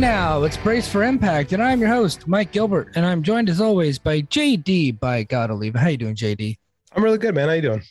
And 0.00 0.06
now 0.06 0.44
it's 0.44 0.56
Brace 0.56 0.88
for 0.88 1.02
Impact, 1.02 1.52
and 1.52 1.62
I'm 1.62 1.78
your 1.78 1.90
host, 1.90 2.26
Mike 2.26 2.52
Gilbert, 2.52 2.92
and 2.94 3.04
I'm 3.04 3.22
joined 3.22 3.50
as 3.50 3.60
always 3.60 3.98
by 3.98 4.22
JD 4.22 4.98
by 4.98 5.24
God 5.24 5.50
Oliva. 5.50 5.78
How 5.78 5.88
you 5.88 5.98
doing, 5.98 6.14
JD? 6.14 6.56
I'm 6.96 7.04
really 7.04 7.18
good, 7.18 7.34
man. 7.34 7.48
How 7.48 7.54
you 7.54 7.60
doing? 7.60 7.82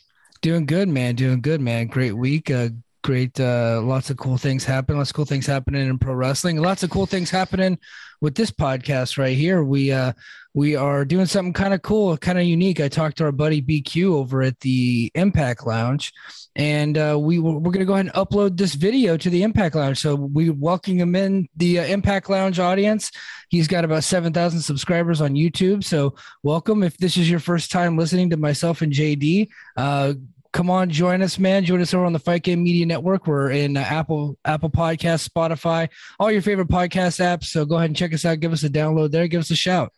Doing 0.42 0.66
good, 0.66 0.88
man. 0.88 1.14
Doing 1.14 1.40
good, 1.40 1.60
man. 1.60 1.86
Great 1.86 2.14
week. 2.14 2.50
Uh, 2.50 2.70
great. 3.04 3.38
Uh, 3.38 3.80
lots 3.84 4.10
of 4.10 4.16
cool 4.16 4.38
things 4.38 4.64
happen. 4.64 4.96
Lots 4.96 5.10
of 5.10 5.14
cool 5.14 5.24
things 5.24 5.46
happening 5.46 5.88
in 5.88 6.00
pro 6.00 6.12
wrestling. 6.12 6.60
Lots 6.60 6.82
of 6.82 6.90
cool 6.90 7.06
things 7.06 7.30
happening 7.30 7.78
with 8.20 8.34
this 8.34 8.50
podcast 8.50 9.16
right 9.16 9.36
here. 9.36 9.62
We 9.62 9.92
uh, 9.92 10.12
we 10.54 10.74
are 10.74 11.04
doing 11.04 11.26
something 11.26 11.52
kind 11.52 11.72
of 11.72 11.82
cool, 11.82 12.16
kind 12.16 12.38
of 12.38 12.44
unique. 12.44 12.80
I 12.80 12.88
talked 12.88 13.18
to 13.18 13.24
our 13.24 13.32
buddy 13.32 13.62
BQ 13.62 14.14
over 14.14 14.42
at 14.42 14.58
the 14.60 15.10
Impact 15.14 15.66
Lounge, 15.66 16.12
and 16.56 16.98
uh, 16.98 17.16
we 17.20 17.38
we're 17.38 17.60
going 17.60 17.78
to 17.78 17.84
go 17.84 17.94
ahead 17.94 18.06
and 18.06 18.14
upload 18.14 18.56
this 18.56 18.74
video 18.74 19.16
to 19.16 19.30
the 19.30 19.44
Impact 19.44 19.76
Lounge. 19.76 19.98
So 19.98 20.16
we 20.16 20.50
welcome 20.50 20.98
him 20.98 21.14
in 21.14 21.48
the 21.56 21.78
uh, 21.78 21.84
Impact 21.84 22.28
Lounge 22.28 22.58
audience. 22.58 23.12
He's 23.48 23.68
got 23.68 23.84
about 23.84 24.02
seven 24.02 24.32
thousand 24.32 24.62
subscribers 24.62 25.20
on 25.20 25.34
YouTube. 25.34 25.84
So 25.84 26.16
welcome. 26.42 26.82
If 26.82 26.96
this 26.98 27.16
is 27.16 27.30
your 27.30 27.40
first 27.40 27.70
time 27.70 27.96
listening 27.96 28.30
to 28.30 28.36
myself 28.36 28.82
and 28.82 28.92
JD, 28.92 29.48
uh, 29.76 30.14
come 30.52 30.68
on, 30.68 30.90
join 30.90 31.22
us, 31.22 31.38
man. 31.38 31.64
Join 31.64 31.80
us 31.80 31.94
over 31.94 32.04
on 32.04 32.12
the 32.12 32.18
Fight 32.18 32.42
Game 32.42 32.64
Media 32.64 32.86
Network. 32.86 33.28
We're 33.28 33.52
in 33.52 33.76
uh, 33.76 33.80
Apple 33.80 34.36
Apple 34.44 34.70
Podcast, 34.70 35.28
Spotify, 35.28 35.88
all 36.18 36.32
your 36.32 36.42
favorite 36.42 36.68
podcast 36.68 37.20
apps. 37.20 37.44
So 37.44 37.64
go 37.64 37.76
ahead 37.76 37.90
and 37.90 37.96
check 37.96 38.12
us 38.12 38.24
out. 38.24 38.40
Give 38.40 38.52
us 38.52 38.64
a 38.64 38.68
download 38.68 39.12
there. 39.12 39.28
Give 39.28 39.40
us 39.40 39.52
a 39.52 39.56
shout. 39.56 39.92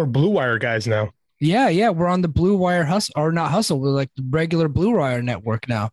We're 0.00 0.06
Blue 0.06 0.30
Wire 0.30 0.56
guys 0.56 0.86
now. 0.86 1.12
Yeah, 1.40 1.68
yeah, 1.68 1.90
we're 1.90 2.06
on 2.06 2.22
the 2.22 2.28
Blue 2.28 2.56
Wire 2.56 2.84
hustle 2.84 3.12
or 3.18 3.32
not 3.32 3.50
hustle. 3.50 3.78
We're 3.78 3.90
like 3.90 4.08
the 4.16 4.24
regular 4.30 4.66
Blue 4.66 4.96
Wire 4.96 5.20
network 5.20 5.68
now. 5.68 5.90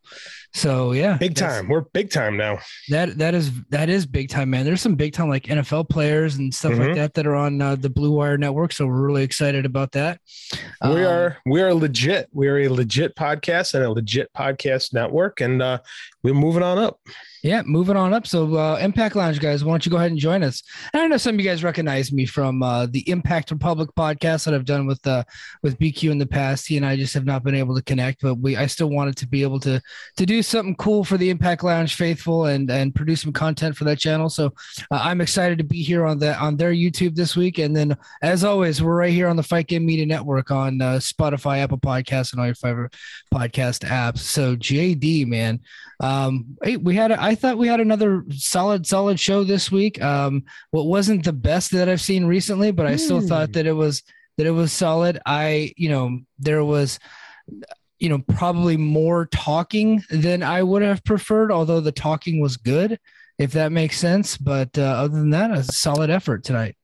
So 0.53 0.93
yeah, 0.93 1.17
big 1.17 1.35
time. 1.35 1.67
We're 1.67 1.81
big 1.81 2.09
time 2.09 2.37
now. 2.37 2.59
That 2.87 3.17
that 3.17 3.35
is 3.35 3.51
that 3.69 3.89
is 3.89 4.05
big 4.05 4.29
time, 4.29 4.49
man. 4.49 4.63
There's 4.63 4.79
some 4.79 4.95
big 4.95 5.11
time 5.11 5.27
like 5.27 5.43
NFL 5.43 5.89
players 5.89 6.35
and 6.35 6.53
stuff 6.53 6.71
mm-hmm. 6.71 6.83
like 6.83 6.95
that 6.95 7.15
that 7.15 7.27
are 7.27 7.35
on 7.35 7.61
uh, 7.61 7.75
the 7.75 7.89
Blue 7.89 8.11
Wire 8.11 8.37
network. 8.37 8.71
So 8.71 8.87
we're 8.87 9.05
really 9.05 9.23
excited 9.23 9.65
about 9.65 9.91
that. 9.91 10.21
We 10.81 11.03
um, 11.03 11.13
are 11.13 11.37
we 11.45 11.61
are 11.61 11.73
legit. 11.73 12.29
We 12.31 12.47
are 12.47 12.59
a 12.59 12.69
legit 12.69 13.13
podcast 13.17 13.73
and 13.73 13.83
a 13.83 13.91
legit 13.91 14.31
podcast 14.31 14.93
network, 14.93 15.41
and 15.41 15.61
uh, 15.61 15.79
we're 16.23 16.33
moving 16.33 16.63
on 16.63 16.77
up. 16.77 16.97
Yeah, 17.43 17.61
moving 17.65 17.95
on 17.95 18.13
up. 18.13 18.25
So, 18.25 18.55
uh, 18.55 18.77
Impact 18.81 19.15
Lounge 19.15 19.39
guys, 19.39 19.63
why 19.63 19.71
don't 19.71 19.85
you 19.85 19.91
go 19.91 19.97
ahead 19.97 20.11
and 20.11 20.19
join 20.19 20.43
us? 20.43 20.63
And 20.93 21.03
I 21.03 21.07
know 21.07 21.17
some 21.17 21.35
of 21.35 21.39
you 21.39 21.47
guys 21.47 21.63
recognize 21.63 22.11
me 22.11 22.25
from 22.25 22.63
uh, 22.63 22.87
the 22.87 23.07
Impact 23.09 23.51
Republic 23.51 23.89
podcast 23.97 24.45
that 24.45 24.53
I've 24.53 24.65
done 24.65 24.87
with 24.87 25.05
uh, 25.05 25.23
with 25.61 25.77
BQ 25.77 26.11
in 26.11 26.17
the 26.17 26.25
past. 26.25 26.67
He 26.67 26.77
and 26.77 26.85
I 26.85 26.95
just 26.95 27.13
have 27.13 27.25
not 27.25 27.43
been 27.43 27.53
able 27.53 27.75
to 27.75 27.83
connect, 27.83 28.21
but 28.21 28.35
we 28.35 28.57
I 28.57 28.65
still 28.65 28.89
wanted 28.89 29.17
to 29.17 29.27
be 29.27 29.43
able 29.43 29.59
to 29.61 29.81
to 30.17 30.25
do 30.25 30.41
something 30.41 30.75
cool 30.75 31.03
for 31.03 31.17
the 31.17 31.29
Impact 31.29 31.63
Lounge 31.63 31.95
faithful 31.95 32.45
and 32.45 32.69
and 32.71 32.95
produce 32.95 33.21
some 33.21 33.33
content 33.33 33.77
for 33.77 33.83
that 33.83 33.99
channel. 33.99 34.29
So, 34.29 34.47
uh, 34.89 34.99
I'm 35.03 35.21
excited 35.21 35.59
to 35.59 35.63
be 35.63 35.83
here 35.83 36.05
on 36.05 36.17
that 36.19 36.39
on 36.41 36.57
their 36.57 36.73
YouTube 36.73 37.15
this 37.15 37.35
week. 37.35 37.59
And 37.59 37.75
then, 37.75 37.95
as 38.23 38.43
always, 38.43 38.81
we're 38.81 38.95
right 38.95 39.13
here 39.13 39.27
on 39.27 39.35
the 39.35 39.43
Fight 39.43 39.67
Game 39.67 39.85
Media 39.85 40.05
Network 40.07 40.49
on 40.49 40.81
uh, 40.81 40.93
Spotify, 40.95 41.59
Apple 41.59 41.77
Podcasts, 41.77 42.31
and 42.31 42.39
all 42.39 42.47
your 42.47 42.55
favorite 42.55 42.95
podcast 43.33 43.87
apps. 43.87 44.19
So, 44.19 44.55
JD, 44.55 45.27
man, 45.27 45.59
um, 45.99 46.57
hey, 46.61 46.77
we 46.77 46.95
had 46.95 47.11
I 47.11 47.35
thought 47.35 47.57
we 47.57 47.67
had 47.67 47.79
another 47.79 48.23
solid, 48.31 48.85
solid 48.85 49.19
show 49.19 49.43
this 49.43 49.71
week. 49.71 50.01
Um, 50.01 50.43
what 50.71 50.85
wasn't 50.85 51.25
the 51.25 51.33
best 51.33 51.71
that 51.71 51.89
I've 51.89 52.01
seen 52.01 52.25
recently, 52.25 52.71
but 52.71 52.85
I 52.85 52.95
still 52.97 53.21
mm. 53.21 53.27
thought 53.27 53.53
that 53.53 53.65
it 53.65 53.73
was 53.73 54.03
that 54.37 54.45
it 54.45 54.51
was 54.51 54.71
solid. 54.71 55.19
I, 55.25 55.73
you 55.75 55.89
know, 55.89 56.19
there 56.37 56.63
was, 56.63 56.99
you 57.99 58.09
know, 58.09 58.19
probably 58.19 58.77
more 58.77 59.25
talking 59.25 60.03
than 60.11 60.43
I 60.43 60.61
would 60.61 60.83
have 60.83 61.03
preferred, 61.03 61.51
although 61.51 61.81
the 61.81 61.91
talking 61.91 62.39
was 62.39 62.57
good, 62.57 62.99
if 63.39 63.53
that 63.53 63.71
makes 63.71 63.97
sense. 63.97 64.37
But 64.37 64.77
uh, 64.77 64.83
other 64.83 65.17
than 65.17 65.31
that, 65.31 65.49
a 65.51 65.63
solid 65.63 66.11
effort 66.11 66.43
tonight. 66.43 66.75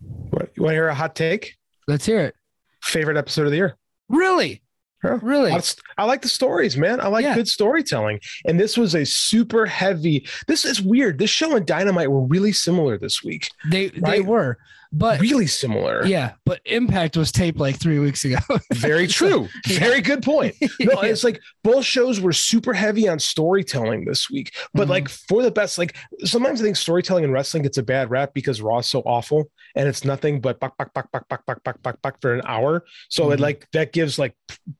What, 0.00 0.52
you 0.54 0.62
want 0.62 0.72
to 0.72 0.76
hear 0.76 0.88
a 0.88 0.94
hot 0.94 1.16
take? 1.16 1.56
Let's 1.88 2.06
hear 2.06 2.20
it. 2.20 2.36
Favorite 2.82 3.16
episode 3.16 3.46
of 3.46 3.50
the 3.50 3.56
year? 3.56 3.76
Really? 4.08 4.62
Really? 5.02 5.50
I, 5.98 6.04
like 6.04 6.22
the 6.22 6.28
stories, 6.28 6.76
man. 6.76 7.00
I 7.00 7.08
like 7.08 7.24
yeah. 7.24 7.34
good 7.34 7.48
storytelling. 7.48 8.20
And 8.46 8.58
this 8.58 8.76
was 8.76 8.94
a 8.94 9.04
super 9.04 9.66
heavy. 9.66 10.26
This 10.46 10.64
is 10.64 10.80
weird. 10.80 11.18
This 11.18 11.30
show 11.30 11.56
and 11.56 11.66
Dynamite 11.66 12.10
were 12.10 12.22
really 12.22 12.52
similar 12.52 12.98
this 12.98 13.22
week. 13.22 13.50
They 13.68 13.88
right? 13.88 14.02
they 14.02 14.20
were, 14.20 14.58
but 14.92 15.20
really 15.20 15.46
similar. 15.46 16.04
Yeah, 16.04 16.32
but 16.52 16.60
Impact 16.66 17.16
was 17.16 17.32
taped 17.32 17.58
like 17.58 17.80
three 17.80 17.98
weeks 17.98 18.26
ago. 18.26 18.36
Very 18.74 19.06
true. 19.06 19.48
Very 19.66 20.02
good 20.02 20.22
point. 20.22 20.54
No, 20.80 21.00
yeah. 21.02 21.10
it's 21.10 21.22
like 21.22 21.40
both 21.62 21.84
shows 21.84 22.20
were 22.20 22.32
super 22.32 22.72
heavy 22.72 23.08
on 23.08 23.18
storytelling 23.20 24.04
this 24.04 24.28
week, 24.28 24.52
but 24.74 24.82
mm-hmm. 24.82 24.90
like 24.90 25.08
for 25.08 25.42
the 25.42 25.50
best. 25.50 25.78
Like 25.78 25.96
sometimes 26.24 26.60
I 26.60 26.64
think 26.64 26.76
storytelling 26.76 27.22
in 27.22 27.30
wrestling 27.30 27.62
gets 27.62 27.78
a 27.78 27.82
bad 27.82 28.10
rap 28.10 28.34
because 28.34 28.60
Raw 28.60 28.78
is 28.78 28.86
so 28.86 29.00
awful 29.02 29.44
and 29.76 29.88
it's 29.88 30.04
nothing 30.04 30.40
but 30.40 30.58
buck 30.58 30.76
buck 30.76 30.92
buck 30.92 31.10
buck 31.12 31.28
buck 31.28 31.46
buck 31.46 31.62
buck 31.62 31.82
buck 31.82 32.02
buck 32.02 32.20
for 32.20 32.34
an 32.34 32.42
hour. 32.46 32.84
So 33.08 33.24
mm-hmm. 33.24 33.32
it 33.34 33.40
like 33.40 33.68
that 33.72 33.92
gives 33.92 34.18
like 34.18 34.34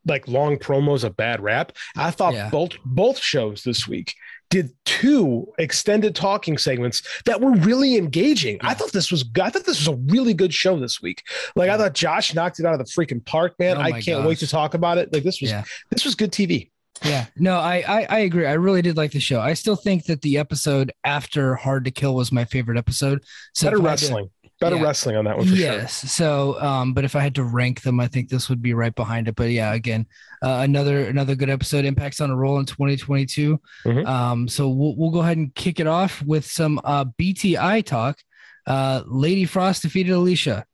like 0.07 0.27
long 0.27 0.57
promos 0.57 1.05
a 1.05 1.11
bad 1.11 1.41
rap. 1.41 1.73
I 1.97 2.11
thought 2.11 2.35
yeah. 2.35 2.51
both 2.51 2.73
both 2.85 3.19
shows 3.19 3.63
this 3.63 3.87
week 3.87 4.15
did 4.51 4.71
two 4.85 5.47
extended 5.59 6.15
talking 6.15 6.59
segments 6.59 7.03
that 7.25 7.41
were 7.41 7.53
really 7.53 7.97
engaging. 7.97 8.57
Yeah. 8.57 8.69
I 8.69 8.75
thought 8.75 8.93
this 8.93 9.11
was 9.11 9.25
I 9.41 9.51
thought 9.51 9.65
this 9.65 9.79
was 9.79 9.89
a 9.89 9.97
really 10.13 10.35
good 10.35 10.53
show 10.53 10.79
this 10.79 11.01
week. 11.01 11.23
Like 11.57 11.71
I 11.71 11.79
thought 11.79 11.95
Josh 11.95 12.35
knocked 12.35 12.61
it 12.61 12.67
out 12.67 12.75
of 12.75 12.79
the 12.79 12.85
freaking 12.85 13.25
park, 13.25 13.55
man. 13.59 13.79
Oh 13.79 13.81
I 13.81 13.93
can't 13.93 14.21
gosh. 14.21 14.27
wait 14.27 14.39
to 14.39 14.47
talk 14.47 14.75
about 14.75 14.99
it. 14.99 15.13
Like 15.13 15.23
this 15.23 15.41
was 15.41 15.51
yeah. 15.51 15.65
this 15.91 16.05
was 16.05 16.15
good 16.15 16.33
TV. 16.33 16.71
Yeah, 17.05 17.27
no, 17.37 17.57
I, 17.57 17.83
I, 17.89 18.07
I 18.09 18.19
agree. 18.21 18.47
I 18.47 18.53
really 18.53 18.83
did 18.83 18.97
like 18.97 19.11
the 19.11 19.19
show. 19.19 19.41
I 19.41 19.55
still 19.55 19.75
think 19.75 20.05
that 20.05 20.23
the 20.23 20.39
episode 20.39 20.93
after 21.03 21.57
Hard 21.57 21.85
to 21.87 21.91
Kill 21.91 22.15
was 22.15 22.31
my 22.31 22.45
favorite 22.45 22.79
episode. 22.79 23.25
So 23.55 23.67
Better 23.67 23.81
wrestling. 23.81 24.31
Better 24.63 24.77
yeah. 24.77 24.83
wrestling 24.83 25.17
on 25.17 25.25
that 25.25 25.37
one 25.37 25.49
for 25.49 25.55
yes. 25.55 26.01
sure. 26.01 26.09
So, 26.09 26.61
um, 26.61 26.95
but 26.95 27.05
if 27.05 27.17
I 27.17 27.21
had 27.21 27.35
to 27.35 27.45
rank 27.45 27.83
them, 27.83 27.99
I 27.99 28.07
think 28.07 28.29
this 28.29 28.49
would 28.49 28.63
be 28.63 28.75
right 28.75 28.95
behind 28.95 29.27
it. 29.27 29.35
But 29.35 29.51
yeah, 29.51 29.75
again, 29.75 30.07
uh, 30.41 30.61
another 30.63 31.07
another 31.07 31.35
good 31.35 31.51
episode. 31.51 31.85
Impacts 31.85 32.21
on 32.21 32.31
a 32.31 32.37
roll 32.37 32.61
in 32.61 32.67
2022. 32.67 33.61
Mm-hmm. 33.85 34.07
Um, 34.07 34.49
so 34.49 34.69
we'll 34.69 34.97
we'll 34.97 35.11
go 35.11 35.21
ahead 35.21 35.37
and 35.37 35.55
kick 35.55 35.81
it 35.81 35.87
off 35.89 36.23
with 36.23 36.47
some 36.47 36.81
uh, 36.85 37.05
BTI 37.05 37.85
talk. 37.85 38.19
Uh, 38.67 39.03
Lady 39.07 39.45
Frost 39.45 39.83
defeated 39.83 40.13
Alicia. 40.13 40.65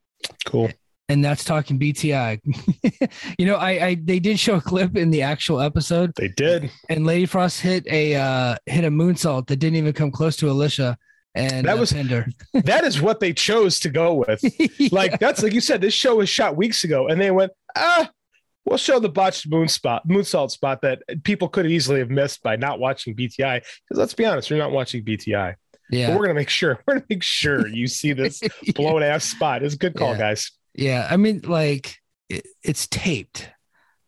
Cool. 0.44 0.70
And 1.10 1.24
that's 1.24 1.42
talking 1.42 1.78
BTI. 1.78 2.40
you 3.38 3.46
know, 3.46 3.54
I, 3.54 3.70
I 3.86 3.94
they 3.94 4.20
did 4.20 4.38
show 4.38 4.56
a 4.56 4.60
clip 4.60 4.94
in 4.94 5.10
the 5.10 5.22
actual 5.22 5.62
episode. 5.62 6.12
They 6.16 6.28
did. 6.28 6.70
And 6.90 7.06
Lady 7.06 7.24
Frost 7.24 7.62
hit 7.62 7.86
a 7.86 8.16
uh, 8.16 8.56
hit 8.66 8.84
a 8.84 8.90
moonsault 8.90 9.46
that 9.46 9.56
didn't 9.56 9.76
even 9.76 9.94
come 9.94 10.10
close 10.10 10.36
to 10.36 10.50
Alicia 10.50 10.98
and 11.38 11.66
that 11.66 11.78
was 11.78 11.92
Pinder. 11.92 12.26
that 12.52 12.84
is 12.84 13.00
what 13.00 13.20
they 13.20 13.32
chose 13.32 13.80
to 13.80 13.90
go 13.90 14.14
with. 14.14 14.40
yeah. 14.78 14.88
Like 14.90 15.18
that's 15.18 15.42
like 15.42 15.52
you 15.52 15.60
said, 15.60 15.80
this 15.80 15.94
show 15.94 16.16
was 16.16 16.28
shot 16.28 16.56
weeks 16.56 16.84
ago, 16.84 17.08
and 17.08 17.20
they 17.20 17.30
went, 17.30 17.52
ah, 17.76 18.10
we'll 18.64 18.78
show 18.78 18.98
the 18.98 19.08
botched 19.08 19.48
moon 19.48 19.68
spot, 19.68 20.06
moonsault 20.06 20.50
spot 20.50 20.82
that 20.82 21.02
people 21.22 21.48
could 21.48 21.66
easily 21.66 22.00
have 22.00 22.10
missed 22.10 22.42
by 22.42 22.56
not 22.56 22.80
watching 22.80 23.14
BTI. 23.14 23.60
Because 23.60 23.98
let's 23.98 24.14
be 24.14 24.26
honest, 24.26 24.50
you're 24.50 24.58
not 24.58 24.72
watching 24.72 25.04
BTI. 25.04 25.54
Yeah, 25.90 26.08
but 26.08 26.16
we're 26.16 26.24
gonna 26.24 26.34
make 26.34 26.50
sure 26.50 26.80
we're 26.86 26.94
gonna 26.94 27.06
make 27.08 27.22
sure 27.22 27.66
you 27.68 27.86
see 27.86 28.12
this 28.12 28.42
yeah. 28.42 28.72
blown 28.74 29.02
ass 29.02 29.24
spot. 29.24 29.62
It's 29.62 29.74
a 29.74 29.78
good 29.78 29.94
call, 29.94 30.12
yeah. 30.12 30.18
guys. 30.18 30.50
Yeah, 30.74 31.06
I 31.10 31.16
mean, 31.16 31.42
like 31.44 31.96
it, 32.28 32.46
it's 32.62 32.86
taped. 32.88 33.48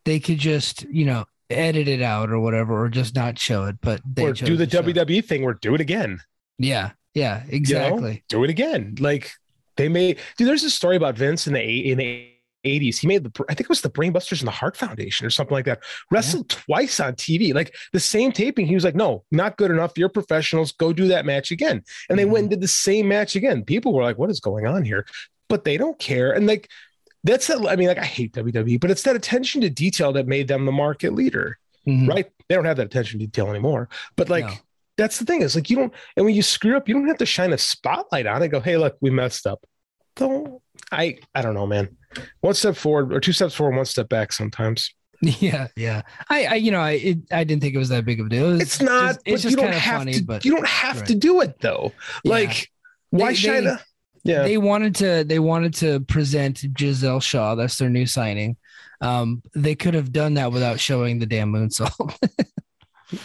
They 0.03 0.19
could 0.19 0.39
just, 0.39 0.83
you 0.83 1.05
know, 1.05 1.25
edit 1.49 1.87
it 1.87 2.01
out 2.01 2.31
or 2.31 2.39
whatever, 2.39 2.83
or 2.83 2.89
just 2.89 3.15
not 3.15 3.37
show 3.37 3.65
it. 3.65 3.77
But 3.81 4.01
they 4.05 4.25
or 4.25 4.33
do 4.33 4.57
the 4.57 4.67
WWE 4.67 5.23
thing, 5.23 5.43
or 5.43 5.53
do 5.53 5.75
it 5.75 5.81
again. 5.81 6.19
Yeah, 6.57 6.91
yeah, 7.13 7.43
exactly. 7.49 8.01
You 8.01 8.15
know, 8.15 8.21
do 8.27 8.43
it 8.43 8.49
again. 8.49 8.95
Like 8.99 9.31
they 9.77 9.89
made. 9.89 10.19
Dude, 10.37 10.47
there's 10.47 10.63
a 10.63 10.69
story 10.69 10.95
about 10.95 11.17
Vince 11.17 11.47
in 11.47 11.53
the 11.53 11.91
in 11.91 11.97
the 11.97 12.27
80s. 12.63 12.97
He 12.97 13.07
made 13.07 13.23
the 13.23 13.45
I 13.49 13.53
think 13.53 13.61
it 13.61 13.69
was 13.69 13.81
the 13.81 13.89
Brainbusters 13.89 14.39
and 14.39 14.47
the 14.47 14.51
Hart 14.51 14.77
Foundation 14.77 15.25
or 15.25 15.29
something 15.29 15.53
like 15.53 15.65
that. 15.65 15.81
Wrestled 16.09 16.51
yeah. 16.51 16.59
twice 16.65 16.99
on 16.99 17.13
TV, 17.13 17.53
like 17.53 17.75
the 17.91 17.99
same 17.99 18.31
taping. 18.31 18.65
He 18.65 18.75
was 18.75 18.83
like, 18.83 18.95
"No, 18.95 19.23
not 19.31 19.57
good 19.57 19.71
enough. 19.71 19.97
You're 19.97 20.09
professionals. 20.09 20.71
Go 20.71 20.93
do 20.93 21.07
that 21.09 21.25
match 21.25 21.51
again." 21.51 21.71
And 21.71 21.83
mm-hmm. 21.83 22.15
they 22.17 22.25
went 22.25 22.43
and 22.43 22.49
did 22.51 22.61
the 22.61 22.67
same 22.67 23.07
match 23.07 23.35
again. 23.35 23.63
People 23.63 23.93
were 23.93 24.03
like, 24.03 24.17
"What 24.17 24.29
is 24.29 24.39
going 24.39 24.67
on 24.67 24.83
here?" 24.85 25.05
But 25.49 25.63
they 25.63 25.77
don't 25.77 25.99
care. 25.99 26.31
And 26.31 26.47
like 26.47 26.69
that's 27.23 27.47
that. 27.47 27.65
I 27.67 27.75
mean, 27.75 27.87
like 27.87 27.97
I 27.97 28.05
hate 28.05 28.33
WWE, 28.33 28.79
but 28.79 28.91
it's 28.91 29.03
that 29.03 29.15
attention 29.15 29.61
to 29.61 29.69
detail 29.69 30.13
that 30.13 30.27
made 30.27 30.47
them 30.47 30.65
the 30.65 30.71
market 30.71 31.13
leader, 31.13 31.57
mm-hmm. 31.87 32.09
right? 32.09 32.31
They 32.47 32.55
don't 32.55 32.65
have 32.65 32.77
that 32.77 32.87
attention 32.87 33.19
to 33.19 33.25
detail 33.25 33.49
anymore. 33.49 33.89
But 34.15 34.29
like. 34.29 34.45
No 34.45 34.53
that's 35.01 35.17
the 35.17 35.25
thing. 35.25 35.41
Is 35.41 35.55
like 35.55 35.69
you 35.69 35.75
don't, 35.75 35.93
and 36.15 36.25
when 36.25 36.35
you 36.35 36.43
screw 36.43 36.77
up, 36.77 36.87
you 36.87 36.93
don't 36.93 37.07
have 37.07 37.17
to 37.17 37.25
shine 37.25 37.53
a 37.53 37.57
spotlight 37.57 38.27
on 38.27 38.43
it. 38.43 38.49
Go, 38.49 38.59
hey, 38.59 38.77
look, 38.77 38.97
we 39.01 39.09
messed 39.09 39.47
up. 39.47 39.65
Don't 40.15 40.61
I? 40.91 41.17
I 41.33 41.41
don't 41.41 41.55
know, 41.55 41.65
man. 41.65 41.97
One 42.41 42.53
step 42.53 42.75
forward 42.75 43.13
or 43.13 43.19
two 43.19 43.31
steps 43.31 43.55
forward, 43.55 43.75
one 43.75 43.85
step 43.85 44.09
back. 44.09 44.31
Sometimes. 44.31 44.93
Yeah, 45.23 45.67
yeah. 45.75 46.01
I, 46.31 46.45
I 46.45 46.55
you 46.55 46.71
know, 46.71 46.79
I, 46.79 46.93
it, 46.93 47.19
I 47.31 47.43
didn't 47.43 47.61
think 47.61 47.75
it 47.75 47.77
was 47.77 47.89
that 47.89 48.05
big 48.05 48.19
of 48.19 48.25
a 48.25 48.29
deal. 48.29 48.49
It 48.49 48.53
was 48.53 48.61
it's 48.61 48.81
not. 48.81 49.07
Just, 49.09 49.19
it's 49.25 49.41
just 49.43 49.51
you 49.51 49.63
don't 49.63 49.71
have 49.71 49.99
funny, 49.99 50.13
to. 50.13 50.23
But, 50.23 50.43
you 50.43 50.55
don't 50.55 50.65
have 50.65 50.97
right. 50.97 51.07
to 51.09 51.13
do 51.13 51.41
it 51.41 51.59
though. 51.59 51.91
Yeah. 52.23 52.31
Like, 52.31 52.71
why 53.11 53.27
they, 53.27 53.35
shine 53.35 53.65
they, 53.65 53.69
a? 53.69 53.81
Yeah. 54.23 54.41
They 54.41 54.57
wanted 54.57 54.95
to. 54.95 55.23
They 55.23 55.37
wanted 55.37 55.75
to 55.75 55.99
present 55.99 56.65
Gisele 56.73 57.19
Shaw. 57.19 57.53
That's 57.53 57.77
their 57.77 57.87
new 57.87 58.07
signing. 58.07 58.57
Um, 58.99 59.43
they 59.53 59.75
could 59.75 59.93
have 59.93 60.11
done 60.11 60.33
that 60.35 60.51
without 60.51 60.79
showing 60.79 61.19
the 61.19 61.27
damn 61.27 61.53
moonsault. 61.53 62.17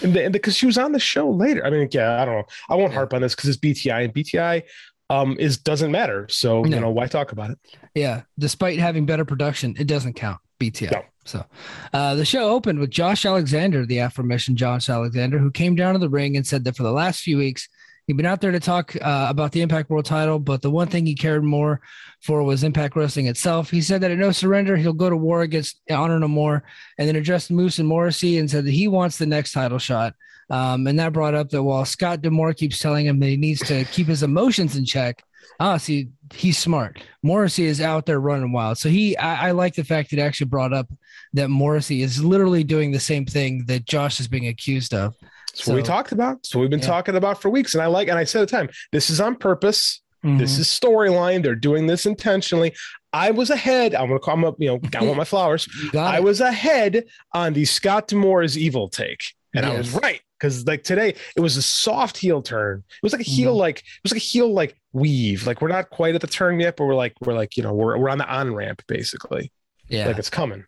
and 0.02 0.32
because 0.32 0.56
she 0.56 0.66
was 0.66 0.78
on 0.78 0.92
the 0.92 0.98
show 1.00 1.30
later. 1.30 1.64
I 1.64 1.70
mean, 1.70 1.88
yeah, 1.92 2.20
I 2.20 2.24
don't 2.24 2.34
know. 2.36 2.44
I 2.68 2.74
won't 2.74 2.92
harp 2.92 3.12
on 3.14 3.22
this 3.22 3.34
because 3.34 3.48
it's 3.50 3.58
BTI 3.58 4.04
and 4.04 4.14
BTI 4.14 4.62
um 5.08 5.36
is 5.38 5.56
doesn't 5.58 5.92
matter. 5.92 6.26
So 6.28 6.62
No. 6.62 6.74
you 6.76 6.80
know 6.80 6.90
why 6.90 7.06
talk 7.06 7.32
about 7.32 7.50
it? 7.50 7.58
Yeah, 7.94 8.22
despite 8.38 8.78
having 8.78 9.06
better 9.06 9.24
production, 9.24 9.74
it 9.78 9.86
doesn't 9.86 10.14
count. 10.14 10.38
BTI. 10.60 10.90
No. 10.92 11.02
So, 11.24 11.44
uh, 11.92 12.14
the 12.14 12.24
show 12.24 12.50
opened 12.50 12.78
with 12.78 12.90
Josh 12.90 13.26
Alexander, 13.26 13.84
the 13.84 13.98
aforementioned 13.98 14.56
Josh 14.58 14.88
Alexander, 14.88 15.38
who 15.38 15.50
came 15.50 15.74
down 15.74 15.94
to 15.94 15.98
the 15.98 16.08
ring 16.08 16.36
and 16.36 16.46
said 16.46 16.62
that 16.64 16.76
for 16.76 16.84
the 16.84 16.92
last 16.92 17.20
few 17.20 17.36
weeks 17.36 17.68
he'd 18.06 18.17
been 18.17 18.26
out 18.26 18.41
there 18.41 18.53
to 18.53 18.61
talk 18.61 18.94
uh, 18.97 19.26
about 19.29 19.53
the 19.53 19.62
Impact 19.62 19.91
World 19.91 20.05
Title, 20.05 20.38
but 20.38 20.62
the 20.62 20.70
one 20.70 20.88
thing 20.88 21.06
he 21.06 21.14
cared 21.14 21.44
more 21.44 21.81
for 22.20 22.43
was 22.43 22.64
Impact 22.64 22.97
Wrestling 22.97 23.26
itself. 23.26 23.70
He 23.70 23.81
said 23.81 24.00
that 24.00 24.11
at 24.11 24.19
No 24.19 24.32
Surrender 24.32 24.76
he'll 24.76 24.93
go 24.93 25.11
to 25.11 25.17
war 25.17 25.43
against 25.43 25.81
Honor 25.91 26.19
No 26.19 26.29
More, 26.29 26.62
and 26.99 27.08
then 27.08 27.17
addressed 27.17 27.50
Moose 27.50 27.79
and 27.79 27.88
Morrissey 27.88 28.38
and 28.38 28.50
said 28.50 28.64
that 28.64 28.73
he 28.73 28.88
wants 28.88 29.19
the 29.19 29.26
next 29.26 29.53
title 29.53 29.79
shot. 29.79 30.14
Um, 30.49 30.87
and 30.87 30.99
that 31.00 31.12
brought 31.12 31.35
up 31.35 31.50
that 31.50 31.62
while 31.62 31.85
Scott 31.85 32.23
D'Amore 32.23 32.55
keeps 32.55 32.79
telling 32.79 33.06
him 33.06 33.19
that 33.19 33.26
he 33.26 33.37
needs 33.37 33.61
to 33.67 33.85
keep 33.87 34.06
his 34.06 34.23
emotions 34.23 34.76
in 34.76 34.85
check, 34.85 35.25
ah, 35.58 35.76
see, 35.76 36.08
he's 36.32 36.58
smart. 36.58 37.03
Morrissey 37.23 37.64
is 37.64 37.81
out 37.81 38.06
there 38.06 38.20
running 38.20 38.53
wild. 38.53 38.79
So 38.79 38.88
he, 38.88 39.17
I, 39.17 39.49
I 39.49 39.50
like 39.53 39.75
the 39.75 39.85
fact 39.85 40.11
that 40.11 40.17
he 40.17 40.23
actually 40.23 40.47
brought 40.47 40.73
up 40.73 40.88
that 41.32 41.49
Morrissey 41.49 42.03
is 42.03 42.23
literally 42.25 42.62
doing 42.62 42.93
the 42.93 43.00
same 43.00 43.26
thing 43.26 43.64
that 43.67 43.87
Josh 43.87 44.20
is 44.20 44.29
being 44.29 44.47
accused 44.47 44.94
of. 44.94 45.14
That's 45.56 45.67
what 45.69 45.76
we 45.76 45.82
talked 45.82 46.12
about. 46.12 46.37
That's 46.43 46.55
what 46.55 46.61
we've 46.62 46.70
been 46.70 46.81
Yeah. 46.81 46.87
talking 46.87 47.14
about 47.17 47.41
for 47.41 47.49
weeks. 47.50 47.75
And 47.75 47.82
I 47.82 47.87
like, 47.87 48.08
and 48.08 48.19
I 48.19 48.25
said 48.25 48.43
at 48.43 48.49
the 48.49 48.56
time, 48.56 48.69
this 48.93 49.11
is 49.11 49.20
on 49.20 49.37
purpose. 49.37 50.03
This 50.23 50.56
Mhm. 50.56 50.58
is 50.61 50.67
storyline. 50.69 51.43
They're 51.43 51.55
doing 51.55 51.87
this 51.87 52.05
intentionally. 52.05 52.75
I 53.12 53.31
was 53.31 53.49
ahead. 53.50 53.94
I'm 53.94 54.08
gonna 54.08 54.19
call 54.19 54.35
them 54.37 54.44
up, 54.44 54.56
you 54.58 54.67
know, 54.69 54.81
I 54.99 55.05
want 55.05 55.17
my 55.19 55.25
flowers. 55.35 55.69
I 55.97 56.19
was 56.20 56.41
ahead 56.41 57.05
on 57.32 57.53
the 57.53 57.64
Scott 57.64 58.08
D'Amore's 58.08 58.58
evil 58.58 58.88
take. 58.88 59.23
And 59.55 59.64
I 59.64 59.76
was 59.79 59.93
right. 59.93 60.20
Because 60.38 60.67
like 60.67 60.82
today, 60.85 61.14
it 61.35 61.41
was 61.41 61.56
a 61.56 61.62
soft 61.62 62.19
heel 62.19 62.43
turn. 62.43 62.85
It 62.91 63.03
was 63.03 63.12
like 63.12 63.23
a 63.23 63.25
heel, 63.25 63.55
Mhm. 63.55 63.58
like 63.61 63.79
it 63.79 63.85
was 64.03 64.12
like 64.12 64.20
a 64.20 64.25
heel 64.25 64.53
like 64.53 64.76
weave. 64.93 65.47
Like 65.47 65.62
we're 65.62 65.69
not 65.69 65.88
quite 65.91 66.14
at 66.14 66.20
the 66.20 66.26
turn 66.26 66.61
yet, 66.61 66.76
but 66.76 66.85
we're 66.85 66.94
like, 66.94 67.14
we're 67.23 67.32
like, 67.35 67.56
you 67.56 67.62
know, 67.62 67.73
we're 67.73 67.97
we're 67.97 68.11
on 68.11 68.19
the 68.19 68.26
on-ramp 68.29 68.82
basically. 68.88 69.50
yeah. 69.88 70.08
Like 70.08 70.19
it's 70.19 70.29
coming. 70.29 70.64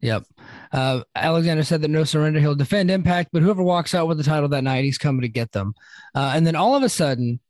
Yep. 0.00 0.24
Uh, 0.72 1.00
Alexander 1.14 1.64
said 1.64 1.82
that 1.82 1.88
no 1.88 2.04
surrender, 2.04 2.38
he'll 2.40 2.54
defend 2.54 2.90
Impact, 2.90 3.30
but 3.32 3.42
whoever 3.42 3.62
walks 3.62 3.94
out 3.94 4.06
with 4.06 4.16
the 4.18 4.22
title 4.24 4.48
that 4.50 4.62
night, 4.64 4.84
he's 4.84 4.98
coming 4.98 5.22
to 5.22 5.28
get 5.28 5.50
them. 5.52 5.74
Uh, 6.14 6.32
and 6.34 6.46
then 6.46 6.54
all 6.54 6.76
of 6.76 6.82
a 6.84 6.88
sudden, 6.88 7.40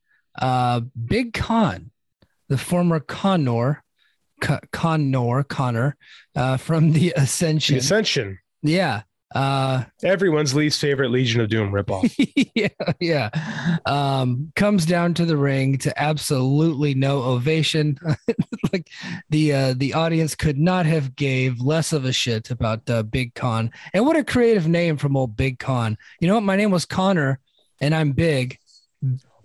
uh, 0.41 0.81
Big 1.05 1.35
Con, 1.35 1.91
the 2.49 2.57
former 2.57 3.01
Connor, 3.01 3.83
Co- 4.41 4.61
Connor, 4.73 5.43
Connor, 5.43 5.97
uh, 6.37 6.57
from 6.57 6.93
the 6.93 7.01
The 7.11 7.13
Ascension, 7.17 7.77
Ascension. 7.77 8.39
yeah, 8.63 9.03
uh, 9.35 9.85
Everyone's 10.03 10.55
least 10.55 10.81
favorite 10.81 11.11
Legion 11.11 11.41
of 11.41 11.49
Doom 11.51 11.71
ripoff. 11.71 12.13
yeah, 12.55 12.69
yeah, 12.99 13.79
um, 13.85 14.53
comes 14.57 14.87
down 14.87 15.15
to 15.15 15.25
the 15.27 15.37
ring 15.37 15.77
to 15.79 16.03
absolutely 16.03 16.95
no 16.95 17.23
ovation. 17.23 17.99
like 18.73 18.89
the 19.31 19.53
uh, 19.53 19.75
the 19.77 19.95
audience 19.95 20.35
could 20.35 20.59
not 20.59 20.87
have 20.87 21.15
gave 21.17 21.61
less 21.61 21.93
of 21.93 22.05
a 22.05 22.13
shit 22.13 22.51
about 22.51 22.89
uh, 22.89 23.03
Big 23.03 23.35
Con. 23.35 23.71
And 23.93 24.07
what 24.07 24.17
a 24.17 24.25
creative 24.25 24.67
name 24.69 24.97
from 24.97 25.17
old 25.17 25.37
Big 25.37 25.59
Con. 25.59 25.99
You 26.21 26.29
know 26.29 26.35
what? 26.37 26.45
My 26.45 26.57
name 26.57 26.71
was 26.71 26.85
Connor, 26.87 27.39
and 27.81 27.95
I'm 27.95 28.13
big. 28.13 28.59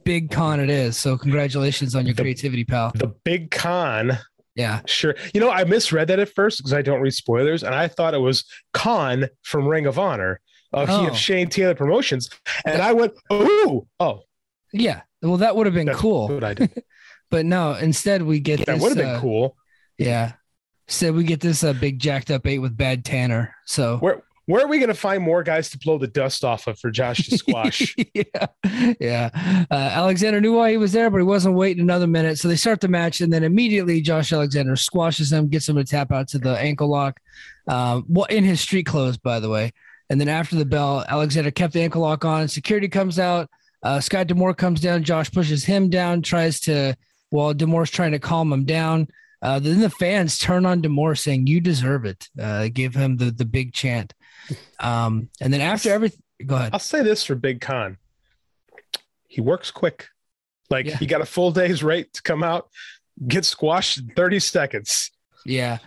Big 0.06 0.32
Con 0.32 0.60
it 0.60 0.70
is. 0.70 0.98
So 0.98 1.18
congratulations 1.18 1.96
on 1.96 2.06
your 2.06 2.14
The- 2.16 2.24
creativity, 2.24 2.64
pal. 2.66 2.92
the 2.96 3.08
big 3.24 3.52
con 3.52 4.18
Yeah. 4.56 4.82
Sure. 4.86 5.16
You 5.34 5.40
know, 5.42 5.50
I 5.50 5.64
misread 5.64 6.08
that 6.10 6.20
at 6.20 6.30
first 6.30 6.58
because 6.60 6.74
I 6.74 6.82
don't 6.82 7.02
read 7.02 7.14
spoilers, 7.14 7.64
and 7.64 7.74
I 7.74 7.88
thought 7.88 8.14
it 8.14 8.20
was 8.20 8.46
Kaun 8.74 9.28
from 9.42 9.68
Ring 9.68 9.86
of 9.88 9.98
Honor. 9.98 10.40
Uh, 10.72 10.86
he 10.86 11.06
Oh. 11.06 11.08
of 11.10 11.18
Shane 11.18 11.50
Taylor 11.50 11.76
Promotions, 11.76 12.30
and 12.66 12.82
I 12.82 12.94
went, 12.94 13.14
"Ooh, 13.32 13.88
oh, 14.00 14.22
Yeah. 14.72 15.02
Well, 15.22 15.38
that 15.38 15.56
would 15.56 15.66
have 15.68 15.74
been 15.76 15.86
That's 15.88 16.00
cool. 16.00 16.28
what 16.30 16.44
I 16.44 16.54
did. 16.54 16.72
But 17.32 17.46
no, 17.48 17.74
instead 17.74 18.22
we 18.22 18.40
get 18.40 18.60
That 18.60 18.74
this. 18.74 18.82
would 18.82 18.90
have 18.90 18.98
been 18.98 19.16
uh, 19.16 19.20
cool." 19.20 19.56
Yeah. 19.98 20.34
Said 20.88 21.16
we 21.16 21.24
get 21.24 21.40
this 21.40 21.64
uh, 21.64 21.74
big 21.74 21.98
jacked 21.98 22.30
up 22.30 22.46
eight 22.46 22.60
with 22.60 22.76
bad 22.78 23.04
Tanner. 23.06 23.56
So 23.66 23.98
Where 23.98 24.22
where 24.46 24.64
are 24.64 24.68
we 24.68 24.78
going 24.78 24.90
to 24.90 24.94
find 24.94 25.24
more 25.24 25.42
guys 25.42 25.70
to 25.70 25.78
blow 25.78 25.98
the 25.98 26.08
dust 26.08 26.44
off 26.44 26.68
of 26.68 26.78
for 26.78 26.92
Josh 26.92 27.28
to 27.28 27.38
squash? 27.38 27.96
yeah, 28.14 28.48
yeah. 29.00 29.30
Uh, 29.72 29.74
Alexander 29.74 30.42
knew 30.42 30.54
why 30.54 30.72
he 30.72 30.78
was 30.78 30.92
there, 30.92 31.10
but 31.10 31.18
he 31.18 31.24
wasn't 31.24 31.56
waiting 31.56 31.82
another 31.82 32.08
minute. 32.08 32.38
So 32.38 32.48
they 32.50 32.58
start 32.58 32.82
the 32.82 32.90
match, 32.90 33.22
and 33.22 33.32
then 33.32 33.44
immediately 33.44 34.02
Josh 34.02 34.34
Alexander 34.34 34.76
squashes 34.76 35.32
him, 35.32 35.48
gets 35.48 35.70
him 35.70 35.78
to 35.78 35.86
tap 35.86 36.12
out 36.12 36.28
to 36.30 36.40
the 36.40 36.58
ankle 36.58 36.90
lock. 36.90 37.22
Um, 37.68 38.06
well, 38.10 38.26
in 38.26 38.44
his 38.44 38.60
street 38.60 38.86
clothes, 38.86 39.18
by 39.18 39.40
the 39.40 39.50
way. 39.50 39.72
And 40.10 40.20
then 40.20 40.28
after 40.28 40.56
the 40.58 40.66
bell, 40.66 41.06
Alexander 41.08 41.52
kept 41.52 41.74
the 41.74 41.82
ankle 41.82 42.02
lock 42.02 42.26
on. 42.26 42.48
Security 42.48 42.90
comes 42.90 43.20
out. 43.20 43.50
Uh, 43.82 44.00
Scott 44.00 44.28
D'Amore 44.28 44.54
comes 44.54 44.82
down. 44.82 45.04
Josh 45.04 45.32
pushes 45.32 45.64
him 45.64 45.90
down, 45.90 46.22
tries 46.22 46.60
to, 46.62 46.96
while 47.30 47.54
D'Amore's 47.54 47.90
trying 47.90 48.12
to 48.12 48.20
calm 48.20 48.52
him 48.52 48.66
down. 48.66 49.08
Uh, 49.42 49.60
then 49.60 49.80
the 49.80 49.90
fans 49.90 50.38
turn 50.38 50.66
on 50.66 50.82
D'Amore 50.82 51.16
saying, 51.16 51.48
You 51.48 51.60
deserve 51.62 52.06
it. 52.06 52.30
Uh, 52.40 52.70
give 52.72 52.96
him 52.96 53.18
the, 53.18 53.32
the 53.32 53.46
big 53.46 53.74
chant. 53.74 54.14
Um, 54.80 55.30
and 55.42 55.54
then 55.54 55.62
after 55.62 55.92
everything, 55.92 56.22
go 56.46 56.56
ahead. 56.56 56.72
I'll 56.74 56.80
say 56.80 57.02
this 57.04 57.24
for 57.24 57.36
Big 57.36 57.62
Con: 57.62 57.98
he 59.28 59.42
works 59.42 59.72
quick. 59.72 60.08
Like 60.70 60.86
Yeah. 60.88 60.98
he 60.98 61.06
got 61.06 61.22
a 61.22 61.26
full 61.26 61.52
day's 61.52 61.84
rate 61.84 62.14
to 62.14 62.22
come 62.22 62.44
out, 62.44 62.70
get 63.28 63.46
squashed 63.46 63.98
in 64.00 64.08
thirty 64.16 64.40
seconds. 64.40 65.12
Yeah. 65.46 65.78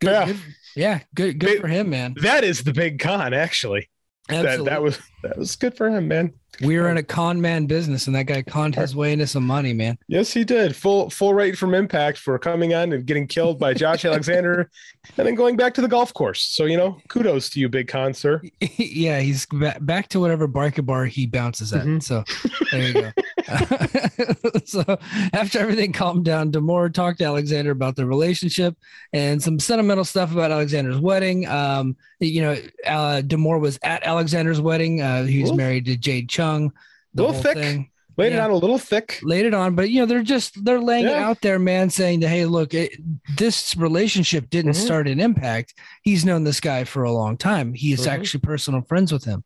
Good, 0.00 0.10
Yeah. 0.10 0.24
good- 0.26 0.40
yeah, 0.76 1.00
good, 1.14 1.38
good 1.38 1.46
Big- 1.46 1.60
for 1.60 1.68
him, 1.68 1.90
man. 1.90 2.14
That 2.22 2.44
is 2.44 2.62
the 2.62 2.72
Big 2.72 2.98
Con, 3.00 3.34
actually. 3.34 3.88
Absolutely. 4.30 4.64
That 4.64 4.70
that 4.70 4.82
was 4.82 4.98
that 5.22 5.36
was 5.36 5.56
good 5.56 5.76
for 5.76 5.88
him, 5.90 6.08
man. 6.08 6.32
we 6.62 6.78
were 6.78 6.88
in 6.90 6.96
a 6.96 7.02
con 7.02 7.40
man 7.40 7.66
business, 7.66 8.06
and 8.06 8.16
that 8.16 8.24
guy 8.24 8.42
conned 8.42 8.74
his 8.74 8.94
way 8.96 9.12
into 9.12 9.26
some 9.26 9.46
money, 9.46 9.72
man. 9.72 9.98
Yes, 10.08 10.32
he 10.32 10.44
did. 10.44 10.74
Full 10.74 11.10
full 11.10 11.34
rate 11.34 11.56
from 11.58 11.74
Impact 11.74 12.18
for 12.18 12.38
coming 12.38 12.74
on 12.74 12.92
and 12.92 13.04
getting 13.06 13.26
killed 13.26 13.58
by 13.58 13.74
Josh 13.74 14.04
Alexander, 14.06 14.70
and 15.16 15.26
then 15.26 15.34
going 15.34 15.56
back 15.56 15.74
to 15.74 15.80
the 15.80 15.88
golf 15.88 16.12
course. 16.14 16.42
So 16.42 16.64
you 16.64 16.76
know, 16.76 17.00
kudos 17.08 17.48
to 17.50 17.60
you, 17.60 17.68
Big 17.68 17.88
Con, 17.88 18.14
sir. 18.14 18.42
yeah, 18.60 19.20
he's 19.20 19.46
ba- 19.46 19.76
back 19.80 20.08
to 20.08 20.20
whatever 20.20 20.46
barker 20.46 20.82
bar 20.82 21.04
he 21.06 21.26
bounces 21.26 21.72
at. 21.72 21.84
Mhm. 21.84 22.02
So 22.02 22.24
there 22.72 22.82
you 22.86 22.92
go. 22.94 23.10
so 24.64 24.98
after 25.32 25.58
everything 25.58 25.92
calmed 25.92 26.24
down, 26.24 26.50
D'Amore 26.50 26.90
talked 26.90 27.18
to 27.20 27.24
Alexander 27.24 27.70
about 27.70 27.96
the 27.96 28.04
relationship 28.06 28.76
and 29.12 29.42
some 29.42 29.58
sentimental 29.58 30.04
stuff 30.04 30.32
about 30.32 30.50
Alexander's 30.50 30.98
wedding. 30.98 31.46
Um, 31.48 31.96
you 32.20 32.42
know, 32.42 32.56
uh, 32.86 33.20
D'Amore 33.22 33.58
was 33.58 33.78
at 33.82 34.04
Alexander's 34.04 34.60
wedding. 34.60 35.00
Uh, 35.00 35.07
he 35.24 35.40
was 35.40 35.50
Little- 35.50 35.56
married 35.56 35.84
to 35.86 35.96
Jade 35.96 36.28
Chung. 36.28 36.72
The 37.14 37.24
Little 37.24 37.40
thick. 37.42 37.56
thing. 37.56 37.90
Laid 38.16 38.32
it 38.32 38.40
on 38.40 38.50
a 38.50 38.56
little 38.56 38.78
thick. 38.78 39.20
laid 39.22 39.46
it 39.46 39.54
on, 39.54 39.76
but 39.76 39.90
you 39.90 40.00
know 40.00 40.06
they're 40.06 40.22
just 40.24 40.64
they're 40.64 40.80
laying 40.80 41.06
it 41.06 41.12
out 41.14 41.40
there, 41.40 41.58
man, 41.60 41.88
saying 41.88 42.18
that 42.20 42.28
hey, 42.30 42.46
look, 42.46 42.74
it, 42.74 42.90
this 43.36 43.76
relationship 43.76 44.50
didn't 44.50 44.72
Mhm. 44.72 44.84
start 44.84 45.06
in 45.06 45.20
Impact. 45.20 45.72
He's 46.02 46.24
known 46.24 46.42
this 46.42 46.58
guy 46.58 46.82
for 46.82 47.04
a 47.04 47.12
long 47.12 47.36
time. 47.36 47.74
He 47.74 47.92
is 47.92 48.06
Mhm. 48.06 48.10
actually 48.10 48.40
personal 48.40 48.82
friends 48.82 49.12
with 49.12 49.22
him. 49.24 49.44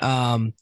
Um, 0.00 0.54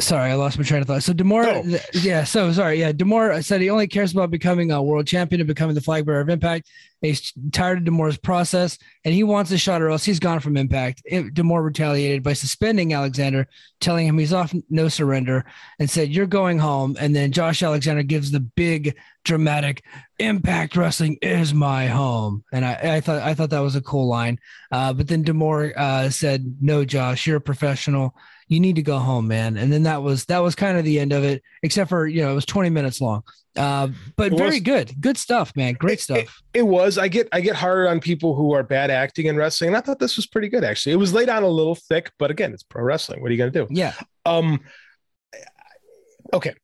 sorry, 0.00 0.30
I 0.30 0.34
lost 0.34 0.58
my 0.58 0.64
train 0.64 0.82
of 0.82 0.88
thought. 0.88 1.02
So 1.02 1.12
D'Amore, 1.12 1.46
Oh. 1.46 1.62
th- 1.62 1.82
yeah, 1.94 2.24
so 2.24 2.52
sorry, 2.52 2.80
yeah, 2.80 2.92
D'Amore 2.92 3.40
said 3.42 3.60
he 3.60 3.70
only 3.70 3.86
cares 3.86 4.12
about 4.12 4.30
becoming 4.30 4.70
a 4.72 4.82
world 4.82 5.06
champion 5.06 5.40
and 5.40 5.48
becoming 5.48 5.74
the 5.74 5.80
flag 5.80 6.04
bearer 6.06 6.20
of 6.20 6.28
Impact. 6.28 6.68
He's 7.02 7.32
tired 7.52 7.78
of 7.78 7.84
D'Amore's 7.84 8.18
process 8.18 8.76
and 9.06 9.14
he 9.14 9.22
wants 9.22 9.50
a 9.52 9.56
shot, 9.58 9.80
or 9.80 9.88
else 9.88 10.04
he's 10.04 10.18
gone 10.18 10.40
from 10.40 10.56
Impact. 10.58 11.00
It, 11.06 11.32
D'Amore 11.32 11.62
retaliated 11.62 12.22
by 12.22 12.34
suspending 12.34 12.92
Alexander, 12.92 13.46
telling 13.80 14.06
him 14.06 14.18
he's 14.18 14.34
off 14.34 14.52
no 14.68 14.88
surrender, 14.88 15.46
and 15.78 15.88
said, 15.88 16.10
"You're 16.10 16.26
going 16.26 16.58
home." 16.58 16.96
And 17.00 17.16
then 17.16 17.32
Josh 17.32 17.62
Alexander 17.62 18.02
gives 18.02 18.30
the 18.30 18.40
big 18.40 18.96
dramatic 19.24 19.82
Impact 20.18 20.76
Wrestling 20.76 21.16
is 21.22 21.54
my 21.54 21.86
home, 21.86 22.44
and 22.52 22.64
I, 22.66 22.96
I 22.96 23.00
thought 23.00 23.22
I 23.22 23.32
thought 23.32 23.48
that 23.50 23.60
was 23.60 23.76
a 23.76 23.80
cool 23.80 24.06
line. 24.06 24.38
Uh, 24.70 24.92
but 24.92 25.08
then 25.08 25.22
D'Amore 25.22 25.72
uh, 25.78 26.10
said, 26.10 26.56
"No, 26.60 26.84
Josh, 26.84 27.26
you're 27.26 27.38
a 27.38 27.40
professional. 27.40 28.14
You 28.50 28.60
need 28.60 28.76
to 28.76 28.82
go 28.82 28.98
home, 28.98 29.26
man." 29.28 29.56
And 29.56 29.72
then 29.72 29.84
that 29.84 30.02
was 30.02 30.26
that 30.26 30.40
was 30.40 30.54
kind 30.54 30.76
of 30.76 30.84
the 30.84 31.00
end 31.00 31.12
of 31.12 31.24
it, 31.24 31.42
except 31.62 31.88
for 31.88 32.06
you 32.06 32.20
know 32.20 32.32
it 32.32 32.34
was 32.34 32.44
20 32.44 32.68
minutes 32.68 33.00
long, 33.00 33.22
uh, 33.56 33.88
but 34.16 34.32
It 34.32 34.36
very 34.38 34.60
good, 34.60 34.92
good 35.00 35.16
stuff, 35.16 35.54
man, 35.56 35.74
great 35.74 35.98
It- 35.98 36.02
stuff. 36.02 36.42
It 36.52 36.66
was. 36.66 36.98
I 36.98 37.08
get 37.08 37.28
I 37.32 37.40
get 37.40 37.54
hard 37.56 37.86
on 37.86 38.00
people 38.00 38.34
who 38.34 38.52
are 38.52 38.62
bad 38.62 38.90
acting 38.90 39.26
in 39.26 39.36
wrestling. 39.36 39.68
And 39.68 39.76
I 39.76 39.80
thought 39.80 39.98
this 40.00 40.16
was 40.16 40.26
pretty 40.26 40.48
good 40.48 40.64
actually. 40.64 40.92
It 40.92 40.96
was 40.96 41.14
laid 41.14 41.28
on 41.30 41.42
a 41.44 41.48
little 41.48 41.76
thick, 41.76 42.10
but 42.18 42.30
again, 42.30 42.52
it's 42.52 42.62
pro 42.64 42.82
wrestling. 42.82 43.22
What 43.22 43.30
are 43.30 43.32
you 43.34 43.38
gonna 43.38 43.50
do? 43.52 43.66
yeah, 43.70 43.94
Um 44.26 44.60
okay. 46.34 46.54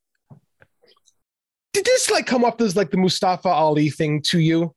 Did 1.72 1.84
this 1.84 2.10
like 2.10 2.26
come 2.26 2.44
up 2.44 2.60
as 2.60 2.74
like 2.74 2.90
the 2.90 2.96
Mustafa 2.96 3.48
Ali 3.48 3.90
thing 3.90 4.22
to 4.22 4.38
you? 4.40 4.74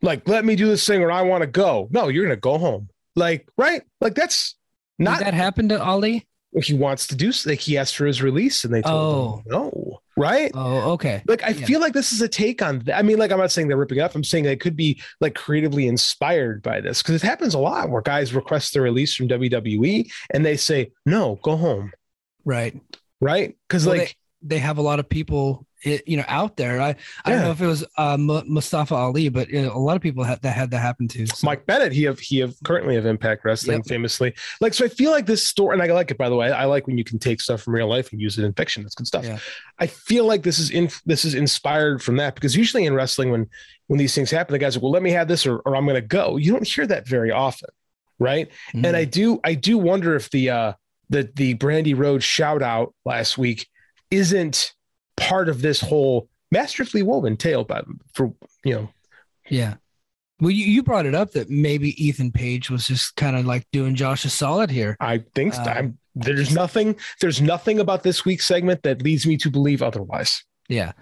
Like, 0.00 0.28
let 0.28 0.44
me 0.44 0.54
do 0.54 0.68
this 0.68 0.86
thing 0.86 1.02
or 1.02 1.10
I 1.10 1.22
want 1.22 1.42
to 1.42 1.48
go. 1.48 1.88
No, 1.90 2.08
you're 2.08 2.24
gonna 2.24 2.36
go 2.36 2.58
home. 2.58 2.88
Like, 3.16 3.48
right? 3.58 3.82
Like 4.00 4.14
that's 4.14 4.54
did 4.98 5.04
not 5.04 5.20
that 5.20 5.34
happened 5.34 5.70
to 5.70 5.82
Ali? 5.82 6.26
He 6.62 6.72
wants 6.74 7.06
to 7.08 7.14
do 7.14 7.30
like 7.46 7.60
he 7.60 7.76
asked 7.76 7.96
for 7.96 8.06
his 8.06 8.22
release 8.22 8.64
and 8.64 8.72
they 8.72 8.80
told 8.82 8.94
Oh. 8.94 9.36
him 9.38 9.44
no, 9.48 9.98
right? 10.16 10.50
Oh, 10.54 10.92
okay. 10.92 11.22
Like 11.28 11.42
I 11.44 11.50
Yeah. 11.50 11.66
feel 11.66 11.78
like 11.80 11.92
this 11.92 12.10
is 12.10 12.22
a 12.22 12.28
take 12.28 12.62
on. 12.62 12.80
Th- 12.80 12.96
I 12.96 13.02
mean, 13.02 13.18
like 13.18 13.30
I'm 13.30 13.38
not 13.38 13.52
saying 13.52 13.68
they're 13.68 13.76
ripping 13.76 13.98
it 13.98 14.00
off. 14.00 14.14
I'm 14.14 14.24
saying 14.24 14.44
they 14.44 14.56
could 14.56 14.74
be 14.74 15.00
like 15.20 15.34
creatively 15.34 15.86
inspired 15.86 16.62
by 16.62 16.80
this 16.80 17.02
because 17.02 17.22
it 17.22 17.26
happens 17.26 17.52
a 17.54 17.58
lot 17.58 17.90
where 17.90 18.00
guys 18.02 18.34
request 18.34 18.72
their 18.72 18.82
release 18.82 19.14
from 19.14 19.28
WWE 19.28 20.10
and 20.32 20.44
they 20.44 20.56
say 20.56 20.90
no, 21.04 21.38
go 21.42 21.54
home, 21.56 21.92
Right. 22.46 22.80
right? 23.20 23.54
Because 23.68 23.86
Well, 23.86 23.98
like 23.98 24.16
They 24.40 24.58
have 24.58 24.78
a 24.78 24.82
lot 24.82 25.00
of 25.00 25.08
people, 25.08 25.66
i- 25.86 26.02
you 26.06 26.16
know, 26.16 26.24
out 26.28 26.56
there. 26.56 26.80
I, 26.80 26.96
I 27.24 27.30
don't 27.30 27.42
know 27.42 27.50
if 27.50 27.60
it 27.60 27.66
was 27.66 27.84
uh, 27.96 28.16
Mu- 28.16 28.42
Mustafa 28.46 28.94
Ali, 28.94 29.28
but 29.28 29.48
you 29.48 29.62
know, 29.62 29.72
a 29.72 29.78
lot 29.78 29.96
of 29.96 30.02
people 30.02 30.24
had 30.24 30.40
that 30.42 30.54
had 30.56 30.70
that 30.72 30.78
happen 30.78 31.08
to. 31.08 31.26
so- 31.26 31.46
Mike 31.46 31.66
Bennett, 31.66 31.92
he 31.92 32.02
have 32.04 32.18
he 32.18 32.38
have 32.38 32.54
currently 32.64 32.96
of 32.96 33.06
Impact 33.06 33.44
Wrestling, 33.44 33.78
Yep. 33.78 33.86
famously. 33.86 34.34
Like 34.60 34.74
so, 34.74 34.84
I 34.84 34.88
feel 34.88 35.10
like 35.10 35.26
this 35.26 35.46
story, 35.46 35.74
and 35.74 35.82
I 35.82 35.92
like 35.92 36.10
it 36.10 36.18
by 36.18 36.28
the 36.28 36.36
way. 36.36 36.50
I 36.50 36.64
like 36.64 36.86
when 36.86 36.98
you 36.98 37.04
can 37.04 37.18
take 37.18 37.40
stuff 37.40 37.62
from 37.62 37.74
real 37.74 37.88
life 37.88 38.12
and 38.12 38.20
use 38.20 38.38
it 38.38 38.44
in 38.44 38.52
fiction. 38.54 38.82
That's 38.82 38.94
good 38.94 39.06
stuff. 39.06 39.24
Yeah. 39.24 39.38
I 39.78 39.86
feel 39.86 40.24
like 40.26 40.42
this 40.42 40.58
is 40.58 40.70
in 40.70 40.88
this 41.06 41.24
is 41.24 41.34
inspired 41.34 42.02
from 42.02 42.16
that 42.16 42.34
because 42.34 42.56
usually 42.56 42.84
in 42.86 42.94
wrestling, 42.94 43.30
when 43.30 43.46
when 43.86 43.98
these 43.98 44.14
things 44.14 44.30
happen, 44.30 44.52
the 44.52 44.58
guys 44.58 44.76
are 44.76 44.80
well, 44.80 44.90
let 44.92 45.02
me 45.02 45.10
have 45.12 45.28
this 45.28 45.46
or, 45.46 45.58
or 45.60 45.76
I'm 45.76 45.84
going 45.84 45.94
to 45.94 46.00
go. 46.02 46.36
You 46.36 46.52
don't 46.52 46.66
hear 46.66 46.86
that 46.86 47.08
very 47.08 47.30
often, 47.30 47.70
right? 48.18 48.48
Mhm. 48.74 48.86
And 48.86 48.96
I 48.96 49.04
do 49.04 49.40
I 49.44 49.54
do 49.54 49.78
wonder 49.78 50.14
if 50.14 50.30
the 50.30 50.50
uh 50.50 50.72
the 51.10 51.30
the 51.36 51.54
Brandy 51.54 51.94
Road 51.94 52.22
shout 52.22 52.60
out 52.62 52.94
last 53.06 53.38
week 53.38 53.66
isn't 54.10 54.72
part 55.18 55.48
of 55.48 55.62
this 55.62 55.80
whole 55.80 56.28
masterfully 56.50 57.02
woven 57.02 57.36
tale, 57.36 57.64
but 57.64 57.84
for 58.14 58.32
you 58.64 58.74
know 58.74 58.88
Yeah. 59.48 59.74
Well, 60.40 60.50
you, 60.52 60.66
you 60.66 60.82
brought 60.84 61.06
it 61.06 61.16
up 61.16 61.32
that 61.32 61.50
maybe 61.50 62.00
Ethan 62.02 62.30
Page 62.30 62.70
was 62.70 62.86
just 62.86 63.16
kind 63.16 63.36
of 63.36 63.44
like 63.44 63.66
doing 63.72 63.96
Josh 63.96 64.24
a 64.24 64.30
solid 64.30 64.70
here. 64.70 64.96
I 65.00 65.24
think 65.34 65.54
Uh, 65.56 65.62
I'm 65.62 65.98
there's 66.14 66.54
nothing 66.54 66.96
there's 67.20 67.40
nothing 67.40 67.80
about 67.80 68.02
this 68.02 68.24
week's 68.24 68.46
segment 68.46 68.82
that 68.82 69.02
leads 69.02 69.26
me 69.26 69.36
to 69.38 69.50
believe 69.50 69.82
otherwise. 69.82 70.42
Yeah. 70.68 70.92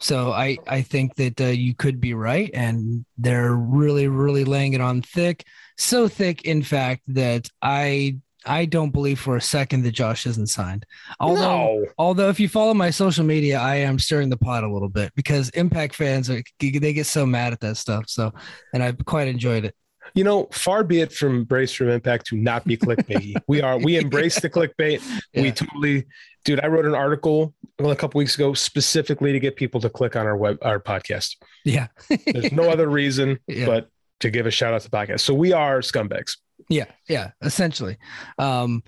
So 0.00 0.32
I 0.32 0.58
I 0.66 0.82
think 0.82 1.14
that 1.16 1.40
uh, 1.40 1.46
you 1.46 1.74
could 1.74 2.00
be 2.00 2.14
right, 2.14 2.50
and 2.52 3.04
they're 3.16 3.54
really 3.54 4.08
really 4.08 4.44
laying 4.44 4.74
it 4.74 4.80
on 4.80 5.02
thick, 5.02 5.44
so 5.76 6.08
thick 6.08 6.42
in 6.42 6.62
fact 6.62 7.02
that 7.08 7.48
I 7.62 8.18
I 8.46 8.64
don't 8.66 8.90
believe 8.90 9.18
for 9.18 9.36
a 9.36 9.40
second 9.40 9.82
that 9.84 9.92
Josh 9.92 10.26
isn't 10.26 10.48
signed. 10.48 10.84
Although 11.20 11.40
no, 11.40 11.86
although 11.98 12.28
if 12.28 12.38
you 12.38 12.48
follow 12.48 12.74
my 12.74 12.90
social 12.90 13.24
media, 13.24 13.58
I 13.58 13.76
am 13.76 13.98
stirring 13.98 14.28
the 14.30 14.36
pot 14.36 14.64
a 14.64 14.72
little 14.72 14.88
bit 14.88 15.12
because 15.14 15.48
Impact 15.50 15.94
fans 15.94 16.28
are 16.30 16.42
they 16.60 16.70
get 16.92 17.06
so 17.06 17.24
mad 17.26 17.52
at 17.52 17.60
that 17.60 17.76
stuff. 17.76 18.04
So 18.08 18.32
and 18.72 18.82
I've 18.82 19.02
quite 19.04 19.28
enjoyed 19.28 19.64
it. 19.64 19.74
you 20.14 20.22
know, 20.24 20.48
far 20.52 20.84
be 20.84 21.00
it 21.00 21.12
from 21.12 21.44
Brace 21.44 21.72
from 21.72 21.88
Impact 21.88 22.26
to 22.26 22.36
not 22.36 22.64
be 22.64 22.76
clickbait. 22.76 23.36
we 23.48 23.62
are 23.62 23.78
we 23.78 23.96
embrace 23.96 24.38
the 24.40 24.50
clickbait. 24.50 25.00
We 25.34 25.50
totally, 25.50 26.04
dude. 26.44 26.60
I 26.60 26.66
wrote 26.66 26.84
an 26.86 26.94
article 26.94 27.54
a 27.78 27.96
couple 27.96 28.18
weeks 28.18 28.34
ago 28.36 28.52
specifically 28.54 29.32
to 29.32 29.40
get 29.40 29.56
people 29.56 29.80
to 29.80 29.88
click 29.90 30.14
on 30.16 30.26
our 30.26 30.36
web 30.36 30.58
our 30.62 30.78
podcast. 30.78 31.36
Yeah. 31.64 31.88
There's 32.26 32.52
no 32.52 32.64
other 32.70 32.88
reason 32.88 33.38
Yeah. 33.48 33.66
but 33.66 33.88
to 34.20 34.30
give 34.30 34.46
a 34.46 34.50
shout 34.50 34.72
out 34.74 34.82
to 34.82 34.90
the 34.90 34.96
podcast. 34.96 35.20
So 35.20 35.34
we 35.34 35.52
are 35.52 35.80
scumbags. 35.80 36.36
Yeah, 36.68 36.86
yeah, 37.08 37.32
essentially. 37.42 37.98
Um, 38.38 38.82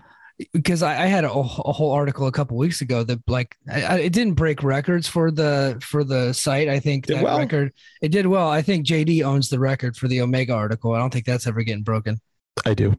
because 0.53 0.83
I, 0.83 1.05
I 1.05 1.07
had 1.07 1.25
a, 1.25 1.31
a 1.33 1.43
whole 1.43 1.93
article 1.93 2.27
a 2.27 2.33
couple 2.33 2.57
weeks 2.57 2.83
ago 2.83 3.03
that 3.05 3.21
like 3.27 3.57
I, 3.71 3.83
I, 3.83 3.99
it 4.01 4.13
didn't 4.13 4.35
break 4.35 4.63
records 4.63 5.09
for 5.09 5.31
the 5.31 5.79
for 5.83 6.05
the 6.05 6.33
site. 6.35 6.69
I 6.69 6.79
think 6.79 7.07
Did 7.07 7.19
that 7.19 7.25
well. 7.25 7.39
record 7.39 7.73
it 8.03 8.11
did 8.11 8.27
well. 8.27 8.49
I 8.49 8.63
think 8.63 8.87
JD 8.87 9.23
owns 9.23 9.49
the 9.49 9.59
record 9.59 9.97
for 9.97 10.09
the 10.09 10.21
Omega 10.21 10.53
article. 10.53 10.93
I 10.93 10.99
don't 10.99 11.13
think 11.13 11.25
that's 11.25 11.47
ever 11.47 11.63
getting 11.63 11.85
broken. 11.85 12.21
I 12.67 12.75
do. 12.75 12.95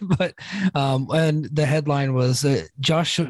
but 0.00 0.34
um, 0.74 1.08
and 1.12 1.44
the 1.52 1.66
headline 1.66 2.14
was 2.14 2.44
uh, 2.44 2.64
Josh 2.80 3.20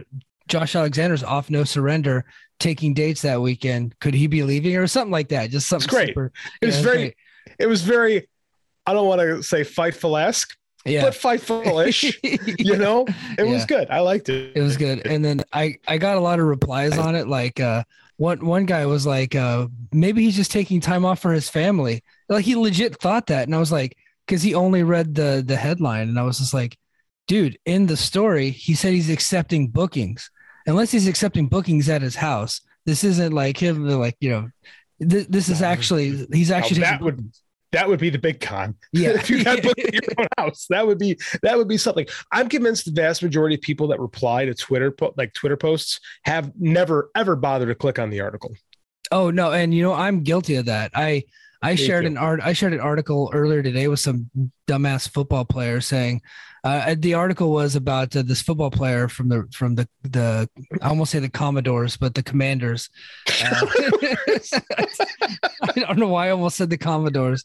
Josh 0.48 0.74
Alexander's 0.74 1.22
off 1.22 1.50
no 1.50 1.64
surrender, 1.64 2.24
taking 2.58 2.94
dates 2.94 3.22
that 3.22 3.40
weekend. 3.40 3.98
Could 4.00 4.14
he 4.14 4.26
be 4.26 4.42
leaving 4.42 4.76
or 4.76 4.86
something 4.86 5.12
like 5.12 5.28
that? 5.28 5.50
Just 5.50 5.68
something 5.68 5.88
great. 5.88 6.08
super. 6.08 6.32
It 6.60 6.66
was 6.66 6.80
very 6.80 6.96
great. 6.96 7.16
it 7.58 7.66
was 7.66 7.82
very 7.82 8.28
I 8.86 8.92
don't 8.92 9.06
want 9.06 9.20
to 9.20 9.42
say 9.42 9.62
fightful-esque, 9.62 10.56
yeah. 10.84 11.02
but 11.02 11.14
fightful-ish. 11.14 12.18
you 12.58 12.76
know, 12.76 13.06
it 13.38 13.46
was 13.46 13.64
good. 13.64 13.88
I 13.90 14.00
liked 14.00 14.28
it. 14.28 14.56
it 14.56 14.62
was 14.62 14.76
good 14.76 15.06
and 15.06 15.24
then 15.24 15.42
i 15.52 15.76
i 15.88 15.98
got 15.98 16.16
a 16.16 16.20
lot 16.20 16.38
of 16.38 16.46
replies 16.46 16.96
on 16.98 17.14
it 17.14 17.26
like 17.26 17.60
uh 17.60 17.82
one 18.16 18.44
one 18.44 18.64
guy 18.64 18.86
was 18.86 19.06
like 19.06 19.34
uh 19.34 19.66
maybe 19.92 20.22
he's 20.22 20.36
just 20.36 20.50
taking 20.50 20.80
time 20.80 21.04
off 21.04 21.20
for 21.20 21.32
his 21.32 21.48
family 21.48 22.02
like 22.28 22.44
he 22.44 22.54
legit 22.54 23.00
thought 23.00 23.26
that 23.26 23.46
and 23.46 23.54
i 23.54 23.58
was 23.58 23.72
like 23.72 23.96
because 24.26 24.42
he 24.42 24.54
only 24.54 24.82
read 24.82 25.14
the 25.14 25.42
the 25.44 25.56
headline 25.56 26.08
and 26.08 26.18
i 26.18 26.22
was 26.22 26.38
just 26.38 26.54
like 26.54 26.76
dude 27.26 27.58
in 27.64 27.86
the 27.86 27.96
story 27.96 28.50
he 28.50 28.74
said 28.74 28.92
he's 28.92 29.10
accepting 29.10 29.68
bookings 29.68 30.30
unless 30.66 30.90
he's 30.90 31.08
accepting 31.08 31.48
bookings 31.48 31.88
at 31.88 32.02
his 32.02 32.16
house 32.16 32.60
this 32.86 33.02
isn't 33.02 33.32
like 33.32 33.56
him 33.56 33.86
like 33.88 34.16
you 34.20 34.30
know 34.30 34.48
th- 35.00 35.26
this 35.28 35.48
is 35.48 35.62
actually 35.62 36.26
he's 36.32 36.50
actually 36.50 36.80
that 36.80 37.00
would-. 37.00 37.32
That 37.74 37.88
would 37.88 37.98
be 37.98 38.08
the 38.08 38.18
big 38.18 38.40
con. 38.40 38.76
Yeah. 38.92 39.10
if 39.10 39.28
you 39.28 39.42
got 39.42 39.60
booked 39.60 39.80
at 39.80 39.92
your 39.92 40.02
own 40.18 40.28
house, 40.38 40.66
that 40.70 40.86
would 40.86 40.98
be 40.98 41.18
that 41.42 41.58
would 41.58 41.66
be 41.66 41.76
something. 41.76 42.06
I'm 42.30 42.48
convinced 42.48 42.84
the 42.84 42.92
vast 42.92 43.20
majority 43.20 43.56
of 43.56 43.62
people 43.62 43.88
that 43.88 43.98
reply 43.98 44.44
to 44.44 44.54
Twitter 44.54 44.92
po- 44.92 45.12
like 45.16 45.34
Twitter 45.34 45.56
posts 45.56 45.98
have 46.24 46.52
never 46.56 47.10
ever 47.16 47.34
bothered 47.34 47.68
to 47.68 47.74
click 47.74 47.98
on 47.98 48.10
the 48.10 48.20
article. 48.20 48.54
Oh 49.10 49.30
no, 49.30 49.50
and 49.50 49.74
you 49.74 49.82
know 49.82 49.92
I'm 49.92 50.22
guilty 50.22 50.54
of 50.54 50.66
that. 50.66 50.92
I 50.94 51.24
I 51.64 51.74
shared 51.74 52.04
an 52.04 52.16
art 52.16 52.40
I 52.42 52.52
shared 52.52 52.72
an 52.72 52.80
article 52.80 53.30
earlier 53.32 53.62
today 53.62 53.88
with 53.88 54.00
some 54.00 54.30
dumbass 54.66 55.08
football 55.08 55.44
player 55.44 55.80
saying 55.80 56.22
uh, 56.62 56.94
the 56.98 57.14
article 57.14 57.50
was 57.50 57.76
about 57.76 58.14
uh, 58.16 58.22
this 58.22 58.40
football 58.40 58.70
player 58.70 59.08
from 59.08 59.28
the 59.28 59.46
from 59.52 59.74
the 59.74 59.88
the 60.02 60.48
I 60.80 60.88
almost 60.88 61.12
say 61.12 61.18
the 61.18 61.28
Commodores, 61.28 61.96
but 61.98 62.14
the 62.14 62.22
Commanders. 62.22 62.88
Uh, 63.28 63.66
I 65.62 65.72
don't 65.76 65.98
know 65.98 66.08
why 66.08 66.28
I 66.28 66.30
almost 66.30 66.56
said 66.56 66.70
the 66.70 66.78
Commodores, 66.78 67.44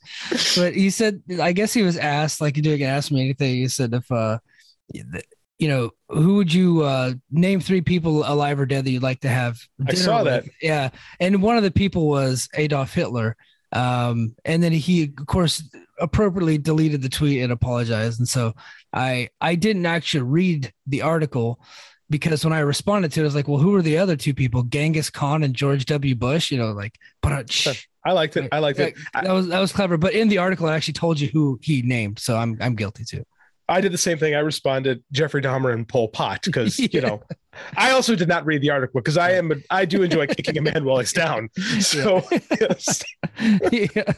but 0.55 0.73
he 0.73 0.89
said 0.89 1.21
I 1.41 1.51
guess 1.51 1.73
he 1.73 1.81
was 1.81 1.97
asked 1.97 2.39
like 2.39 2.55
you 2.55 2.63
didn't 2.63 2.87
ask 2.87 3.11
me 3.11 3.19
anything. 3.21 3.55
He 3.55 3.67
said 3.67 3.93
if 3.93 4.09
uh 4.11 4.39
you 5.59 5.67
know 5.67 5.91
who 6.07 6.35
would 6.35 6.53
you 6.53 6.83
uh 6.83 7.13
name 7.29 7.59
three 7.59 7.81
people 7.81 8.23
alive 8.25 8.59
or 8.59 8.65
dead 8.65 8.85
that 8.85 8.91
you'd 8.91 9.03
like 9.03 9.19
to 9.21 9.29
have 9.29 9.59
I 9.85 9.93
saw 9.93 10.23
with? 10.23 10.25
that. 10.25 10.45
yeah 10.61 10.89
and 11.19 11.43
one 11.43 11.57
of 11.57 11.63
the 11.63 11.71
people 11.71 12.07
was 12.07 12.47
adolf 12.55 12.93
hitler 12.93 13.35
um 13.71 14.35
and 14.45 14.63
then 14.63 14.71
he 14.71 15.13
of 15.17 15.27
course 15.27 15.63
appropriately 15.99 16.57
deleted 16.57 17.01
the 17.01 17.09
tweet 17.09 17.41
and 17.41 17.51
apologized. 17.51 18.19
And 18.19 18.27
so 18.27 18.53
i 18.93 19.29
i 19.39 19.55
didn't 19.55 19.85
actually 19.85 20.23
read 20.23 20.73
the 20.87 21.01
article 21.01 21.59
because 22.09 22.43
when 22.43 22.53
i 22.53 22.59
responded 22.59 23.11
to 23.11 23.19
it 23.19 23.23
i 23.23 23.25
was 23.25 23.35
like 23.35 23.47
well 23.47 23.59
who 23.59 23.75
are 23.75 23.83
the 23.83 23.97
other 23.97 24.15
two 24.15 24.33
people 24.33 24.63
genghis 24.63 25.11
khan 25.11 25.43
and 25.43 25.53
george 25.53 25.85
w. 25.85 26.15
Bush? 26.15 26.51
You 26.51 26.57
know 26.57 26.71
like 26.71 26.97
but 27.21 27.31
uh, 27.31 27.43
shh, 27.47 27.85
I 28.03 28.13
liked 28.13 28.37
it. 28.37 28.49
I 28.51 28.59
liked 28.59 28.79
it. 28.79 28.95
That 29.13 29.31
was 29.31 29.47
that 29.49 29.59
was 29.59 29.71
clever. 29.71 29.97
But 29.97 30.13
in 30.13 30.29
the 30.29 30.39
article 30.39 30.67
it 30.67 30.73
actually 30.73 30.93
told 30.93 31.19
you 31.19 31.27
who 31.27 31.59
he 31.61 31.81
named. 31.81 32.19
So 32.19 32.35
i'm 32.37 32.57
i'm 32.61 32.75
guilty 32.75 33.03
too 33.03 33.23
I 33.69 33.81
did 33.81 33.91
the 33.91 33.97
same 33.97 34.17
thing. 34.17 34.35
I 34.35 34.39
responded 34.39 35.03
Jeffrey 35.11 35.41
Dahmer 35.41 35.73
and 35.73 35.87
Pol 35.87 36.07
Pot 36.07 36.41
because 36.43 36.79
you 36.93 37.01
know 37.01 37.21
I 37.75 37.91
also 37.91 38.15
did 38.15 38.27
not 38.27 38.45
read 38.45 38.61
the 38.61 38.69
article 38.69 39.01
because 39.01 39.17
I 39.17 39.31
am 39.31 39.51
a, 39.51 39.55
I 39.69 39.85
do 39.85 40.03
enjoy 40.03 40.27
kicking 40.27 40.57
a 40.57 40.61
man 40.61 40.85
while 40.85 40.99
he's 40.99 41.13
down. 41.25 41.49
So 41.79 42.21
yes. 42.59 43.03
yeah. 43.71 44.13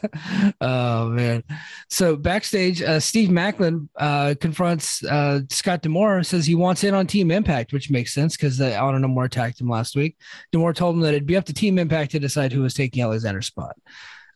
Oh 0.60 1.08
man. 1.08 1.42
So 1.88 2.16
backstage, 2.16 2.82
uh, 2.82 3.00
Steve 3.00 3.28
Maclin 3.30 3.88
uh, 3.96 4.34
confronts 4.40 5.04
uh, 5.04 5.40
Scott 5.50 5.82
D'Amore. 5.82 6.22
Says 6.24 6.46
he 6.46 6.54
wants 6.54 6.84
in 6.84 6.94
on 6.94 7.06
Team 7.06 7.30
Impact, 7.30 7.72
which 7.72 7.90
makes 7.90 8.12
sense 8.12 8.36
because 8.36 8.58
the 8.58 8.76
Honor 8.76 8.98
No 8.98 9.08
More 9.08 9.24
attacked 9.24 9.60
him 9.60 9.68
last 9.68 9.96
week. 9.96 10.16
D'Amore 10.50 10.74
told 10.74 10.96
him 10.96 11.02
that 11.02 11.14
it'd 11.14 11.26
be 11.26 11.36
up 11.36 11.44
to 11.46 11.54
Team 11.54 11.78
Impact 11.78 12.12
to 12.12 12.18
decide 12.18 12.52
who 12.52 12.62
was 12.62 12.74
taking 12.74 13.02
Alexander's 13.02 13.46
spot. 13.46 13.76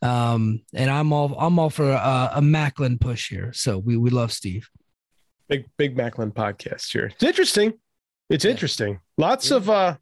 Um, 0.01 0.61
and 0.73 0.89
I'm 0.89 1.11
all 1.11 1.35
I'm 1.37 1.59
all 1.59 1.69
for 1.69 1.89
a, 1.91 2.31
a 2.35 2.41
Maclin 2.41 2.99
push 2.99 3.29
here. 3.29 3.51
So 3.53 3.77
we 3.77 3.97
we 3.97 4.09
love 4.09 4.31
Steve. 4.31 4.69
Big 5.49 5.65
big 5.77 5.95
Maclin 5.95 6.33
podcast 6.33 6.91
here. 6.91 7.05
It's 7.07 7.23
interesting. 7.23 7.73
It's 8.29 8.43
Yeah. 8.45 8.51
interesting. 8.51 8.99
Lots 9.17 9.49
Yeah. 9.49 9.57
of 9.57 9.69
uh 9.69 9.97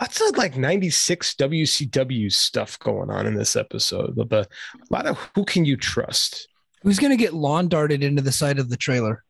lots 0.00 0.20
of 0.20 0.36
like 0.36 0.56
96 0.56 1.34
WCW 1.36 2.30
stuff 2.30 2.78
going 2.80 3.10
on 3.10 3.26
in 3.26 3.34
this 3.34 3.56
episode. 3.56 4.14
But 4.28 4.32
a 4.32 4.46
lot 4.90 5.06
of 5.06 5.18
who 5.34 5.44
can 5.44 5.64
you 5.64 5.76
trust? 5.76 6.48
Who's 6.82 6.98
gonna 6.98 7.16
get 7.16 7.34
lawn 7.34 7.68
darted 7.68 8.02
into 8.02 8.22
the 8.22 8.32
side 8.32 8.58
of 8.58 8.68
the 8.68 8.76
trailer? 8.76 9.22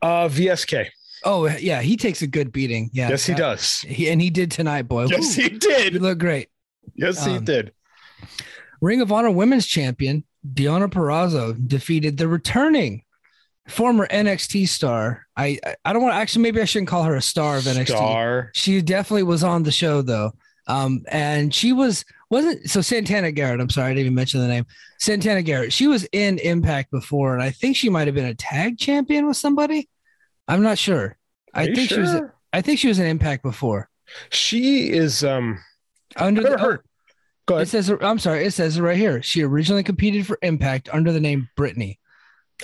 Uh 0.00 0.28
VSK. 0.28 0.86
Oh 1.24 1.46
yeah, 1.48 1.80
he 1.82 1.96
takes 1.96 2.22
a 2.22 2.26
good 2.26 2.52
beating. 2.52 2.90
Yeah, 2.92 3.10
yes, 3.10 3.26
he 3.26 3.32
Uh, 3.34 3.36
does. 3.36 3.78
He, 3.80 4.08
and 4.10 4.20
he 4.20 4.30
did 4.30 4.50
tonight, 4.50 4.82
boy. 4.82 5.06
Yes, 5.06 5.36
Woo, 5.36 5.42
he 5.44 5.52
you 5.52 5.58
did. 5.58 5.94
look 6.02 6.18
great. 6.18 6.48
Yes, 6.94 7.24
he 7.24 7.32
Um, 7.36 7.44
did. 7.44 7.72
Ring 8.80 9.00
of 9.00 9.10
Honor 9.12 9.30
Women's 9.30 9.66
Champion 9.66 10.24
Deonna 10.46 10.88
Purrazzo 10.90 11.56
defeated 11.66 12.18
the 12.18 12.28
returning 12.28 13.02
former 13.68 14.06
NXT 14.08 14.68
star. 14.68 15.26
I 15.36 15.58
I- 15.64 15.76
I 15.84 15.92
don't 15.92 16.02
want 16.02 16.14
to 16.14 16.18
actually 16.18 16.42
maybe 16.42 16.60
I 16.60 16.64
shouldn't 16.64 16.88
call 16.88 17.04
her 17.04 17.16
a 17.16 17.22
star 17.22 17.56
of 17.56 17.64
NXT. 17.64 17.88
Star. 17.88 18.50
She 18.54 18.80
definitely 18.82 19.22
was 19.22 19.42
on 19.42 19.62
the 19.62 19.72
show 19.72 20.02
though. 20.02 20.32
Um, 20.66 21.04
and 21.08 21.54
she 21.54 21.72
was 21.72 22.04
wasn't 22.30 22.68
so 22.70 22.80
Santana 22.80 23.32
Garrett. 23.32 23.60
I'm 23.60 23.70
sorry, 23.70 23.88
I 23.88 23.90
didn't 23.90 24.06
even 24.06 24.14
mention 24.14 24.40
the 24.40 24.48
name. 24.48 24.66
Santana 24.98 25.42
Garrett. 25.42 25.72
She 25.72 25.86
was 25.86 26.04
in 26.12 26.38
Impact 26.38 26.90
before, 26.90 27.34
and 27.34 27.42
I 27.42 27.50
think 27.50 27.76
she 27.76 27.90
might 27.90 28.08
have 28.08 28.14
been 28.14 28.24
a 28.24 28.34
tag 28.34 28.78
champion 28.78 29.26
with 29.26 29.36
somebody. 29.36 29.88
I'm 30.48 30.62
not 30.62 30.78
sure. 30.78 31.16
I 31.52 31.64
you 31.64 31.74
think 31.74 31.90
she 31.90 32.00
was. 32.00 32.20
I 32.52 32.60
think 32.62 32.78
she 32.78 32.88
was 32.88 32.98
an 32.98 33.06
Impact 33.06 33.42
before. 33.42 33.90
She 34.30 34.90
is. 34.92 35.22
Um, 35.22 35.58
Under 36.16 36.42
the, 36.42 36.58
heard. 36.58 36.80
Go 37.46 37.56
oh, 37.56 37.58
it 37.58 37.68
says. 37.68 37.90
I'm 38.00 38.18
sorry. 38.18 38.44
It 38.46 38.52
says 38.52 38.78
it 38.78 38.82
right 38.82 38.96
here. 38.96 39.22
She 39.22 39.42
originally 39.42 39.82
competed 39.82 40.26
for 40.26 40.38
Impact 40.42 40.88
under 40.92 41.12
the 41.12 41.20
name 41.20 41.48
Brittany. 41.56 41.98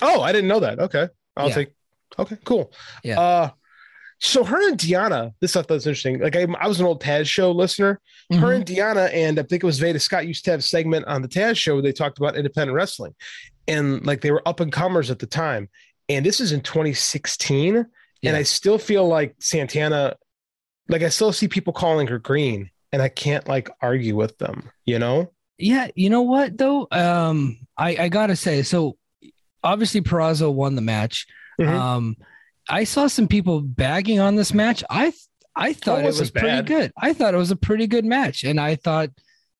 Oh, 0.02 0.20
I 0.22 0.32
didn't 0.32 0.48
know 0.48 0.60
that. 0.60 0.78
Okay, 0.78 1.08
I'll 1.36 1.48
Yeah. 1.48 1.54
take. 1.54 1.68
Okay, 2.18 2.36
cool. 2.44 2.72
Yeah. 3.04 3.20
Uh, 3.20 3.50
so 4.22 4.44
her 4.44 4.68
and 4.68 4.78
Deonna, 4.78 5.32
this 5.40 5.52
stuff 5.52 5.66
that's 5.66 5.86
interesting. 5.86 6.20
Like 6.20 6.36
I, 6.36 6.46
I 6.60 6.68
was 6.68 6.78
an 6.78 6.86
old 6.86 7.02
Taz 7.02 7.26
show 7.26 7.52
listener. 7.52 8.00
Her 8.32 8.36
Mhm. 8.38 8.54
and 8.56 8.66
Deonna, 8.66 9.10
and 9.14 9.38
I 9.38 9.42
think 9.44 9.62
it 9.62 9.66
was 9.66 9.78
Veda 9.78 9.98
Scott 9.98 10.26
used 10.26 10.44
to 10.44 10.50
have 10.50 10.60
a 10.60 10.62
segment 10.62 11.06
on 11.06 11.22
the 11.22 11.28
Taz 11.28 11.56
show 11.56 11.74
where 11.74 11.82
they 11.82 11.92
talked 11.92 12.18
about 12.18 12.36
independent 12.36 12.74
wrestling, 12.76 13.14
and 13.66 14.04
like 14.04 14.20
they 14.20 14.30
were 14.30 14.46
up 14.46 14.60
and 14.60 14.70
comers 14.72 15.10
at 15.10 15.18
the 15.20 15.26
time. 15.26 15.68
And 16.08 16.26
this 16.26 16.40
is 16.40 16.52
in 16.52 16.60
2016, 16.60 17.86
Yeah. 18.20 18.30
and 18.30 18.36
I 18.36 18.42
still 18.42 18.78
feel 18.78 19.06
like 19.08 19.36
Santana, 19.40 20.16
like 20.88 21.02
I 21.02 21.08
still 21.08 21.32
see 21.32 21.48
people 21.48 21.72
calling 21.72 22.08
her 22.08 22.18
green, 22.18 22.70
and 22.92 23.00
I 23.00 23.08
can't 23.08 23.48
like 23.48 23.70
argue 23.80 24.16
with 24.16 24.36
them. 24.38 24.70
You 24.84 24.98
know? 24.98 25.32
Yeah, 25.56 25.88
you 25.94 26.10
know 26.10 26.22
what 26.22 26.58
though? 26.58 26.88
Um, 26.90 27.58
I 27.78 27.96
I 27.96 28.08
gotta 28.08 28.36
say, 28.36 28.62
so 28.62 28.96
obviously 29.62 30.00
Purrazzo 30.00 30.52
won 30.52 30.74
the 30.74 30.82
match. 30.82 31.26
Mhm. 31.60 31.68
Um, 31.68 32.16
I 32.68 32.84
saw 32.84 33.06
some 33.06 33.28
people 33.28 33.60
bagging 33.60 34.20
on 34.20 34.36
this 34.36 34.54
match. 34.54 34.82
I 34.88 35.12
I 35.56 35.72
thought 35.72 36.00
it 36.00 36.04
wasn't 36.04 36.32
pretty 36.32 36.46
bad. 36.48 36.66
good. 36.66 36.92
I 36.96 37.12
thought 37.12 37.34
it 37.34 37.38
was 37.38 37.50
a 37.50 37.56
pretty 37.56 37.86
good 37.86 38.04
match, 38.04 38.44
and 38.44 38.60
I 38.60 38.76
thought, 38.76 39.10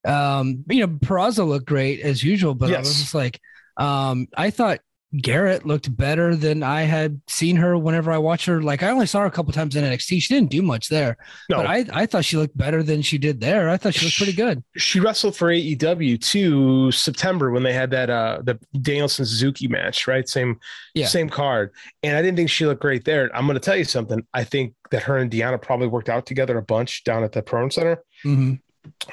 um, 0.06 0.64
you 0.68 0.80
know, 0.86 0.88
Purrazzo 0.88 1.46
looked 1.46 1.66
great 1.66 2.00
as 2.00 2.22
usual, 2.22 2.54
but 2.54 2.72
I 2.72 2.78
was 2.78 3.00
just 3.00 3.14
like, 3.14 3.40
um, 3.76 4.28
I 4.36 4.50
thought 4.50 4.78
Garrett 5.16 5.66
looked 5.66 5.96
better 5.96 6.36
than 6.36 6.62
I 6.62 6.82
had 6.82 7.20
seen 7.26 7.56
her 7.56 7.76
whenever 7.76 8.12
I 8.12 8.18
watched 8.18 8.46
her. 8.46 8.62
Like 8.62 8.82
I 8.84 8.90
only 8.90 9.06
saw 9.06 9.20
her 9.20 9.26
a 9.26 9.30
couple 9.30 9.52
times 9.52 9.74
in 9.74 9.82
NXT. 9.84 10.22
She 10.22 10.32
didn't 10.34 10.50
do 10.50 10.62
much 10.62 10.88
there, 10.88 11.16
No, 11.48 11.56
but 11.56 11.66
I 11.66 11.84
I 11.92 12.06
thought 12.06 12.24
she 12.24 12.36
looked 12.36 12.56
better 12.56 12.82
than 12.84 13.02
she 13.02 13.18
did 13.18 13.40
there. 13.40 13.68
I 13.68 13.76
thought 13.76 13.94
she 13.94 14.06
looked 14.06 14.16
pretty 14.18 14.32
good. 14.34 14.62
she 14.76 15.00
wrestled 15.00 15.34
for 15.36 15.48
AEW 15.48 16.20
to 16.20 16.92
September 16.92 17.50
when 17.50 17.64
they 17.64 17.72
had 17.72 17.90
that 17.90 18.08
uh 18.08 18.40
the 18.44 18.58
Danielson 18.82 19.24
Suzuki 19.26 19.66
match, 19.66 20.06
right? 20.06 20.28
Same 20.28 20.60
Yeah. 20.94 21.06
same 21.06 21.28
card. 21.28 21.72
And 22.04 22.16
I 22.16 22.22
didn't 22.22 22.36
think 22.36 22.50
she 22.50 22.64
looked 22.66 22.82
great 22.82 23.04
there. 23.04 23.30
I'm 23.34 23.46
gonna 23.48 23.58
tell 23.58 23.76
you 23.76 23.84
something. 23.84 24.24
I 24.32 24.44
think 24.44 24.74
that 24.92 25.02
her 25.02 25.16
and 25.16 25.30
Deonna 25.30 25.60
probably 25.60 25.88
worked 25.88 26.08
out 26.08 26.24
together 26.24 26.56
a 26.56 26.62
bunch 26.62 27.02
down 27.04 27.24
at 27.24 27.32
the 27.32 27.42
Pro 27.42 27.68
Center. 27.68 28.02
Mhm. 28.24 28.60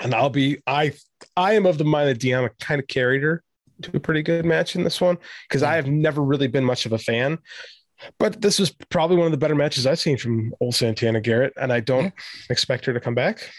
And 0.01 0.13
I'll 0.13 0.29
be 0.29 0.59
I 0.67 0.93
I 1.35 1.53
am 1.53 1.65
of 1.65 1.79
the 1.79 1.83
mind 1.85 2.09
that 2.09 2.19
Deonna 2.19 2.51
kind 2.59 2.79
of 2.79 2.87
carried 2.87 3.23
her 3.23 3.43
to 3.83 3.91
a 3.95 3.99
pretty 3.99 4.21
good 4.23 4.45
match 4.45 4.75
in 4.75 4.83
this 4.83 4.99
one 5.01 5.17
because 5.47 5.63
I 5.63 5.75
have 5.75 5.87
never 5.87 6.21
really 6.23 6.47
been 6.47 6.63
much 6.65 6.85
of 6.85 6.93
a 6.93 6.97
fan. 6.97 7.37
But 8.19 8.41
this 8.41 8.59
was 8.59 8.71
probably 8.89 9.17
one 9.17 9.25
of 9.25 9.31
the 9.31 9.37
better 9.37 9.55
matches 9.55 9.87
I've 9.87 9.99
seen 9.99 10.17
from 10.17 10.53
old 10.61 10.75
Santana 10.75 11.19
Garrett, 11.19 11.53
and 11.59 11.73
I 11.73 11.79
don't 11.79 12.03
Yeah. 12.05 12.09
expect 12.49 12.85
her 12.85 12.93
to 12.93 12.99
come 12.99 13.15
back. 13.15 13.49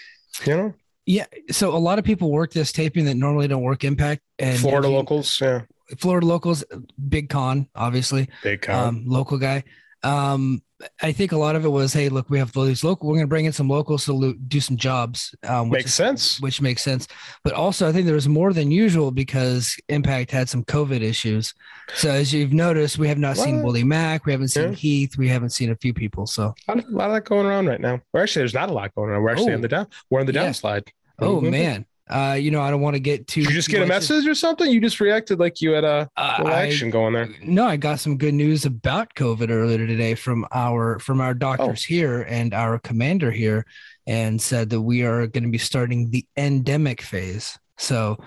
You 0.47 0.57
know, 0.57 0.75
Yeah. 1.07 1.25
So 1.51 1.75
a 1.75 1.79
lot 1.79 1.99
of 1.99 2.05
people 2.05 2.31
work 2.31 2.53
this 2.53 2.71
taping 2.71 3.05
that 3.07 3.15
normally 3.17 3.49
don't 3.49 3.63
work 3.63 3.83
Impact 3.83 4.23
and 4.39 4.59
Florida 4.59 4.89
locals, 4.89 5.41
yeah, 5.41 5.63
Florida 5.99 6.27
locals, 6.27 6.63
big 7.09 7.29
con, 7.31 7.67
obviously, 7.75 8.29
big 8.43 8.61
count. 8.63 8.89
um, 8.89 9.05
local 9.07 9.39
guy. 9.39 9.65
Um, 10.05 10.63
I 11.03 11.11
think 11.11 11.33
a 11.33 11.37
lot 11.37 11.57
of 11.57 11.65
it 11.65 11.69
was, 11.71 11.93
hey, 11.93 12.09
look, 12.09 12.31
we 12.31 12.39
have 12.39 12.57
all 12.57 12.65
these 12.65 12.85
local. 12.85 13.09
We're 13.09 13.15
going 13.17 13.25
to 13.27 13.29
bring 13.29 13.47
in 13.47 13.53
some 13.53 13.69
locals 13.69 14.05
to 14.05 14.35
do 14.47 14.61
some 14.61 14.77
jobs, 14.77 15.35
um, 15.43 15.71
which 15.71 15.79
Makes 15.81 15.91
is- 15.91 15.95
sense. 15.95 16.41
which 16.41 16.61
makes 16.61 16.83
sense. 16.83 17.09
But 17.43 17.53
also, 17.55 17.89
I 17.89 17.93
think 17.93 18.07
there 18.07 18.15
was 18.15 18.29
more 18.29 18.53
than 18.53 18.71
usual 18.71 19.11
because 19.11 19.77
Impact 19.89 20.31
had 20.31 20.49
some 20.49 20.63
COVID 20.65 21.01
issues. 21.01 21.53
So 21.95 22.11
as 22.11 22.33
you've 22.33 22.53
noticed, 22.53 22.97
we 22.97 23.09
have 23.09 23.19
not 23.19 23.37
seen? 23.37 23.63
Willie 23.63 23.83
Mack, 23.83 24.25
we 24.25 24.31
haven't 24.33 24.49
seen 24.49 24.69
Yeah. 24.69 24.75
Heath, 24.75 25.19
we 25.19 25.29
haven't 25.29 25.51
seen 25.51 25.71
a 25.73 25.77
few 25.77 25.93
people. 25.93 26.27
So, 26.27 26.55
A 26.69 26.75
lot, 26.77 26.85
a 26.85 26.91
lot 26.91 27.09
of 27.11 27.15
that 27.15 27.25
going 27.25 27.47
around 27.47 27.67
right 27.67 27.81
now. 27.81 28.01
Or 28.13 28.23
actually, 28.23 28.43
there's 28.43 28.55
not 28.55 28.71
a 28.71 28.73
lot 28.73 28.95
going 28.95 29.13
on. 29.13 29.21
We're 29.23 29.31
actually 29.31 29.53
Oh. 29.53 29.57
on 29.57 29.61
the 29.63 29.69
down. 29.69 29.87
We're 30.11 30.21
on 30.21 30.27
the 30.27 30.33
Yeah. 30.33 30.49
downslide. 30.49 30.89
oh 31.21 31.41
Mhm. 31.41 31.51
man, 31.51 31.87
uh, 32.11 32.37
you 32.39 32.51
know, 32.51 32.61
I 32.61 32.71
don't 32.71 32.81
want 32.81 32.95
to 32.95 33.01
get 33.01 33.27
too. 33.27 33.43
Did 33.43 33.51
you 33.51 33.55
just 33.57 33.69
get 33.69 33.83
a 33.83 33.87
message 33.87 34.27
or 34.27 34.35
something? 34.35 34.71
You 34.71 34.81
just 34.81 35.01
reacted 35.01 35.39
like 35.39 35.61
you 35.61 35.73
had 35.73 35.85
a 35.85 36.09
Uh, 36.17 36.43
I- 36.47 36.67
action 36.67 36.91
going 36.91 37.15
there. 37.15 37.29
No, 37.43 37.67
I 37.67 37.77
got 37.77 38.01
some 38.01 38.17
good 38.19 38.35
news 38.35 38.65
about 38.65 39.15
COVID 39.15 39.51
earlier 39.51 39.87
today 39.87 40.15
from 40.15 40.47
our 40.53 40.99
from 40.99 41.21
our 41.21 41.35
doctors 41.35 41.85
Oh. 41.87 41.89
here 41.95 42.23
and 42.23 42.55
our 42.55 42.79
commander 42.79 43.31
here, 43.31 43.67
and 44.07 44.41
said 44.41 44.71
that 44.71 44.81
we 44.81 45.03
are 45.03 45.27
going 45.27 45.45
to 45.45 45.51
be 45.51 45.59
starting 45.59 46.11
the 46.11 46.25
endemic 46.37 47.03
phase. 47.03 47.59
So, 47.79 48.19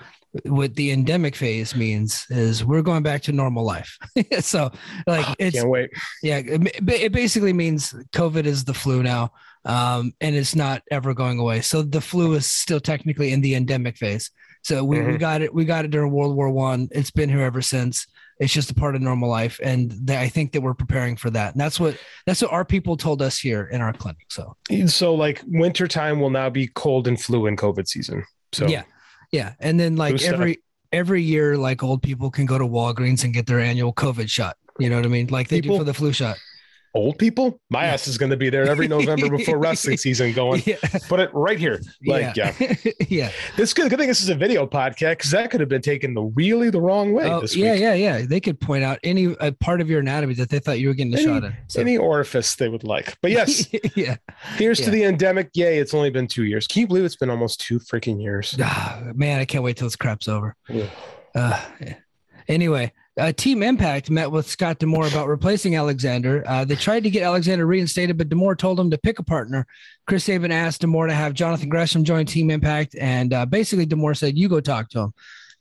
what 0.45 0.75
the 0.75 0.91
endemic 0.91 1.35
phase 1.35 1.75
means 1.75 2.25
is 2.29 2.63
we're 2.63 2.81
going 2.81 3.03
back 3.03 3.21
to 3.23 3.31
normal 3.33 3.65
life. 3.65 3.97
so, 4.39 4.71
like 5.07 5.25
it's 5.39 5.57
Can't 5.57 5.69
wait. 5.69 5.89
yeah, 6.23 6.37
it, 6.37 6.61
it 6.87 7.11
basically 7.11 7.51
means 7.53 7.93
COVID 8.13 8.45
is 8.45 8.63
the 8.63 8.73
flu 8.73 9.03
now, 9.03 9.31
um, 9.65 10.13
and 10.21 10.35
it's 10.35 10.55
not 10.55 10.81
ever 10.91 11.13
going 11.13 11.39
away. 11.39 11.61
So 11.61 11.81
the 11.83 12.01
flu 12.01 12.33
is 12.33 12.45
still 12.45 12.79
technically 12.79 13.31
in 13.31 13.41
the 13.41 13.55
endemic 13.55 13.97
phase. 13.97 14.31
So 14.63 14.83
we, 14.83 14.99
we 15.01 15.13
Mhm. 15.13 15.19
got 15.19 15.41
it. 15.41 15.53
We 15.53 15.65
got 15.65 15.85
it 15.85 15.91
during 15.91 16.11
World 16.11 16.35
War 16.35 16.49
One. 16.49 16.87
It's 16.91 17.11
been 17.11 17.29
here 17.29 17.41
ever 17.41 17.61
since. 17.61 18.05
It's 18.39 18.53
just 18.53 18.71
a 18.71 18.73
part 18.75 18.95
of 18.95 19.01
normal 19.03 19.29
life, 19.29 19.59
and 19.63 19.91
th- 20.07 20.17
I 20.17 20.27
think 20.27 20.51
that 20.53 20.61
we're 20.61 20.73
preparing 20.73 21.15
for 21.15 21.29
that. 21.29 21.53
And 21.53 21.61
that's 21.61 21.79
what 21.79 21.95
that's 22.25 22.41
what 22.41 22.51
our 22.51 22.65
people 22.65 22.97
told 22.97 23.21
us 23.21 23.37
here 23.39 23.65
in 23.71 23.81
our 23.81 23.93
clinic. 23.93 24.25
So 24.29 24.55
So, 24.87 25.13
like, 25.13 25.43
winter 25.47 25.87
time 25.87 26.19
will 26.19 26.31
now 26.31 26.49
be 26.49 26.65
cold 26.67 27.07
and 27.07 27.21
flu 27.21 27.45
and 27.45 27.55
COVID 27.57 27.87
season. 27.87 28.23
So, 28.51 28.67
yeah, 28.67 28.83
yeah. 29.31 29.53
And 29.59 29.79
then 29.79 29.95
like 29.95 30.13
Good 30.13 30.21
stuff. 30.21 30.33
every 30.33 30.57
every 30.91 31.21
year, 31.21 31.55
like 31.55 31.83
old 31.83 32.01
people 32.01 32.31
can 32.31 32.45
go 32.47 32.57
to 32.57 32.65
Walgreens 32.65 33.23
and 33.23 33.31
get 33.33 33.45
their 33.45 33.59
annual 33.59 33.93
COVID 33.93 34.27
shot. 34.29 34.57
You 34.79 34.89
know 34.89 34.95
what 34.95 35.05
I 35.05 35.09
mean? 35.09 35.27
Like 35.27 35.47
they 35.49 35.61
People- 35.61 35.77
do 35.77 35.81
for 35.81 35.85
the 35.85 35.93
flu 35.93 36.11
shot. 36.11 36.37
Old 36.93 37.17
people, 37.17 37.59
my 37.69 37.85
Yeah. 37.85 37.93
ass 37.93 38.07
is 38.07 38.17
going 38.17 38.29
to 38.31 38.37
be 38.37 38.49
there 38.49 38.65
every 38.67 38.87
November 38.87 39.29
before 39.29 39.57
wrestling 39.59 39.97
season 39.97 40.33
going. 40.33 40.61
Yeah, 40.65 40.75
Put 41.07 41.19
it 41.19 41.29
right 41.33 41.57
here. 41.59 41.81
Like, 42.05 42.35
yeah. 42.35 42.53
yeah. 43.07 43.31
This 43.57 43.73
good. 43.73 43.89
Good 43.89 43.99
thing 43.99 44.07
this 44.07 44.21
is 44.21 44.29
a 44.29 44.35
video 44.35 44.65
podcast 44.67 45.11
because 45.17 45.31
that 45.31 45.51
could 45.51 45.59
have 45.59 45.69
been 45.69 45.81
taken 45.81 46.13
the 46.13 46.21
really 46.23 46.69
the 46.69 46.81
wrong 46.81 47.13
way 47.13 47.31
Oh, 47.31 47.41
this 47.41 47.55
yeah, 47.55 47.73
week. 47.73 47.81
yeah, 47.81 47.93
yeah. 47.93 48.25
They 48.25 48.39
could 48.39 48.59
point 48.59 48.83
out 48.83 48.99
any 49.03 49.35
uh, 49.37 49.51
part 49.59 49.81
of 49.81 49.89
your 49.89 49.99
anatomy 49.99 50.33
that 50.35 50.49
they 50.49 50.59
thought 50.59 50.79
you 50.79 50.87
were 50.89 50.93
getting 50.93 51.13
a 51.13 51.17
Any- 51.17 51.25
shot 51.25 51.43
in. 51.43 51.53
So- 51.67 51.81
Any 51.81 51.97
orifice 51.97 52.55
they 52.55 52.69
would 52.69 52.83
like. 52.83 53.17
But 53.21 53.31
yes, 53.37 53.67
yeah. 53.95 54.17
here's 54.57 54.79
Yeah. 54.79 54.85
to 54.85 54.91
the 54.91 55.03
endemic. 55.03 55.49
Yay, 55.53 55.77
it's 55.79 55.93
only 55.93 56.09
been 56.09 56.27
two 56.27 56.43
years. 56.43 56.67
Can 56.67 56.81
you 56.81 56.87
believe 56.87 57.05
it's 57.05 57.15
been 57.15 57.29
almost 57.29 57.61
two 57.61 57.79
freaking 57.79 58.21
years? 58.21 58.55
Ah, 58.61 59.01
man, 59.13 59.39
I 59.39 59.45
can't 59.45 59.63
wait 59.63 59.77
till 59.77 59.87
this 59.87 59.95
crap's 59.95 60.27
over. 60.27 60.55
Ugh. 60.69 60.89
Uh, 61.33 61.61
yeah. 61.79 61.95
anyway, 62.47 62.91
uh, 63.21 63.31
Team 63.31 63.61
Impact 63.61 64.09
met 64.09 64.31
with 64.31 64.49
Scott 64.49 64.79
D'Amore 64.79 65.07
about 65.07 65.27
replacing 65.27 65.75
Alexander. 65.75 66.43
Uh, 66.47 66.65
they 66.65 66.75
tried 66.75 67.03
to 67.03 67.09
get 67.11 67.21
Alexander 67.21 67.67
reinstated, 67.67 68.17
but 68.17 68.29
D'Amore 68.29 68.55
told 68.55 68.79
him 68.79 68.89
to 68.89 68.97
pick 68.97 69.19
a 69.19 69.23
partner. 69.23 69.67
Chris 70.07 70.23
Sabin 70.23 70.51
asked 70.51 70.81
D'Amore 70.81 71.05
to 71.05 71.13
have 71.13 71.33
Jonathan 71.33 71.69
Gresham 71.69 72.03
join 72.03 72.25
Team 72.25 72.49
Impact, 72.49 72.95
and 72.99 73.31
uh, 73.31 73.45
basically 73.45 73.85
D'Amore 73.85 74.15
said, 74.15 74.37
"You 74.39 74.49
go 74.49 74.59
talk 74.59 74.89
to 74.89 74.99
him." 74.99 75.13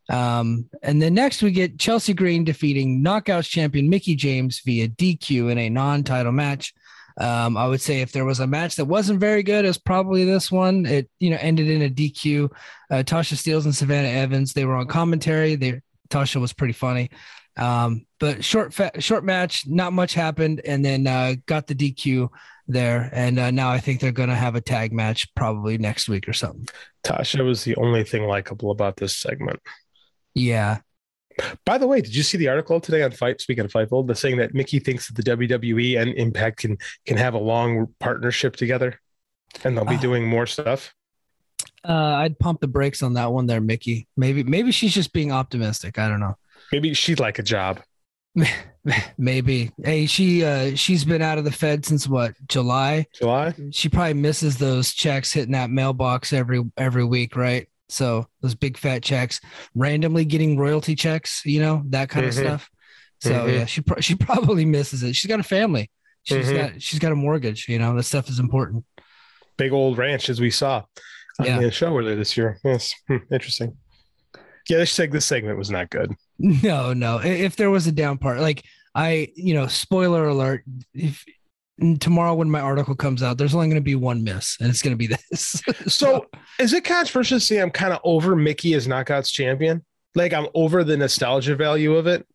Um, 0.09 0.71
and 0.83 1.01
then 1.03 1.13
next 1.13 1.43
we 1.43 1.51
get 1.51 1.79
Chelsea 1.79 2.15
Green 2.15 2.45
defeating 2.45 3.05
Knockouts 3.05 3.49
champion 3.49 3.91
Mickie 3.91 4.17
James 4.17 4.61
via 4.65 4.89
DQ 4.89 5.53
in 5.53 5.59
a 5.59 5.69
non-title 5.69 6.33
match. 6.33 6.73
Um, 7.21 7.59
I 7.59 7.67
would 7.67 7.83
say 7.83 8.01
if 8.01 8.11
there 8.11 8.25
was 8.25 8.41
a 8.41 8.47
match 8.47 8.77
that 8.77 8.87
wasn't 8.87 9.21
very 9.21 9.43
good, 9.43 9.67
it's 9.67 9.77
probably 9.77 10.25
this 10.25 10.51
one. 10.51 10.87
It 10.87 11.11
you 11.19 11.29
know 11.29 11.39
ended 11.39 11.69
in 11.69 11.83
a 11.83 11.91
DQ. 11.91 12.51
Uh, 12.91 13.03
Tasha 13.05 13.35
Steelz 13.35 13.67
and 13.67 13.77
Savannah 13.77 14.09
Evans 14.09 14.55
they 14.55 14.65
were 14.65 14.77
on 14.77 14.87
commentary. 14.87 15.57
They 15.57 15.83
Tasha 16.09 16.41
was 16.41 16.53
pretty 16.53 16.73
funny, 16.73 17.11
um, 17.57 18.07
but 18.19 18.45
short 18.45 18.73
fa- 18.75 19.01
short 19.01 19.25
match. 19.25 19.67
Not 19.67 19.93
much 19.93 20.15
happened, 20.15 20.61
and 20.65 20.85
then 20.85 21.07
uh, 21.07 21.35
got 21.47 21.67
the 21.67 21.75
DQ 21.75 22.29
there. 22.69 23.11
And 23.13 23.39
uh, 23.39 23.51
now 23.51 23.71
I 23.71 23.79
think 23.79 24.01
they're 24.01 24.13
going 24.13 24.29
to 24.29 24.35
have 24.35 24.55
a 24.55 24.61
tag 24.61 24.93
match 24.93 25.33
probably 25.35 25.77
next 25.79 26.09
week 26.09 26.29
or 26.29 26.33
something. 26.33 26.67
Tasha 27.05 27.45
was 27.45 27.65
the 27.65 27.77
only 27.77 28.05
thing 28.05 28.25
likable 28.25 28.71
about 28.71 28.97
this 28.97 29.17
segment. 29.17 29.61
Yeah, 30.35 30.79
By 31.65 31.79
the 31.79 31.87
way, 31.89 32.01
did 32.01 32.15
you 32.15 32.23
see 32.23 32.39
the 32.39 32.49
article 32.49 32.79
today 32.81 33.03
on 33.03 33.11
Fight? 33.11 33.41
Speaking 33.41 33.65
of 33.65 33.73
Fightful, 33.73 34.07
the 34.07 34.15
saying 34.15 34.37
that 34.37 34.55
Mickie 34.55 34.79
thinks 34.79 35.09
that 35.09 35.17
the 35.17 35.23
WWE 35.37 36.01
and 36.01 36.15
Impact 36.15 36.59
can 36.59 36.79
can 37.07 37.17
have 37.17 37.35
a 37.35 37.39
long 37.39 37.89
partnership 37.99 38.55
together, 38.57 39.01
and 39.65 39.77
they'll 39.77 39.85
be 39.85 39.97
Ah. 39.97 40.01
doing 40.01 40.27
more 40.29 40.47
stuff. 40.47 40.95
uh, 41.83 41.93
I'd 41.95 42.39
pump 42.39 42.61
the 42.61 42.69
brakes 42.69 43.03
on 43.03 43.15
that 43.15 43.33
one 43.33 43.47
there, 43.47 43.61
Mickie. 43.61 44.07
Maybe 44.17 44.45
maybe 44.45 44.71
she's 44.71 44.95
just 44.95 45.13
being 45.13 45.33
optimistic. 45.33 45.99
I 45.99 46.09
don't 46.09 46.21
know. 46.21 46.37
Maybe 46.73 46.95
she'd 46.95 47.21
like 47.21 47.39
a 47.39 47.43
job. 47.43 47.81
Maybe. 49.19 49.71
Hey, 49.83 50.07
she 50.07 50.45
uh 50.45 50.75
she's 50.75 51.05
been 51.05 51.21
out 51.23 51.39
of 51.39 51.45
the 51.45 51.53
Fed 51.53 51.85
since 51.85 52.09
what 52.09 52.35
July. 52.49 53.07
July. 53.15 53.55
She 53.73 53.89
probably 53.89 54.15
misses 54.15 54.57
those 54.57 54.93
checks 54.95 55.33
hitting 55.33 55.53
that 55.53 55.71
mailbox 55.71 56.33
every 56.33 56.63
every 56.77 57.05
week, 57.05 57.37
right? 57.37 57.69
So 57.89 58.27
those 58.41 58.55
big 58.55 58.79
fat 58.79 59.03
checks, 59.03 59.41
randomly 59.75 60.25
getting 60.25 60.57
royalty 60.57 60.95
checks, 60.95 61.43
you 61.45 61.61
know 61.61 61.83
that 61.91 62.09
kind 62.09 62.25
Mhm. 62.25 62.29
of 62.29 62.35
stuff. 62.35 62.71
So 63.21 63.33
Mhm. 63.33 63.53
yeah, 63.53 63.65
she 63.67 63.81
pro- 63.83 64.01
she 64.01 64.15
probably 64.15 64.65
misses 64.65 65.03
it. 65.03 65.15
She's 65.15 65.29
got 65.29 65.41
a 65.41 65.45
family. 65.45 65.91
She's 66.23 66.47
Mhm. 66.47 66.57
got 66.57 66.83
she's 66.83 67.01
got 67.01 67.13
a 67.13 67.17
mortgage. 67.17 67.69
You 67.69 67.79
know 67.79 67.95
that 67.97 68.05
stuff 68.05 68.29
is 68.31 68.39
important. 68.39 68.85
Big 69.59 69.73
old 69.73 69.99
ranch, 69.99 70.31
as 70.31 70.41
we 70.41 70.51
saw 70.51 70.85
on 71.39 71.47
Yeah. 71.47 71.61
the 71.61 71.71
show 71.71 71.95
earlier 71.99 72.17
this 72.17 72.37
year. 72.37 72.59
Yes, 72.65 72.95
Hmm, 73.09 73.17
interesting. 73.31 73.77
Yeah, 74.69 74.79
this 74.79 74.97
seg- 74.97 75.13
this 75.13 75.27
segment 75.27 75.59
was 75.59 75.71
not 75.71 75.91
good. 75.91 76.15
No, 76.41 76.95
no. 76.95 77.19
If 77.19 77.57
there 77.57 77.71
was 77.71 77.87
a 77.87 77.93
down 77.93 78.17
part, 78.17 78.41
like 78.41 78.65
I, 78.95 79.29
you 79.35 79.53
know, 79.53 79.67
spoiler 79.67 80.27
alert, 80.27 80.65
if 80.95 81.25
tomorrow 81.99 82.35
when 82.35 82.51
my 82.51 82.61
article 82.61 82.95
comes 82.95 83.23
out, 83.23 83.37
there's 83.37 83.55
only 83.55 83.69
going 83.69 83.77
to 83.77 83.83
be 83.83 83.95
one 83.95 84.25
miss, 84.25 84.57
and 84.59 84.71
it's 84.71 84.81
going 84.81 84.97
to 84.97 84.97
be 84.97 85.07
this. 85.31 85.63
so, 85.87 86.27
is 86.59 86.73
it 86.73 86.85
controversial 86.85 87.39
to 87.39 87.45
say 87.45 87.59
I'm 87.59 87.71
kind 87.71 87.93
of 87.93 88.01
over 88.05 88.35
Mickie 88.35 88.75
as 88.75 88.89
Knockouts 88.89 89.31
champion? 89.31 89.85
Like 90.15 90.33
I'm 90.33 90.49
over 90.55 90.83
the 90.83 90.97
nostalgia 90.97 91.57
value 91.57 91.95
of 91.95 92.07
it. 92.07 92.27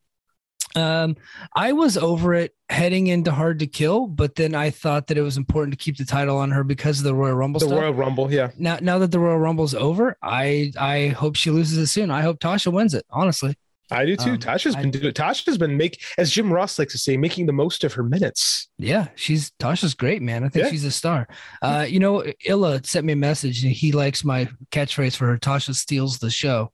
Um, 0.76 1.16
I 1.56 1.72
was 1.72 1.98
over 1.98 2.34
it 2.34 2.54
heading 2.70 3.08
into 3.08 3.32
Hard 3.32 3.60
to 3.60 3.68
Kill, 3.68 4.08
but 4.08 4.36
then 4.36 4.54
I 4.54 4.70
thought 4.70 5.08
that 5.08 5.18
it 5.18 5.22
was 5.22 5.38
important 5.38 5.72
to 5.74 5.84
keep 5.84 5.98
the 5.98 6.06
title 6.06 6.38
on 6.38 6.52
her 6.52 6.64
because 6.64 7.00
of 7.00 7.06
the 7.06 7.16
Royal 7.16 7.36
Rumble. 7.36 7.60
The 7.60 7.68
stuff. 7.68 7.80
Royal 7.80 7.94
Rumble, 7.94 8.32
yeah. 8.32 8.52
Now, 8.58 8.78
now 8.82 9.00
that 9.00 9.12
the 9.12 9.20
Royal 9.20 9.40
Rumble's 9.40 9.74
over, 9.74 10.18
I 10.22 10.74
I 10.78 11.08
hope 11.08 11.38
she 11.38 11.50
loses 11.50 11.78
it 11.78 11.88
soon. 11.88 12.12
I 12.12 12.22
hope 12.22 12.40
Tasha 12.40 12.72
wins 12.72 12.94
it. 12.94 13.06
Honestly, 13.10 13.56
I 13.92 14.06
do 14.06 14.16
too. 14.16 14.32
Um, 14.32 14.38
Tasha's 14.40 14.76
I, 14.76 14.82
been 14.82 14.92
doing. 14.92 15.14
Tasha's 15.14 15.58
been 15.58 15.78
make 15.78 16.04
as 16.18 16.32
Jim 16.32 16.52
Ross 16.52 16.80
likes 16.80 16.94
to 16.94 16.98
say, 16.98 17.18
making 17.18 17.46
the 17.46 17.54
most 17.54 17.84
of 17.84 17.94
her 17.94 18.04
minutes. 18.04 18.68
Yeah, 18.78 19.10
she's 19.16 19.52
Tasha's 19.60 19.94
great, 19.94 20.22
man. 20.22 20.44
I 20.44 20.50
think 20.50 20.66
yeah. 20.66 20.72
she's 20.72 20.86
a 20.86 20.92
star. 20.92 21.28
Uh, 21.62 21.86
you 21.88 22.00
know, 22.00 22.24
Illa 22.46 22.84
sent 22.84 23.06
me 23.06 23.14
a 23.14 23.18
message, 23.18 23.64
and 23.64 23.72
he 23.72 23.92
likes 23.92 24.24
my 24.24 24.50
catchphrase 24.72 25.16
for 25.16 25.28
her. 25.28 25.38
Tasha 25.38 25.76
steals 25.76 26.18
the 26.18 26.32
show. 26.32 26.72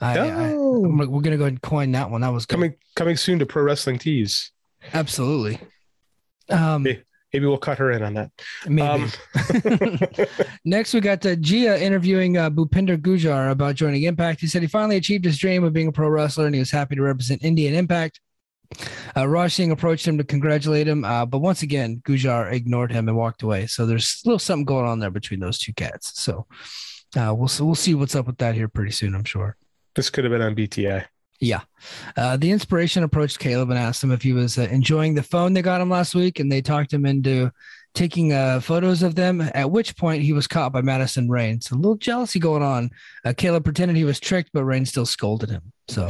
I, 0.00 0.18
I, 0.18 0.54
we're 0.54 1.22
gonna 1.22 1.36
go 1.36 1.44
ahead 1.44 1.54
and 1.54 1.62
coin 1.62 1.92
that 1.92 2.10
one. 2.10 2.20
That 2.20 2.32
was 2.32 2.46
good. 2.46 2.54
coming 2.54 2.74
coming 2.94 3.16
soon 3.16 3.38
to 3.40 3.46
Pro 3.46 3.62
Wrestling 3.62 3.98
Tees. 3.98 4.52
Absolutely. 4.92 5.58
Um, 6.48 6.84
maybe, 6.84 7.02
maybe 7.32 7.46
we'll 7.46 7.58
cut 7.58 7.78
her 7.78 7.90
in 7.92 8.02
on 8.02 8.14
that. 8.14 8.30
Maybe. 8.66 8.82
Um. 8.82 9.10
Next, 10.64 10.94
we 10.94 11.00
got 11.00 11.24
uh, 11.24 11.36
Gia 11.36 11.82
interviewing 11.82 12.36
uh, 12.36 12.50
Bhupinder 12.50 12.96
Gujjar 12.96 13.50
about 13.50 13.74
joining 13.74 14.02
Impact. 14.04 14.40
He 14.40 14.46
said 14.46 14.62
he 14.62 14.68
finally 14.68 14.96
achieved 14.96 15.24
his 15.24 15.38
dream 15.38 15.64
of 15.64 15.72
being 15.72 15.88
a 15.88 15.92
pro 15.92 16.08
wrestler, 16.08 16.46
and 16.46 16.54
he 16.54 16.60
was 16.60 16.70
happy 16.70 16.96
to 16.96 17.02
represent 17.02 17.42
Indian 17.42 17.74
Impact. 17.74 18.20
Uh, 19.16 19.26
Raj 19.26 19.54
Singh 19.54 19.70
approached 19.70 20.06
him 20.06 20.18
to 20.18 20.24
congratulate 20.24 20.86
him, 20.86 21.04
uh, 21.04 21.24
but 21.24 21.38
once 21.38 21.62
again, 21.62 22.02
Gujjar 22.04 22.52
ignored 22.52 22.92
him 22.92 23.08
and 23.08 23.16
walked 23.16 23.42
away. 23.42 23.66
So 23.66 23.86
there's 23.86 24.20
a 24.24 24.28
little 24.28 24.38
something 24.38 24.66
going 24.66 24.86
on 24.86 24.98
there 24.98 25.10
between 25.10 25.40
those 25.40 25.58
two 25.58 25.72
cats. 25.72 26.20
So 26.20 26.46
uh, 27.16 27.34
we'll 27.34 27.50
we'll 27.60 27.74
see 27.74 27.94
what's 27.94 28.14
up 28.14 28.26
with 28.26 28.38
that 28.38 28.54
here 28.54 28.68
pretty 28.68 28.92
soon, 28.92 29.14
I'm 29.14 29.24
sure. 29.24 29.56
This 29.94 30.10
could 30.10 30.24
have 30.24 30.32
been 30.32 30.42
on 30.42 30.54
BTI. 30.54 31.06
Yeah. 31.40 31.60
Uh, 32.16 32.36
the 32.36 32.50
inspiration 32.50 33.04
approached 33.04 33.38
Caleb 33.38 33.70
and 33.70 33.78
asked 33.78 34.02
him 34.02 34.10
if 34.10 34.22
he 34.22 34.32
was 34.32 34.58
uh, 34.58 34.62
enjoying 34.62 35.14
the 35.14 35.22
phone 35.22 35.52
they 35.52 35.62
got 35.62 35.80
him 35.80 35.90
last 35.90 36.14
week, 36.14 36.40
and 36.40 36.50
they 36.50 36.60
talked 36.60 36.92
him 36.92 37.06
into 37.06 37.50
taking 37.94 38.32
uh, 38.32 38.60
photos 38.60 39.02
of 39.02 39.14
them. 39.14 39.40
At 39.54 39.70
which 39.70 39.96
point 39.96 40.22
he 40.22 40.32
was 40.32 40.46
caught 40.46 40.72
by 40.72 40.82
Madison 40.82 41.28
Rayne. 41.28 41.60
So 41.60 41.76
a 41.76 41.78
little 41.78 41.96
jealousy 41.96 42.40
going 42.40 42.62
on. 42.62 42.90
Uh, 43.24 43.32
Caleb 43.36 43.64
pretended 43.64 43.96
he 43.96 44.04
was 44.04 44.18
tricked, 44.18 44.50
but 44.52 44.64
Rayne 44.64 44.86
still 44.86 45.06
scolded 45.06 45.50
him. 45.50 45.72
So 45.86 46.08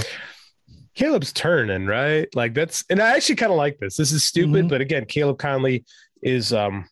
Caleb's 0.95 1.33
turning 1.33 1.87
right, 1.87 2.29
like 2.35 2.55
that's, 2.55 2.85
and 2.89 3.01
I 3.01 3.15
actually 3.15 3.37
kind 3.37 3.53
of 3.53 3.59
like 3.59 3.79
this. 3.79 3.97
This 3.97 4.13
is 4.13 4.25
stupid, 4.25 4.53
mm-hmm. 4.53 4.69
but 4.69 4.81
again, 4.81 5.05
Caleb 5.05 5.39
Konley 5.39 5.85
is 6.23 6.53
um 6.53 6.89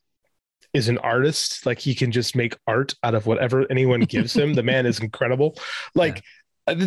is 0.75 0.89
an 0.91 0.99
artist. 0.99 1.65
Like 1.65 1.79
he 1.79 1.95
can 1.95 2.13
just 2.13 2.37
make 2.37 2.55
art 2.67 2.95
out 3.03 3.15
of 3.15 3.27
whatever 3.27 3.67
anyone 3.71 4.01
gives 4.03 4.37
him. 4.37 4.53
the 4.53 4.63
man 4.63 4.85
is 4.85 5.01
incredible. 5.01 5.57
Like. 5.95 6.17
Yeah 6.17 6.23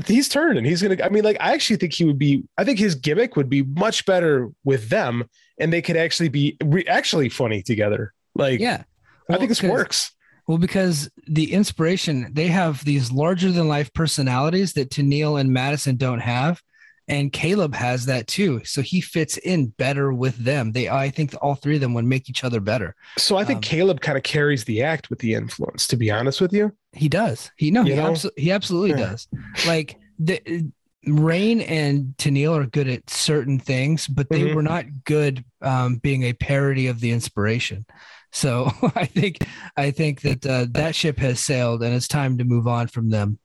he's 0.06 0.30
turning. 0.30 0.66
He's 0.66 0.82
gonna. 0.82 0.98
I 1.04 1.10
mean, 1.10 1.24
like 1.24 1.38
I 1.40 1.54
actually 1.54 1.78
think 1.78 1.94
he 1.94 2.06
would 2.06 2.20
be. 2.20 2.44
I 2.58 2.64
think 2.64 2.80
his 2.80 2.96
gimmick 2.96 3.36
would 3.36 3.50
be 3.50 3.64
much 3.64 4.06
better 4.06 4.50
with 4.64 4.90
them, 4.90 5.26
and 5.58 5.72
they 5.72 5.82
could 5.82 5.98
actually 5.98 6.30
be 6.30 6.58
re- 6.64 6.86
actually 6.88 7.30
funny 7.30 7.62
together. 7.62 8.14
Like, 8.36 8.60
yeah, 8.60 8.84
well, 9.28 9.38
I 9.38 9.40
think 9.40 9.50
this 9.50 9.64
works. 9.64 10.12
Well, 10.48 10.58
because 10.58 11.10
the 11.28 11.54
inspiration 11.54 12.32
they 12.34 12.48
have 12.48 12.84
these 12.84 13.12
larger 13.12 13.52
than 13.52 13.68
life 13.68 13.94
personalities 13.94 14.74
that 14.74 14.90
Tenille 14.90 15.40
and 15.40 15.52
Madison 15.52 15.96
don't 15.96 16.20
have, 16.20 16.62
and 17.10 17.34
Caleb 17.34 17.74
has 17.74 18.06
that 18.06 18.28
too. 18.28 18.62
So 18.64 18.82
he 18.82 19.02
fits 19.02 19.38
in 19.38 19.68
better 19.68 20.14
with 20.14 20.38
them. 20.38 20.72
They, 20.72 20.90
I 20.90 21.10
think, 21.10 21.34
all 21.42 21.56
three 21.56 21.76
of 21.76 21.82
them 21.82 21.96
would 21.96 22.06
make 22.06 22.30
each 22.30 22.44
other 22.44 22.60
better. 22.60 22.96
So 23.18 23.36
I 23.38 23.44
think 23.44 23.58
um, 23.58 23.62
Caleb 23.62 24.00
kind 24.00 24.18
of 24.18 24.24
carries 24.24 24.64
the 24.64 24.84
act 24.84 25.10
with 25.10 25.20
the 25.20 25.34
influence. 25.34 25.88
To 25.88 25.98
be 25.98 26.12
honest 26.12 26.40
with 26.40 26.54
you, 26.54 26.72
he 26.94 27.10
does. 27.10 27.52
He 27.58 27.72
no, 27.72 27.84
he, 27.84 27.92
abso- 27.92 28.38
he 28.38 28.52
absolutely 28.52 28.92
yeah. 28.92 29.10
does. 29.10 29.28
Like 29.66 29.98
the 30.20 30.72
Rayne 31.08 31.62
and 31.62 32.14
Tenille 32.18 32.62
are 32.62 32.68
good 32.68 32.88
at 32.88 33.10
certain 33.10 33.58
things, 33.60 34.08
but 34.08 34.30
they 34.30 34.42
mm-hmm. 34.42 34.56
were 34.56 34.64
not 34.64 34.86
good 35.04 35.44
um, 35.62 35.98
being 35.98 36.24
a 36.24 36.34
parody 36.34 36.88
of 36.88 37.00
the 37.00 37.12
inspiration. 37.12 37.86
So 38.32 38.72
I 38.96 39.06
think 39.06 39.40
I 39.76 39.92
think 39.92 40.22
that 40.22 40.46
uh, 40.46 40.68
that 40.72 40.96
ship 40.96 41.18
has 41.18 41.40
sailed, 41.40 41.82
and 41.82 41.96
it's 41.96 42.08
time 42.08 42.38
to 42.38 42.44
move 42.44 42.68
on 42.68 42.88
from 42.88 43.10
them. 43.10 43.40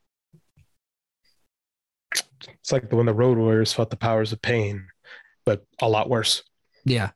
It's 2.60 2.72
like 2.72 2.90
when 2.92 3.06
the 3.06 3.14
Road 3.14 3.38
Warriors 3.38 3.72
fought 3.72 3.90
the 3.90 3.96
powers 3.96 4.32
of 4.32 4.42
pain, 4.42 4.86
but 5.44 5.64
a 5.80 5.88
lot 5.88 6.08
worse. 6.08 6.42
Yeah. 6.84 7.10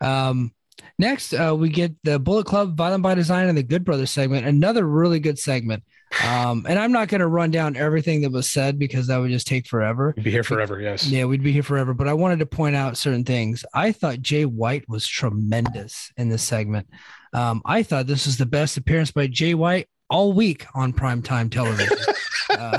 Um, 0.00 0.52
next, 0.98 1.32
uh, 1.34 1.54
we 1.58 1.68
get 1.68 1.94
the 2.04 2.18
Bullet 2.18 2.46
Club, 2.46 2.76
Violent 2.76 3.02
by 3.02 3.14
Design, 3.14 3.48
and 3.48 3.56
the 3.56 3.62
Good 3.62 3.84
Brothers 3.84 4.10
segment. 4.10 4.46
Another 4.46 4.86
really 4.86 5.20
good 5.20 5.38
segment. 5.38 5.84
Um, 6.26 6.66
and 6.68 6.78
I'm 6.78 6.92
not 6.92 7.08
going 7.08 7.20
to 7.20 7.26
run 7.26 7.50
down 7.50 7.76
everything 7.76 8.20
that 8.22 8.32
was 8.32 8.50
said 8.50 8.78
because 8.78 9.06
that 9.06 9.16
would 9.16 9.30
just 9.30 9.46
take 9.46 9.66
forever. 9.66 10.12
We'd 10.16 10.24
be 10.24 10.30
here 10.30 10.44
forever. 10.44 10.80
Yes. 10.80 11.06
Yeah, 11.06 11.24
we'd 11.24 11.42
be 11.42 11.52
here 11.52 11.62
forever. 11.62 11.94
But 11.94 12.08
I 12.08 12.12
wanted 12.12 12.40
to 12.40 12.46
point 12.46 12.76
out 12.76 12.98
certain 12.98 13.24
things. 13.24 13.64
I 13.72 13.92
thought 13.92 14.20
Jay 14.20 14.44
White 14.44 14.86
was 14.88 15.06
tremendous 15.06 16.12
in 16.16 16.28
this 16.28 16.42
segment. 16.42 16.88
Um, 17.32 17.62
I 17.64 17.82
thought 17.82 18.06
this 18.06 18.26
was 18.26 18.36
the 18.36 18.46
best 18.46 18.76
appearance 18.76 19.10
by 19.10 19.26
Jay 19.26 19.54
White 19.54 19.88
all 20.12 20.32
week 20.34 20.66
on 20.74 20.92
primetime 20.92 21.50
television. 21.50 21.96
uh, 22.50 22.78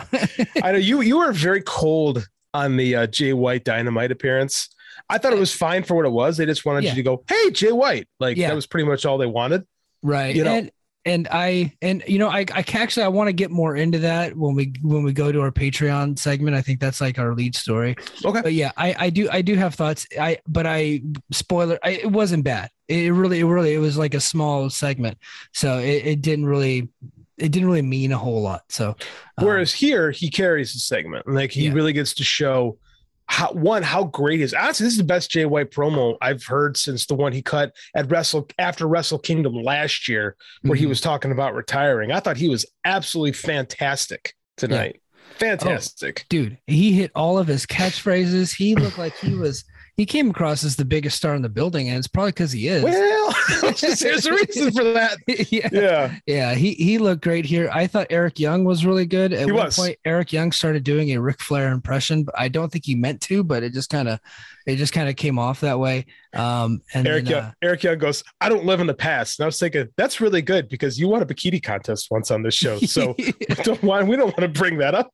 I 0.62 0.72
know 0.72 0.78
you 0.78 1.02
you 1.02 1.18
were 1.18 1.34
very 1.34 1.62
cold 1.64 2.30
on 2.54 2.78
the 2.78 2.96
uh, 2.96 3.08
Jay 3.08 3.34
White 3.34 3.66
Dynamite 3.66 4.12
appearance. 4.12 4.70
I 5.10 5.18
thought 5.18 5.34
it 5.34 5.40
was 5.40 5.54
fine 5.54 5.84
for 5.84 5.96
what 5.96 6.06
it 6.06 6.12
was. 6.12 6.38
They 6.38 6.46
just 6.46 6.64
wanted 6.64 6.84
yeah. 6.84 6.92
you 6.92 6.96
to 6.98 7.04
go, 7.04 7.24
"Hey, 7.28 7.50
Jay 7.52 7.72
White!" 7.72 8.08
Like 8.20 8.38
yeah. 8.38 8.50
that 8.50 8.56
was 8.56 8.68
pretty 8.68 8.88
much 8.88 9.06
all 9.06 9.18
they 9.18 9.26
wanted. 9.26 9.66
Right. 10.04 10.36
You 10.36 10.44
know. 10.44 10.54
And, 10.54 10.72
and 11.06 11.28
I 11.32 11.74
and 11.82 12.04
you 12.08 12.18
know 12.18 12.30
I 12.30 12.46
I 12.54 12.64
actually 12.74 13.04
I 13.04 13.10
want 13.10 13.28
to 13.28 13.34
get 13.34 13.52
more 13.52 13.76
into 13.76 14.00
that 14.00 14.38
when 14.38 14.56
we 14.56 14.74
when 14.82 15.04
we 15.04 15.12
go 15.12 15.32
to 15.32 15.42
our 15.42 15.52
Patreon 15.52 16.18
segment. 16.18 16.56
I 16.56 16.62
think 16.62 16.80
that's 16.80 17.02
like 17.02 17.20
our 17.20 17.34
lead 17.34 17.56
story. 17.56 17.96
Okay. 18.24 18.42
But 18.42 18.54
yeah, 18.54 18.72
I 18.78 18.96
I 18.98 19.10
do 19.10 19.28
I 19.32 19.42
do 19.42 19.56
have 19.56 19.76
thoughts. 19.76 20.08
I 20.20 20.38
but 20.48 20.66
I 20.66 21.02
spoiler 21.32 21.78
I, 21.84 21.92
it 21.92 22.12
wasn't 22.12 22.46
bad. 22.46 22.70
It 22.88 23.12
really 23.12 23.42
it 23.42 23.46
really 23.46 23.74
it 23.74 23.80
was 23.80 23.98
like 23.98 24.14
a 24.14 24.22
small 24.22 24.70
segment, 24.70 25.18
so 25.52 25.80
it, 25.80 26.06
it 26.06 26.22
didn't 26.22 26.46
really 26.46 26.90
it 27.38 27.52
didn't 27.52 27.68
really 27.68 27.82
mean 27.82 28.12
a 28.12 28.18
whole 28.18 28.42
lot. 28.42 28.64
So, 28.70 28.96
um, 29.38 29.46
whereas 29.46 29.74
here 29.74 30.12
he 30.12 30.30
carries 30.30 30.74
the 30.74 30.80
segment, 30.80 31.28
like 31.28 31.52
he 31.52 31.68
yeah. 31.68 31.74
really 31.74 31.94
gets 31.94 32.14
to 32.16 32.24
show 32.24 32.78
how 33.26 33.52
one 33.54 33.84
how 33.84 34.04
great 34.04 34.42
is 34.42 34.54
honestly 34.54 34.84
this 34.84 34.94
is 34.94 34.98
the 34.98 35.04
best 35.04 35.32
Jay 35.32 35.46
White 35.46 35.72
promo 35.72 36.18
I've 36.22 36.44
heard 36.44 36.76
since 36.76 37.06
the 37.06 37.16
one 37.16 37.32
he 37.32 37.42
cut 37.42 37.74
at 37.96 38.12
Wrestle 38.12 38.48
after 38.60 38.88
Wrestle 38.88 39.20
Kingdom 39.20 39.54
last 39.56 40.08
year, 40.08 40.36
where 40.62 40.74
mm-hmm. 40.74 40.82
he 40.82 40.86
was 40.86 41.02
talking 41.02 41.32
about 41.32 41.56
retiring. 41.56 42.12
I 42.12 42.20
thought 42.20 42.38
he 42.38 42.50
was 42.50 42.66
absolutely 42.86 43.34
fantastic 43.34 44.34
tonight. 44.58 44.96
Yeah. 44.96 45.00
Fantastic, 45.38 46.22
oh, 46.24 46.26
dude. 46.30 46.58
He 46.68 46.94
hit 46.94 47.12
all 47.16 47.40
of 47.40 47.48
his 47.48 47.66
catchphrases. 47.66 48.56
He 48.56 48.76
looked 48.76 49.00
like 49.00 49.18
he 49.18 49.34
was 49.34 49.64
he 49.96 50.08
came 50.08 50.32
across 50.32 50.64
as 50.64 50.76
the 50.76 50.86
biggest 50.86 51.18
star 51.18 51.36
in 51.36 51.44
the 51.44 51.50
building, 51.50 51.88
and 51.88 52.00
it's 52.00 52.08
probably 52.08 52.32
because 52.32 52.52
he 52.52 52.68
is. 52.68 52.84
Well, 52.84 53.36
there's 53.80 54.26
a 54.26 54.34
reason 54.34 54.72
for 54.72 54.84
that. 54.84 55.18
yeah. 55.52 55.70
yeah, 55.72 56.16
yeah. 56.26 56.56
He 56.56 56.74
he 56.74 56.98
looked 56.98 57.24
great 57.24 57.46
here. 57.46 57.70
I 57.72 57.86
thought 57.86 58.08
Eric 58.10 58.40
Young 58.40 58.64
was 58.64 58.86
really 58.86 59.06
good. 59.06 59.34
At 59.34 59.46
he 59.46 59.52
one 59.52 59.66
was. 59.66 59.78
point, 59.78 59.98
Eric 60.04 60.34
Young 60.34 60.52
started 60.52 60.84
doing 60.84 61.12
a 61.12 61.22
Ric 61.22 61.40
Flair 61.40 61.72
impression, 61.72 62.24
but 62.24 62.34
I 62.38 62.48
don't 62.48 62.72
think 62.72 62.86
he 62.86 62.96
meant 62.96 63.22
to. 63.22 63.44
But 63.44 63.62
it 63.62 63.74
just 63.74 63.92
kind 63.92 64.08
of 64.08 64.20
it 64.66 64.78
just 64.78 64.94
kind 64.94 65.10
of 65.10 65.16
came 65.16 65.38
off 65.38 65.62
that 65.62 65.78
way. 65.78 66.08
Um, 66.34 66.82
and 66.96 67.08
Eric 67.08 67.26
then, 67.26 67.32
Young, 67.32 67.44
uh, 67.44 67.52
Eric 67.62 67.84
Young 67.84 67.98
goes, 68.00 68.24
"I 68.42 68.50
don't 68.50 68.66
live 68.66 68.80
in 68.80 68.88
the 68.88 68.96
past." 68.96 69.40
And 69.40 69.44
I 69.44 69.48
was 69.48 69.60
thinking 69.60 69.90
that's 69.96 70.20
really 70.20 70.42
good 70.42 70.70
because 70.70 71.00
you 71.00 71.08
won 71.08 71.22
a 71.22 71.26
bikini 71.26 71.62
contest 71.62 72.10
once 72.10 72.32
on 72.32 72.42
this 72.42 72.56
show, 72.56 72.80
so 72.80 73.16
don't 73.64 73.84
want 73.84 74.08
we 74.08 74.16
don't 74.16 74.36
want 74.36 74.42
to 74.42 74.60
bring 74.60 74.80
that 74.80 74.96
up 74.96 75.12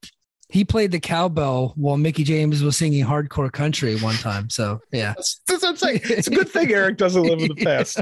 he 0.51 0.65
played 0.65 0.91
the 0.91 0.99
cowbell 0.99 1.73
while 1.75 1.95
Mickie 1.95 2.23
James 2.23 2.63
was 2.63 2.75
singing 2.75 3.05
hardcore 3.05 3.51
country 3.51 3.97
one 3.99 4.15
time. 4.15 4.49
So 4.49 4.81
yeah, 4.91 5.13
that's, 5.15 5.41
that's 5.47 5.61
what 5.61 5.69
I'm 5.69 5.75
saying. 5.77 6.01
It's 6.03 6.27
a 6.27 6.31
good 6.31 6.49
thing 6.49 6.73
Eric 6.73 6.97
doesn't 6.97 7.21
live 7.21 7.39
in 7.39 7.49
the 7.49 7.55
past. 7.63 8.01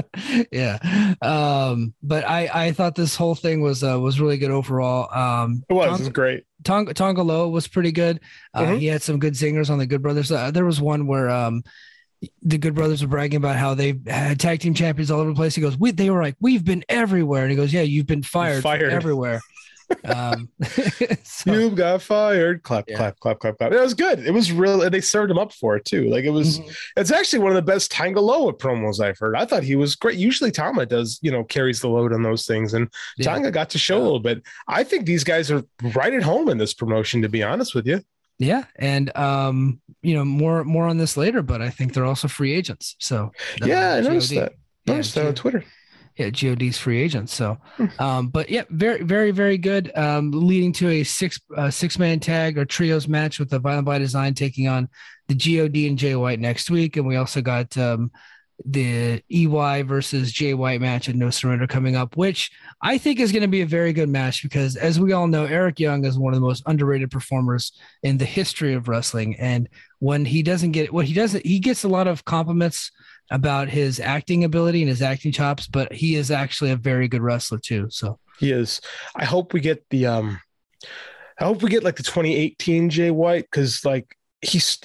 yeah, 0.50 1.14
um, 1.20 1.92
but 2.02 2.26
I 2.26 2.48
I 2.52 2.72
thought 2.72 2.94
this 2.94 3.14
whole 3.14 3.34
thing 3.34 3.60
was 3.60 3.84
uh, 3.84 4.00
was 4.00 4.18
really 4.18 4.38
good 4.38 4.50
overall. 4.50 5.12
Um, 5.14 5.62
it 5.68 5.74
was, 5.74 5.86
Tonga, 5.86 5.96
it 5.96 6.00
was 6.00 6.08
great. 6.08 6.44
Tonga 6.64 6.94
Tanga 6.94 7.22
Loa 7.22 7.50
was 7.50 7.68
pretty 7.68 7.92
good. 7.92 8.20
Uh, 8.54 8.62
mm-hmm. 8.62 8.78
He 8.78 8.86
had 8.86 9.02
some 9.02 9.18
good 9.18 9.36
singers 9.36 9.68
on 9.68 9.78
the 9.78 9.86
Good 9.86 10.00
Brothers. 10.00 10.32
Uh, 10.32 10.50
there 10.50 10.64
was 10.64 10.80
one 10.80 11.06
where 11.06 11.28
um, 11.28 11.62
the 12.40 12.56
Good 12.56 12.74
Brothers 12.74 13.02
were 13.02 13.08
bragging 13.08 13.36
about 13.36 13.56
how 13.56 13.74
they 13.74 14.00
had 14.06 14.40
tag 14.40 14.60
team 14.60 14.72
champions 14.72 15.10
all 15.10 15.20
over 15.20 15.30
the 15.30 15.36
place. 15.36 15.54
He 15.54 15.60
goes, 15.60 15.76
"We," 15.76 15.90
they 15.90 16.08
were 16.08 16.22
like, 16.22 16.36
"We've 16.40 16.64
been 16.64 16.82
everywhere," 16.88 17.42
and 17.42 17.50
he 17.50 17.56
goes, 17.56 17.74
"Yeah, 17.74 17.82
you've 17.82 18.06
been 18.06 18.22
fired, 18.22 18.62
fired. 18.62 18.90
everywhere." 18.90 19.42
Um, 20.04 20.48
so, 21.22 21.52
you 21.52 21.70
got 21.70 22.02
fired. 22.02 22.62
Clap, 22.62 22.88
yeah. 22.88 22.96
clap, 22.96 23.20
clap, 23.20 23.38
clap, 23.38 23.58
clap. 23.58 23.72
It 23.72 23.80
was 23.80 23.94
good. 23.94 24.20
It 24.20 24.32
was 24.32 24.52
real. 24.52 24.82
And 24.82 24.92
they 24.92 25.00
served 25.00 25.30
him 25.30 25.38
up 25.38 25.52
for 25.52 25.76
it 25.76 25.84
too. 25.84 26.08
Like 26.10 26.24
it 26.24 26.30
was, 26.30 26.60
mm-hmm. 26.60 26.70
it's 26.96 27.10
actually 27.10 27.40
one 27.40 27.52
of 27.52 27.56
the 27.56 27.62
best 27.62 27.90
Tanga 27.90 28.20
Loa 28.20 28.52
promos 28.52 29.00
I've 29.00 29.18
heard. 29.18 29.36
I 29.36 29.44
thought 29.44 29.62
he 29.62 29.76
was 29.76 29.96
great. 29.96 30.18
Usually 30.18 30.50
Tama 30.50 30.86
does, 30.86 31.18
you 31.22 31.30
know, 31.30 31.44
carries 31.44 31.80
the 31.80 31.88
load 31.88 32.12
on 32.12 32.22
those 32.22 32.46
things. 32.46 32.74
And 32.74 32.88
yeah. 33.16 33.24
Tanga 33.24 33.50
got 33.50 33.70
to 33.70 33.78
show 33.78 33.98
a 33.98 34.02
little 34.02 34.20
bit. 34.20 34.42
I 34.66 34.84
think 34.84 35.06
these 35.06 35.24
guys 35.24 35.50
are 35.50 35.62
right 35.94 36.12
at 36.12 36.22
home 36.22 36.48
in 36.48 36.58
this 36.58 36.74
promotion, 36.74 37.22
to 37.22 37.28
be 37.28 37.42
honest 37.42 37.74
with 37.74 37.86
you. 37.86 38.02
Yeah, 38.38 38.64
and 38.76 39.14
um, 39.16 39.80
you 40.00 40.14
know 40.14 40.24
more 40.24 40.62
more 40.62 40.86
on 40.86 40.96
this 40.96 41.16
later, 41.16 41.42
but 41.42 41.60
I 41.60 41.70
think 41.70 41.92
they're 41.92 42.04
also 42.04 42.28
free 42.28 42.54
agents. 42.54 42.94
So 43.00 43.32
yeah, 43.64 43.94
I 43.94 44.00
noticed 44.00 44.30
that. 44.30 44.52
Noticed 44.86 45.14
that 45.16 45.26
on 45.26 45.34
Twitter. 45.34 45.64
Yeah, 46.18 46.30
God's 46.30 46.78
free 46.78 47.00
agent. 47.00 47.30
So, 47.30 47.58
Hmm. 47.76 47.86
um, 47.98 48.28
but 48.28 48.50
yeah, 48.50 48.64
very, 48.70 49.02
very, 49.04 49.30
very 49.30 49.56
good. 49.56 49.92
Um, 49.96 50.32
leading 50.32 50.72
to 50.74 50.88
a 50.88 51.04
six 51.04 51.40
uh, 51.56 51.70
six 51.70 51.98
man 51.98 52.18
tag 52.20 52.58
or 52.58 52.64
trios 52.64 53.06
match 53.06 53.38
with 53.38 53.50
the 53.50 53.60
Violent 53.60 53.86
by 53.86 53.98
Design 53.98 54.34
taking 54.34 54.66
on 54.66 54.88
the 55.28 55.34
God 55.34 55.76
and 55.76 55.98
Jay 55.98 56.16
White 56.16 56.40
next 56.40 56.70
week, 56.70 56.96
and 56.96 57.06
we 57.06 57.16
also 57.16 57.40
got 57.40 57.76
um, 57.78 58.10
the 58.64 59.22
EY 59.30 59.82
versus 59.82 60.32
Jay 60.32 60.54
White 60.54 60.80
match 60.80 61.08
at 61.08 61.14
No 61.14 61.30
Surrender 61.30 61.68
coming 61.68 61.94
up, 61.94 62.16
which 62.16 62.50
I 62.82 62.98
think 62.98 63.20
is 63.20 63.30
going 63.30 63.42
to 63.42 63.48
be 63.48 63.60
a 63.60 63.66
very 63.66 63.92
good 63.92 64.08
match 64.08 64.42
because, 64.42 64.74
as 64.74 64.98
we 64.98 65.12
all 65.12 65.28
know, 65.28 65.44
Eric 65.44 65.78
Young 65.78 66.04
is 66.04 66.18
one 66.18 66.34
of 66.34 66.40
the 66.40 66.46
most 66.46 66.64
underrated 66.66 67.12
performers 67.12 67.72
in 68.02 68.18
the 68.18 68.24
history 68.24 68.74
of 68.74 68.88
wrestling, 68.88 69.36
and 69.38 69.68
when 70.00 70.24
he 70.24 70.42
doesn't 70.42 70.72
get 70.72 70.92
what 70.92 71.06
he 71.06 71.14
doesn't, 71.14 71.46
he 71.46 71.60
gets 71.60 71.84
a 71.84 71.88
lot 71.88 72.08
of 72.08 72.24
compliments 72.24 72.90
about 73.30 73.68
his 73.68 74.00
acting 74.00 74.44
ability 74.44 74.82
and 74.82 74.88
his 74.88 75.02
acting 75.02 75.32
chops, 75.32 75.66
but 75.66 75.92
he 75.92 76.16
is 76.16 76.30
actually 76.30 76.70
a 76.70 76.76
very 76.76 77.08
good 77.08 77.22
wrestler 77.22 77.58
too. 77.58 77.88
So 77.90 78.18
He 78.38 78.52
is. 78.52 78.80
I 79.16 79.24
hope 79.24 79.52
we 79.52 79.60
get 79.60 79.84
the 79.90 80.06
um 80.06 80.40
I 81.40 81.44
hope 81.44 81.62
we 81.62 81.70
get 81.70 81.84
like 81.84 81.96
the 81.96 82.02
2018 82.02 82.90
Jay 82.90 83.10
White 83.10 83.44
because 83.50 83.84
like 83.84 84.16
he's 84.40 84.78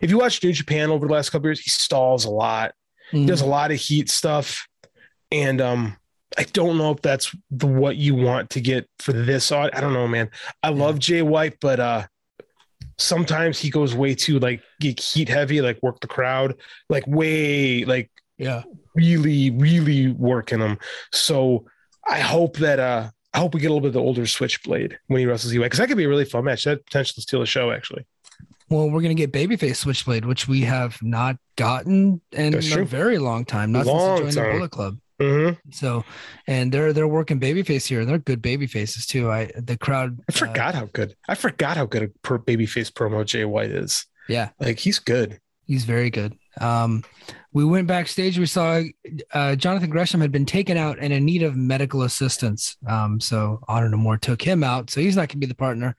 if 0.00 0.10
you 0.10 0.18
watch 0.18 0.42
New 0.42 0.52
Japan 0.52 0.90
over 0.90 1.06
the 1.06 1.12
last 1.12 1.30
couple 1.30 1.48
years, 1.48 1.60
he 1.60 1.70
stalls 1.70 2.24
a 2.24 2.30
lot. 2.30 2.74
He 3.10 3.26
does 3.26 3.42
a 3.42 3.46
lot 3.46 3.70
of 3.70 3.78
heat 3.78 4.08
stuff. 4.08 4.66
And 5.30 5.60
um 5.60 5.96
I 6.38 6.44
don't 6.44 6.78
know 6.78 6.92
if 6.92 7.02
that's 7.02 7.34
the 7.50 7.66
what 7.66 7.96
you 7.96 8.14
want 8.14 8.48
to 8.50 8.60
get 8.60 8.88
for 9.00 9.12
this 9.12 9.52
odd. 9.52 9.70
I 9.74 9.80
don't 9.82 9.92
know, 9.92 10.08
man. 10.08 10.30
I 10.62 10.70
love 10.70 10.98
Jay 10.98 11.20
White, 11.20 11.58
but 11.60 11.78
uh 11.80 12.06
sometimes 12.98 13.58
he 13.58 13.70
goes 13.70 13.94
way 13.94 14.14
too 14.14 14.38
like 14.38 14.62
heat 14.80 15.28
heavy, 15.28 15.60
like 15.60 15.78
work 15.82 16.00
the 16.00 16.06
crowd, 16.06 16.54
like 16.88 17.06
way 17.06 17.84
like 17.84 18.10
yeah, 18.38 18.62
really, 18.94 19.50
really 19.50 20.12
working 20.12 20.60
him. 20.60 20.78
So 21.12 21.66
I 22.08 22.20
hope 22.20 22.56
that 22.58 22.78
uh 22.80 23.10
I 23.34 23.38
hope 23.38 23.54
we 23.54 23.60
get 23.60 23.68
a 23.68 23.72
little 23.72 23.80
bit 23.80 23.88
of 23.88 23.94
the 23.94 24.00
older 24.00 24.26
Switchblade 24.26 24.98
when 25.06 25.20
he 25.20 25.26
wrestles 25.26 25.54
EY 25.54 25.58
because 25.58 25.78
that 25.78 25.88
could 25.88 25.96
be 25.96 26.04
a 26.04 26.08
really 26.08 26.24
fun 26.24 26.44
match. 26.44 26.64
That 26.64 26.84
potentially 26.84 27.22
steal 27.22 27.40
the 27.40 27.46
show 27.46 27.70
actually. 27.70 28.06
Well, 28.68 28.90
we're 28.90 29.02
gonna 29.02 29.14
get 29.14 29.32
babyface 29.32 29.76
Switchblade, 29.76 30.24
which 30.24 30.48
we 30.48 30.62
have 30.62 31.02
not 31.02 31.36
gotten 31.56 32.20
in 32.32 32.54
a 32.54 32.84
very 32.84 33.18
long 33.18 33.44
time, 33.44 33.72
not 33.72 33.86
Long 33.86 34.18
since 34.18 34.18
he 34.18 34.22
joined 34.22 34.34
time. 34.34 34.52
the 34.52 34.58
Bullet 34.58 34.70
Club. 34.70 34.98
Mm-hmm. 35.22 35.70
So, 35.70 36.04
and 36.46 36.72
they're 36.72 36.92
they're 36.92 37.08
working 37.08 37.40
babyface 37.40 37.86
here, 37.86 38.00
and 38.00 38.08
they're 38.08 38.18
good 38.18 38.42
babyfaces 38.42 39.06
too. 39.06 39.30
I 39.30 39.50
the 39.56 39.78
crowd. 39.78 40.18
I 40.28 40.32
forgot 40.32 40.74
how 40.74 40.86
good 40.92 41.14
I 41.28 41.34
forgot 41.34 41.76
how 41.76 41.86
good 41.86 42.02
a 42.02 42.08
per 42.22 42.38
babyface 42.38 42.90
promo 42.90 43.24
Jay 43.24 43.44
White 43.44 43.70
is. 43.70 44.06
Yeah. 44.28 44.50
Like 44.58 44.78
he's 44.78 44.98
good. 44.98 45.40
He's 45.66 45.84
very 45.84 46.10
good. 46.10 46.36
Um, 46.60 47.04
we 47.52 47.64
went 47.64 47.86
backstage. 47.86 48.38
We 48.38 48.46
saw 48.46 48.82
uh, 49.32 49.56
Jonathan 49.56 49.90
Gresham 49.90 50.20
had 50.20 50.32
been 50.32 50.46
taken 50.46 50.76
out 50.76 50.98
and 51.00 51.12
in 51.12 51.24
need 51.24 51.42
of 51.42 51.56
medical 51.56 52.02
assistance. 52.02 52.76
Um, 52.86 53.20
so 53.20 53.60
Honor 53.68 53.88
No 53.88 53.96
More 53.96 54.18
took 54.18 54.42
him 54.42 54.64
out. 54.64 54.90
So 54.90 55.00
he's 55.00 55.16
not 55.16 55.28
going 55.28 55.28
to 55.28 55.36
be 55.38 55.46
the 55.46 55.54
partner. 55.54 55.96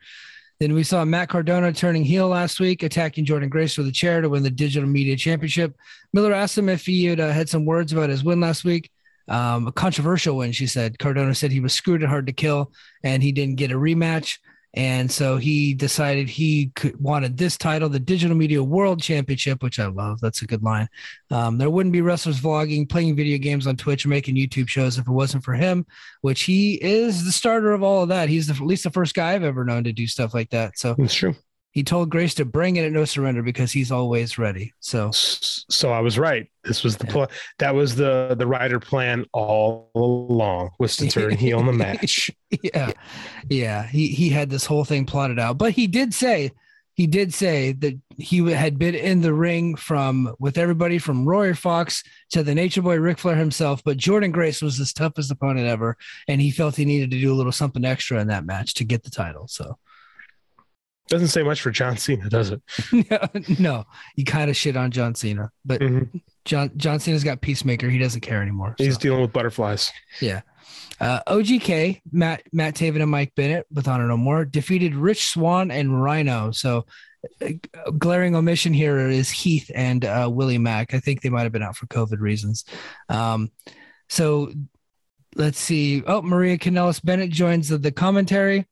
Then 0.60 0.74
we 0.74 0.84
saw 0.84 1.04
Matt 1.04 1.30
Cardona 1.30 1.74
turning 1.74 2.04
heel 2.04 2.28
last 2.28 2.60
week, 2.60 2.84
attacking 2.84 3.26
Jordynne 3.26 3.50
Grace 3.50 3.78
with 3.78 3.88
a 3.88 3.92
chair 3.92 4.22
to 4.22 4.30
win 4.30 4.44
the 4.44 4.50
Digital 4.50 4.88
Media 4.88 5.16
Championship. 5.16 5.76
Miller 6.14 6.34
asked 6.34 6.58
him 6.58 6.70
if 6.70 6.86
he 6.86 7.06
had 7.06 7.20
uh, 7.20 7.32
had 7.32 7.50
some 7.50 7.66
words 7.66 7.92
about 7.92 8.10
his 8.10 8.24
win 8.24 8.40
last 8.40 8.64
week. 8.64 8.90
Um, 9.28 9.68
a 9.68 9.72
controversial 9.72 10.38
win, 10.38 10.52
she 10.52 10.68
said. 10.68 11.00
Cardona 11.00 11.34
said 11.34 11.52
he 11.52 11.60
was 11.60 11.74
screwed 11.74 12.02
and 12.02 12.10
hard 12.10 12.28
to 12.28 12.34
kill 12.34 12.72
and 13.04 13.24
he 13.24 13.32
didn't 13.32 13.56
get 13.56 13.72
a 13.72 13.76
rematch. 13.76 14.38
And 14.76 15.12
so 15.12 15.38
he 15.38 15.76
decided 15.76 16.28
he 16.28 16.72
could, 16.74 17.00
wanted 17.00 17.38
this 17.38 17.58
title, 17.58 17.90
the 17.90 18.00
Digital 18.00 18.36
Media 18.36 18.64
World 18.64 19.02
Championship, 19.02 19.62
which 19.62 19.80
I 19.80 19.86
love. 19.86 20.20
That's 20.20 20.42
a 20.42 20.48
good 20.48 20.64
line. 20.64 20.88
Um, 21.30 21.60
there 21.60 21.70
wouldn't 21.70 21.94
be 21.94 22.02
wrestlers 22.02 22.42
vlogging, 22.42 22.90
playing 22.90 23.16
video 23.16 23.38
games 23.38 23.68
on 23.68 23.78
Twitch, 23.78 24.04
or 24.04 24.10
making 24.10 24.36
YouTube 24.36 24.68
shows 24.68 24.98
if 24.98 25.08
it 25.08 25.12
wasn't 25.12 25.44
for 25.44 25.54
him, 25.54 25.86
which 26.22 26.44
he 26.44 26.74
is 26.84 27.24
the 27.24 27.32
starter 27.32 27.74
of 27.74 27.84
all 27.84 28.02
of 28.02 28.10
that. 28.10 28.30
He's 28.30 28.48
the, 28.48 28.54
at 28.54 28.62
least 28.62 28.84
the 28.84 28.90
first 28.90 29.14
guy 29.14 29.34
I've 29.34 29.44
ever 29.44 29.64
known 29.64 29.84
to 29.84 29.94
do 29.94 30.08
stuff 30.08 30.34
like 30.34 30.50
that. 30.50 30.80
So 30.80 30.96
It's 30.98 31.14
true. 31.14 31.36
He 31.74 31.84
told 31.84 32.12
Grace 32.12 32.36
to 32.36 32.46
bring 32.46 32.76
it 32.76 32.86
at 32.86 32.92
no 32.92 33.04
surrender 33.04 33.42
because 33.42 33.72
he's 33.72 33.92
always 33.92 34.38
ready. 34.38 34.74
So 34.80 35.10
So 35.12 35.92
I 35.92 36.00
was 36.02 36.20
right. 36.20 36.48
This 36.64 36.84
was 36.84 36.98
the 36.98 37.08
Yeah. 37.08 37.12
plan. 37.12 37.28
That 37.58 37.74
was 37.76 37.96
the 37.96 38.36
the 38.38 38.46
Ryder 38.48 38.80
plan 38.80 39.26
all 39.34 39.90
along 39.96 40.70
was 40.80 40.96
to 40.98 41.08
turn 41.08 41.36
heel 41.36 41.60
in 41.60 41.66
the 41.66 41.74
match. 41.74 42.30
yeah, 42.64 42.92
yeah, 43.50 43.88
he 43.88 44.08
he 44.08 44.30
had 44.30 44.50
this 44.52 44.66
whole 44.66 44.86
thing 44.86 45.06
plotted 45.06 45.40
out, 45.40 45.58
but 45.58 45.74
he 45.74 45.88
did 45.88 46.14
say 46.14 46.52
he 46.96 47.08
did 47.08 47.34
say 47.34 47.72
that 47.72 48.00
he 48.20 48.52
had 48.52 48.78
been 48.78 48.94
in 48.94 49.22
the 49.22 49.34
ring 49.34 49.76
from 49.76 50.36
with 50.38 50.60
everybody 50.60 51.00
from 51.00 51.28
Rory 51.28 51.56
Fox 51.56 52.04
to 52.34 52.44
the 52.44 52.54
Nature 52.54 52.84
Boy 52.84 52.98
Ric 53.00 53.18
Flair 53.18 53.36
himself, 53.36 53.84
but 53.84 53.98
Jordynne 53.98 54.32
Grace 54.32 54.62
was 54.62 54.78
his 54.78 54.94
toughest 54.94 55.32
opponent 55.32 55.66
ever, 55.66 55.98
and 56.28 56.40
he 56.40 56.52
felt 56.52 56.76
he 56.76 56.86
needed 56.86 57.10
to 57.10 57.20
do 57.20 57.34
a 57.34 57.36
little 57.36 57.52
something 57.52 57.84
extra 57.84 58.22
in 58.22 58.28
that 58.28 58.46
match 58.46 58.76
to 58.76 58.84
get 58.84 59.02
the 59.04 59.10
title. 59.10 59.48
So 59.48 59.80
Doesn't 61.10 61.28
say 61.28 61.44
much 61.44 61.62
for 61.62 61.70
John 61.70 61.98
Cena, 61.98 62.30
does 62.30 62.52
it? 62.52 62.62
no, 63.60 63.84
he 64.16 64.24
kind 64.24 64.50
of 64.50 64.56
shit 64.56 64.78
on 64.78 64.90
John 64.92 65.16
Cena, 65.16 65.52
but 65.66 65.82
Mhm. 65.82 66.22
John 66.46 66.72
John 66.78 67.00
Cena's 67.00 67.24
got 67.24 67.42
Peacemaker. 67.42 67.90
He 67.90 67.98
doesn't 68.00 68.22
care 68.22 68.42
anymore. 68.42 68.76
He's 68.78 68.96
so. 68.96 69.00
dealing 69.00 69.22
with 69.22 69.34
butterflies. 69.34 69.92
Yeah. 70.22 70.42
Uh, 71.00 71.20
OGK, 71.28 72.02
Matt 72.12 72.44
Matt 72.54 72.76
Taven 72.76 73.02
and 73.02 73.12
Mike 73.12 73.34
Bennett 73.36 73.66
with 73.72 73.88
Honor 73.88 74.08
No 74.08 74.16
More 74.18 74.46
defeated 74.46 74.96
Rich 74.96 75.28
Swann 75.28 75.72
and 75.72 76.02
Rhino. 76.02 76.52
So, 76.52 76.86
uh, 77.42 77.50
glaring 77.98 78.36
omission 78.36 78.74
here 78.74 78.98
is 79.10 79.30
Heath 79.30 79.70
and 79.76 80.06
uh, 80.06 80.30
Willie 80.32 80.58
Mack. 80.58 80.94
I 80.94 81.00
think 81.00 81.22
they 81.22 81.30
might 81.30 81.44
have 81.44 81.52
been 81.52 81.64
out 81.64 81.76
for 81.76 81.88
COVID 81.88 82.20
reasons. 82.20 82.64
Um, 83.10 83.52
so, 84.08 84.54
let's 85.36 85.60
see. 85.60 86.04
Oh, 86.06 86.22
Maria 86.22 86.58
Kanellis 86.58 87.04
Bennett 87.04 87.32
joins 87.32 87.70
the, 87.70 87.78
the 87.78 87.92
commentary. 87.92 88.68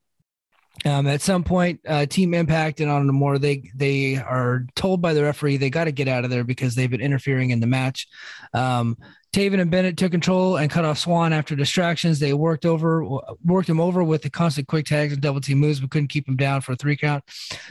Um, 0.84 1.08
at 1.08 1.22
some 1.22 1.44
point, 1.44 1.80
uh, 1.88 2.06
Team 2.08 2.34
Impact 2.34 2.80
and 2.80 2.90
On 2.90 3.06
More 3.08 3.38
they 3.38 3.70
they 3.76 4.16
are 4.16 4.66
told 4.76 5.02
by 5.02 5.14
the 5.14 5.24
referee 5.24 5.58
they 5.58 5.70
got 5.70 5.84
to 5.84 5.92
get 5.92 6.08
out 6.08 6.24
of 6.24 6.32
there 6.32 6.44
because 6.44 6.74
they've 6.74 6.90
been 6.90 7.02
interfering 7.02 7.52
in 7.52 7.60
the 7.60 7.68
match. 7.68 8.08
Um, 8.54 8.98
Taven 9.34 9.62
and 9.62 9.72
Bennett 9.72 9.96
took 9.96 10.12
control 10.12 10.58
and 10.58 10.70
cut 10.70 10.84
off 10.84 10.98
Swann 10.98 11.32
after 11.32 11.56
distractions. 11.56 12.20
They 12.20 12.34
worked 12.34 12.66
over, 12.66 13.06
worked 13.46 13.70
him 13.70 13.80
over 13.80 14.04
with 14.04 14.24
the 14.24 14.30
constant 14.30 14.68
quick 14.68 14.86
tags 14.86 15.14
and 15.14 15.22
double 15.22 15.40
team 15.40 15.60
moves, 15.60 15.80
but 15.80 15.90
couldn't 15.90 16.10
keep 16.10 16.28
him 16.28 16.36
down 16.36 16.60
for 16.60 16.74
a 16.74 16.76
three 16.76 16.98
count. 16.98 17.24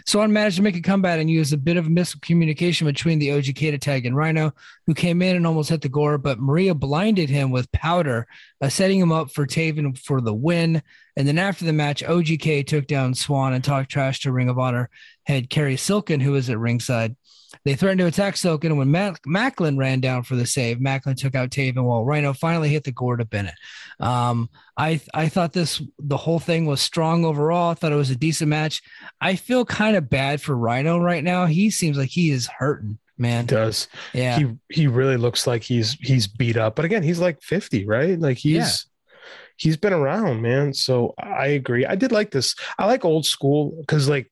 Swann 0.06 0.32
managed 0.32 0.56
to 0.56 0.62
make 0.62 0.76
a 0.76 0.80
comeback 0.80 1.20
and 1.20 1.28
used 1.28 1.52
a 1.52 1.58
bit 1.58 1.76
of 1.76 1.84
miscommunication 1.84 2.86
between 2.86 3.18
the 3.18 3.28
OGK 3.28 3.72
to 3.72 3.78
tag 3.78 4.06
and 4.06 4.16
Rhino, 4.16 4.54
who 4.86 4.94
came 4.94 5.20
in 5.20 5.36
and 5.36 5.46
almost 5.46 5.68
hit 5.68 5.82
the 5.82 5.90
gore, 5.90 6.16
but 6.16 6.40
Maria 6.40 6.74
blinded 6.74 7.28
him 7.28 7.50
with 7.50 7.70
powder, 7.72 8.26
uh, 8.62 8.70
setting 8.70 8.98
him 8.98 9.12
up 9.12 9.30
for 9.30 9.46
Taven 9.46 9.98
for 9.98 10.22
the 10.22 10.34
win. 10.34 10.82
And 11.14 11.28
then 11.28 11.38
after 11.38 11.66
the 11.66 11.74
match, 11.74 12.02
OGK 12.02 12.66
took 12.66 12.86
down 12.86 13.12
Swann 13.12 13.52
and 13.52 13.62
talked 13.62 13.90
trash 13.90 14.20
to 14.20 14.32
Ring 14.32 14.48
of 14.48 14.58
Honor 14.58 14.88
head 15.24 15.50
Cary 15.50 15.76
Silkin, 15.76 16.20
who 16.20 16.32
was 16.32 16.48
at 16.50 16.58
ringside. 16.58 17.16
They 17.64 17.74
threatened 17.74 17.98
to 17.98 18.06
attack 18.06 18.36
Silkin, 18.36 18.70
and 18.70 18.78
when 18.78 18.92
Mac- 18.92 19.22
Maclin 19.26 19.76
ran 19.76 19.98
down 20.00 20.22
for 20.22 20.36
the 20.36 20.46
save, 20.46 20.78
Maclin 20.78 21.16
took 21.16 21.34
out 21.34 21.50
Taven 21.50 21.82
while 21.82 22.04
Rhino 22.04 22.32
finally 22.32 22.68
hit 22.68 22.84
the 22.84 22.92
gore 22.92 23.16
to 23.16 23.24
Bennett. 23.24 23.54
Um, 23.98 24.48
I 24.76 25.00
I 25.12 25.28
thought 25.28 25.52
this 25.52 25.82
the 25.98 26.16
whole 26.16 26.38
thing 26.38 26.66
was 26.66 26.80
strong 26.80 27.24
overall. 27.24 27.70
I 27.70 27.74
thought 27.74 27.90
it 27.92 27.96
was 27.96 28.10
a 28.10 28.16
decent 28.16 28.50
match. 28.50 28.82
I 29.20 29.34
feel 29.34 29.64
kind 29.64 29.96
of 29.96 30.08
bad 30.08 30.40
for 30.40 30.56
Rhino 30.56 30.98
right 30.98 31.24
now. 31.24 31.46
He 31.46 31.70
seems 31.70 31.98
like 31.98 32.08
he 32.10 32.30
is 32.30 32.46
hurting, 32.46 32.98
man. 33.18 33.46
Does 33.46 33.88
Yeah, 34.14 34.38
he? 34.38 34.46
He 34.68 34.86
really 34.86 35.16
looks 35.16 35.44
like 35.48 35.64
he's 35.64 35.94
he's 35.94 36.28
beat 36.28 36.56
up. 36.56 36.76
But 36.76 36.84
again, 36.84 37.02
he's 37.02 37.18
like 37.18 37.42
fifty, 37.42 37.84
right? 37.84 38.16
Like 38.18 38.38
he's 38.38 38.54
Yeah. 38.54 39.20
he's 39.56 39.76
been 39.76 39.92
around, 39.92 40.40
man. 40.40 40.72
So 40.72 41.14
I 41.18 41.48
agree. 41.48 41.84
I 41.84 41.96
did 41.96 42.12
like 42.12 42.30
this. 42.30 42.54
I 42.78 42.86
like 42.86 43.04
old 43.04 43.26
school 43.26 43.74
because 43.80 44.08
like 44.08 44.30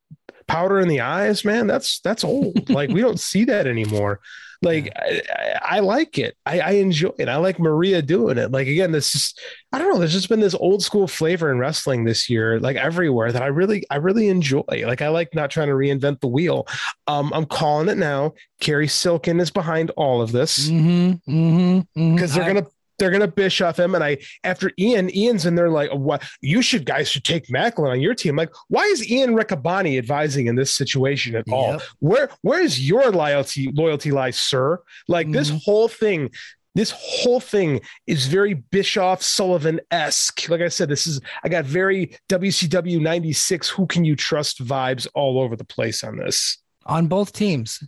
powder 0.48 0.80
in 0.80 0.88
the 0.88 1.00
eyes, 1.00 1.44
man. 1.44 1.66
That's 1.66 2.00
that's 2.00 2.24
old. 2.24 2.68
like 2.70 2.90
we 2.90 3.00
don't 3.00 3.20
see 3.20 3.44
that 3.44 3.66
anymore. 3.66 4.20
Like 4.61 4.92
I, 4.96 5.58
I, 5.62 5.80
like 5.80 6.18
it. 6.18 6.37
I, 6.44 6.58
I 6.58 6.70
enjoy 6.72 7.12
it. 7.16 7.28
I 7.28 7.37
like 7.37 7.61
Maria 7.61 8.02
doing 8.02 8.38
it. 8.38 8.50
Like 8.50 8.66
again, 8.66 8.90
this 8.90 9.14
is 9.14 9.34
I 9.72 9.78
don't 9.78 9.92
know. 9.92 9.98
There's 9.98 10.12
just 10.12 10.28
been 10.28 10.40
this 10.40 10.54
old 10.54 10.82
school 10.82 11.06
flavor 11.06 11.52
in 11.52 11.61
wrestling 11.61 12.02
this 12.02 12.28
year, 12.28 12.58
like 12.58 12.76
everywhere 12.76 13.30
that 13.30 13.42
I 13.42 13.46
really 13.46 13.84
I 13.88 13.96
really 13.96 14.28
enjoy. 14.28 14.64
Like 14.68 15.00
I 15.00 15.08
like 15.11 15.32
not 15.32 15.52
trying 15.52 15.68
to 15.68 15.74
reinvent 15.74 16.20
the 16.20 16.26
wheel. 16.26 16.66
Um, 17.06 17.32
I'm 17.32 17.46
calling 17.46 17.88
it 17.88 17.98
now. 17.98 18.34
Cary 18.61 18.88
Silkin 18.88 19.38
is 19.38 19.52
behind 19.52 19.90
all 19.90 20.20
of 20.20 20.32
this 20.32 20.68
mm-hmm, 20.68 21.30
mm-hmm, 21.30 22.14
because 22.14 22.34
they're 22.34 22.52
gonna 22.52 22.66
they're 22.98 23.11
gonna 23.11 23.28
Bischoff 23.28 23.78
him. 23.78 23.94
And 23.94 24.02
I 24.04 24.18
after 24.44 24.70
Ian, 24.78 25.14
Ian's 25.14 25.46
in 25.46 25.54
there 25.54 25.70
like, 25.70 25.90
what 25.92 26.22
you 26.40 26.62
should 26.62 26.84
guys 26.84 27.08
should 27.08 27.24
take 27.24 27.46
Maclin 27.48 27.90
on 27.90 28.00
your 28.00 28.14
team. 28.14 28.37
Like, 28.37 28.50
why 28.68 28.84
is 28.84 29.08
Ian 29.11 29.34
Riccaboni 29.34 29.98
advising 29.98 30.46
in 30.46 30.56
this 30.56 30.74
situation 30.74 31.34
at 31.37 31.44
all? 31.50 31.80
Where 32.00 32.30
where 32.42 32.61
is 32.61 32.87
your 32.88 33.11
loyalty 33.11 33.70
loyalty 33.72 34.11
lies, 34.11 34.38
sir? 34.38 34.80
Like 35.06 35.30
this 35.30 35.50
Mhm. 35.50 35.62
whole 35.64 35.88
thing. 35.88 36.30
This 36.74 36.92
whole 36.96 37.40
thing 37.40 37.80
is 38.06 38.26
very 38.26 38.54
Bischoff 38.54 39.20
Sullivan 39.22 39.80
esque. 39.90 40.48
Like 40.48 40.61
I 40.61 40.68
said, 40.68 40.88
this 40.88 41.06
is 41.08 41.20
I 41.42 41.48
got 41.48 41.64
very 41.64 42.16
WCW 42.28 43.00
'96. 43.00 43.68
Who 43.70 43.87
can 43.87 44.04
you 44.04 44.14
trust 44.14 44.64
vibes 44.64 45.06
all 45.14 45.40
over 45.40 45.56
the 45.56 45.64
place 45.64 46.04
on 46.04 46.16
this. 46.18 46.58
on 46.87 47.06
both 47.06 47.32
teams. 47.32 47.80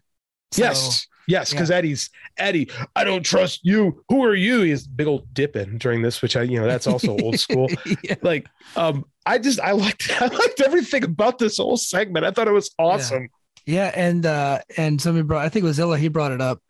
So, 0.52 0.62
yes, 0.62 1.06
Yes, 1.30 1.52
because 1.52 1.70
Eddie's 1.70 2.10
Eddie. 2.36 2.70
I 2.96 3.04
don't 3.04 3.24
trust 3.24 3.60
you. 3.62 4.04
Who 4.08 4.24
are 4.24 4.34
you? 4.34 4.62
He's 4.62 4.86
big 4.86 5.06
old 5.06 5.32
dipping 5.32 5.78
during 5.78 6.02
this, 6.02 6.20
which 6.22 6.36
I 6.36 6.42
you 6.42 6.58
know 6.58 6.66
that's 6.66 6.88
also 6.88 7.16
old 7.18 7.38
school. 7.38 7.68
yeah. 8.02 8.16
Like 8.22 8.48
um, 8.74 9.04
I 9.24 9.38
just 9.38 9.60
I 9.60 9.72
liked 9.72 10.10
I 10.20 10.26
liked 10.26 10.60
everything 10.60 11.04
about 11.04 11.38
this 11.38 11.58
whole 11.58 11.76
segment. 11.76 12.26
I 12.26 12.32
thought 12.32 12.48
it 12.48 12.52
was 12.52 12.72
awesome. 12.78 13.28
Yeah, 13.64 13.84
yeah 13.84 13.92
and 13.94 14.26
uh 14.26 14.58
and 14.76 15.00
somebody 15.00 15.22
brought 15.22 15.44
I 15.44 15.48
think 15.48 15.62
it 15.62 15.66
was 15.68 15.76
Zilla. 15.76 15.96
He 15.96 16.08
brought 16.08 16.32
it 16.32 16.40
up. 16.40 16.60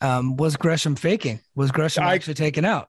Um, 0.00 0.36
was 0.36 0.56
Gresham 0.56 0.96
faking? 0.96 1.40
Was 1.54 1.70
Gresham 1.70 2.04
I, 2.04 2.14
actually 2.14 2.34
taken 2.34 2.64
out? 2.64 2.88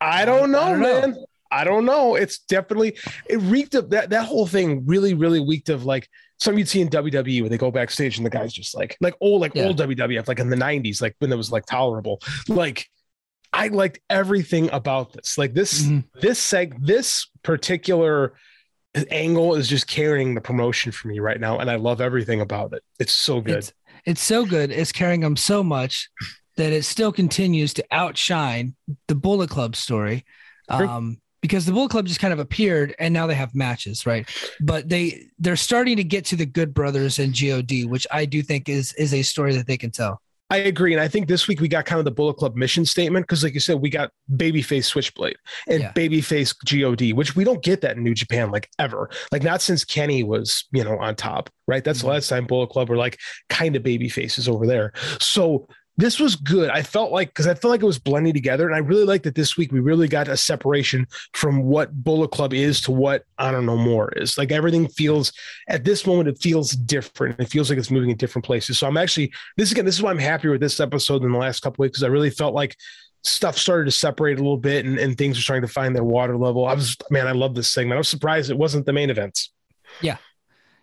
I 0.00 0.24
don't 0.24 0.50
know, 0.50 0.60
I 0.60 0.70
don't 0.70 0.80
man. 0.80 1.24
I 1.56 1.64
don't 1.64 1.84
know. 1.84 2.14
It's 2.14 2.38
definitely 2.38 2.98
it 3.28 3.38
reeked 3.38 3.74
of 3.74 3.90
that. 3.90 4.10
That 4.10 4.26
whole 4.26 4.46
thing 4.46 4.84
really, 4.86 5.14
really 5.14 5.40
reeked 5.40 5.68
of 5.68 5.84
like 5.84 6.08
some 6.38 6.58
you'd 6.58 6.68
see 6.68 6.82
in 6.82 6.88
WWE 6.88 7.40
where 7.40 7.48
they 7.48 7.56
go 7.56 7.70
backstage 7.70 8.18
and 8.18 8.26
the 8.26 8.30
guy's 8.30 8.52
just 8.52 8.74
like 8.74 8.96
like 9.00 9.14
old 9.20 9.40
like 9.40 9.54
yeah. 9.54 9.64
old 9.64 9.78
WWF 9.78 10.28
like 10.28 10.38
in 10.38 10.50
the 10.50 10.56
'90s, 10.56 11.00
like 11.00 11.16
when 11.18 11.32
it 11.32 11.36
was 11.36 11.50
like 11.50 11.64
tolerable. 11.66 12.20
Like 12.48 12.86
I 13.52 13.68
liked 13.68 14.00
everything 14.10 14.70
about 14.70 15.12
this. 15.12 15.38
Like 15.38 15.54
this 15.54 15.82
mm-hmm. 15.82 16.00
this 16.20 16.44
seg 16.44 16.74
this 16.84 17.28
particular 17.42 18.34
angle 19.10 19.54
is 19.54 19.68
just 19.68 19.86
carrying 19.86 20.34
the 20.34 20.40
promotion 20.40 20.92
for 20.92 21.08
me 21.08 21.20
right 21.20 21.40
now, 21.40 21.58
and 21.58 21.70
I 21.70 21.76
love 21.76 22.00
everything 22.00 22.40
about 22.40 22.72
it. 22.74 22.82
It's 22.98 23.12
so 23.12 23.40
good. 23.40 23.58
It's, 23.58 23.72
it's 24.04 24.22
so 24.22 24.44
good. 24.44 24.70
It's 24.70 24.92
carrying 24.92 25.20
them 25.20 25.36
so 25.36 25.62
much 25.62 26.10
that 26.56 26.72
it 26.72 26.84
still 26.84 27.12
continues 27.12 27.74
to 27.74 27.84
outshine 27.90 28.74
the 29.08 29.14
Bullet 29.14 29.50
Club 29.50 29.76
story. 29.76 30.24
Um, 30.68 31.20
because 31.40 31.66
the 31.66 31.72
Bullet 31.72 31.90
Club 31.90 32.06
just 32.06 32.20
kind 32.20 32.32
of 32.32 32.38
appeared 32.38 32.94
and 32.98 33.12
now 33.12 33.26
they 33.26 33.34
have 33.34 33.54
matches, 33.54 34.06
right? 34.06 34.28
But 34.60 34.88
they 34.88 35.26
they're 35.38 35.56
starting 35.56 35.96
to 35.96 36.04
get 36.04 36.24
to 36.26 36.36
the 36.36 36.46
Good 36.46 36.74
Brothers 36.74 37.18
and 37.18 37.32
God, 37.32 37.84
which 37.84 38.06
I 38.10 38.24
do 38.24 38.42
think 38.42 38.68
is 38.68 38.92
is 38.94 39.14
a 39.14 39.22
story 39.22 39.54
that 39.56 39.66
they 39.66 39.76
can 39.76 39.90
tell. 39.90 40.20
I 40.48 40.58
agree, 40.58 40.92
and 40.92 41.02
I 41.02 41.08
think 41.08 41.26
this 41.26 41.48
week 41.48 41.60
we 41.60 41.66
got 41.66 41.86
kind 41.86 41.98
of 41.98 42.04
the 42.04 42.12
Bullet 42.12 42.34
Club 42.34 42.54
mission 42.54 42.84
statement 42.84 43.26
because, 43.26 43.42
like 43.42 43.54
you 43.54 43.60
said, 43.60 43.80
we 43.80 43.90
got 43.90 44.12
babyface 44.32 44.84
Switchblade 44.84 45.36
and 45.66 45.82
yeah. 45.82 45.92
babyface 45.92 46.54
God, 46.64 47.12
which 47.12 47.34
we 47.34 47.42
don't 47.42 47.64
get 47.64 47.80
that 47.80 47.96
in 47.96 48.04
New 48.04 48.14
Japan 48.14 48.52
like 48.52 48.70
ever, 48.78 49.10
like 49.32 49.42
not 49.42 49.60
since 49.60 49.84
Kenny 49.84 50.22
was 50.22 50.64
you 50.70 50.84
know 50.84 50.98
on 50.98 51.16
top, 51.16 51.50
right? 51.66 51.82
That's 51.82 51.98
mm-hmm. 51.98 52.08
the 52.08 52.12
last 52.14 52.28
time 52.28 52.46
Bullet 52.46 52.68
Club 52.68 52.88
were 52.88 52.96
like 52.96 53.18
kind 53.48 53.74
of 53.74 53.82
baby 53.82 54.08
faces 54.08 54.48
over 54.48 54.68
there. 54.68 54.92
So 55.18 55.66
this 55.96 56.20
was 56.20 56.36
good. 56.36 56.68
I 56.70 56.82
felt 56.82 57.10
like 57.10 57.28
because 57.28 57.46
I 57.46 57.54
felt 57.54 57.70
like 57.70 57.82
it 57.82 57.86
was 57.86 57.98
blending 57.98 58.34
together, 58.34 58.66
and 58.66 58.74
I 58.74 58.78
really 58.78 59.04
liked 59.04 59.24
that 59.24 59.34
this 59.34 59.56
week 59.56 59.72
we 59.72 59.80
really 59.80 60.08
got 60.08 60.28
a 60.28 60.36
separation 60.36 61.06
from 61.32 61.62
what 61.62 62.04
Bullet 62.04 62.30
Club 62.30 62.52
is 62.52 62.80
to 62.82 62.92
what 62.92 63.24
Honor 63.38 63.62
No 63.62 63.76
More 63.76 64.12
is. 64.16 64.36
Like 64.36 64.52
everything 64.52 64.88
feels 64.88 65.32
at 65.68 65.84
this 65.84 66.06
moment, 66.06 66.28
it 66.28 66.38
feels 66.40 66.72
different. 66.72 67.40
It 67.40 67.48
feels 67.48 67.70
like 67.70 67.78
it's 67.78 67.90
moving 67.90 68.10
in 68.10 68.16
different 68.16 68.44
places. 68.44 68.78
So 68.78 68.86
I'm 68.86 68.96
actually 68.96 69.32
this 69.56 69.72
again. 69.72 69.86
This 69.86 69.96
is 69.96 70.02
why 70.02 70.10
I'm 70.10 70.18
happier 70.18 70.52
with 70.52 70.60
this 70.60 70.80
episode 70.80 71.22
than 71.22 71.32
the 71.32 71.38
last 71.38 71.60
couple 71.60 71.82
weeks 71.82 71.98
because 71.98 72.04
I 72.04 72.08
really 72.08 72.30
felt 72.30 72.54
like 72.54 72.76
stuff 73.24 73.56
started 73.56 73.86
to 73.86 73.90
separate 73.90 74.38
a 74.38 74.42
little 74.42 74.56
bit 74.56 74.84
and, 74.84 74.98
and 74.98 75.16
things 75.16 75.36
were 75.36 75.42
starting 75.42 75.66
to 75.66 75.72
find 75.72 75.96
their 75.96 76.04
water 76.04 76.36
level. 76.36 76.66
I 76.66 76.74
was 76.74 76.96
man, 77.10 77.26
I 77.26 77.32
love 77.32 77.54
this 77.54 77.70
segment. 77.70 77.96
I 77.96 77.98
was 77.98 78.08
surprised 78.08 78.50
it 78.50 78.58
wasn't 78.58 78.84
the 78.84 78.92
main 78.92 79.10
events. 79.10 79.50
Yeah. 80.02 80.18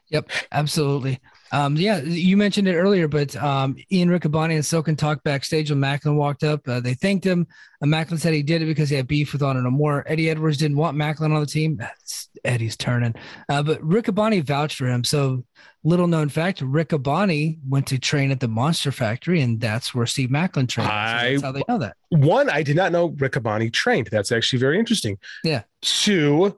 Yep, 0.10 0.30
absolutely. 0.52 1.20
Um, 1.54 1.76
yeah, 1.76 2.02
you 2.02 2.36
mentioned 2.36 2.68
it 2.68 2.76
earlier, 2.76 3.08
but 3.08 3.36
um, 3.36 3.76
Ian 3.92 4.10
Riccaboni 4.10 4.56
and 4.56 4.66
Silkin 4.66 4.96
talked 4.96 5.24
backstage 5.24 5.70
when 5.70 5.80
Maclin 5.80 6.16
walked 6.16 6.44
up. 6.44 6.68
Uh, 6.68 6.80
they 6.80 6.96
thanked 6.96 7.24
him. 7.24 7.46
Uh, 7.80 7.86
Maclin 7.86 8.20
said 8.20 8.34
he 8.34 8.42
did 8.42 8.64
it 8.64 8.66
because 8.66 8.90
he 8.90 8.96
had 8.96 9.08
beef 9.08 9.32
with 9.32 9.44
Honor 9.44 9.62
No 9.62 9.70
More. 9.70 10.04
Eddie 10.08 10.32
Edwards 10.32 10.58
didn't 10.58 10.78
want 10.78 10.98
Maclin 10.98 11.32
on 11.32 11.40
the 11.40 11.46
team. 11.46 11.78
That's 11.78 12.28
Eddie's 12.44 12.76
turning. 12.76 13.14
Uh, 13.50 13.62
but 13.62 13.80
Riccaboni 13.82 14.44
vouched 14.44 14.78
for 14.78 14.88
him. 14.88 15.04
So, 15.04 15.46
little 15.84 16.08
known 16.08 16.28
fact 16.28 16.60
Riccaboni 16.62 17.60
went 17.70 17.86
to 17.88 18.00
train 18.00 18.32
at 18.32 18.40
the 18.40 18.48
Monster 18.48 18.92
Factory, 18.92 19.40
and 19.42 19.62
that's 19.62 19.94
where 19.94 20.08
Steve 20.08 20.30
Maclin 20.30 20.68
trained. 20.68 20.90
So 20.90 20.96
that's 20.96 21.42
how 21.44 21.52
they 21.52 21.64
know 21.70 21.78
that. 21.78 21.98
One, 22.10 22.50
I 22.50 22.64
did 22.64 22.76
not 22.76 22.92
know 22.92 23.12
Riccaboni 23.12 23.72
trained. 23.72 24.10
That's 24.12 24.32
actually 24.32 24.58
very 24.58 24.80
interesting. 24.80 25.20
Yeah. 25.44 25.62
Two, 25.84 26.58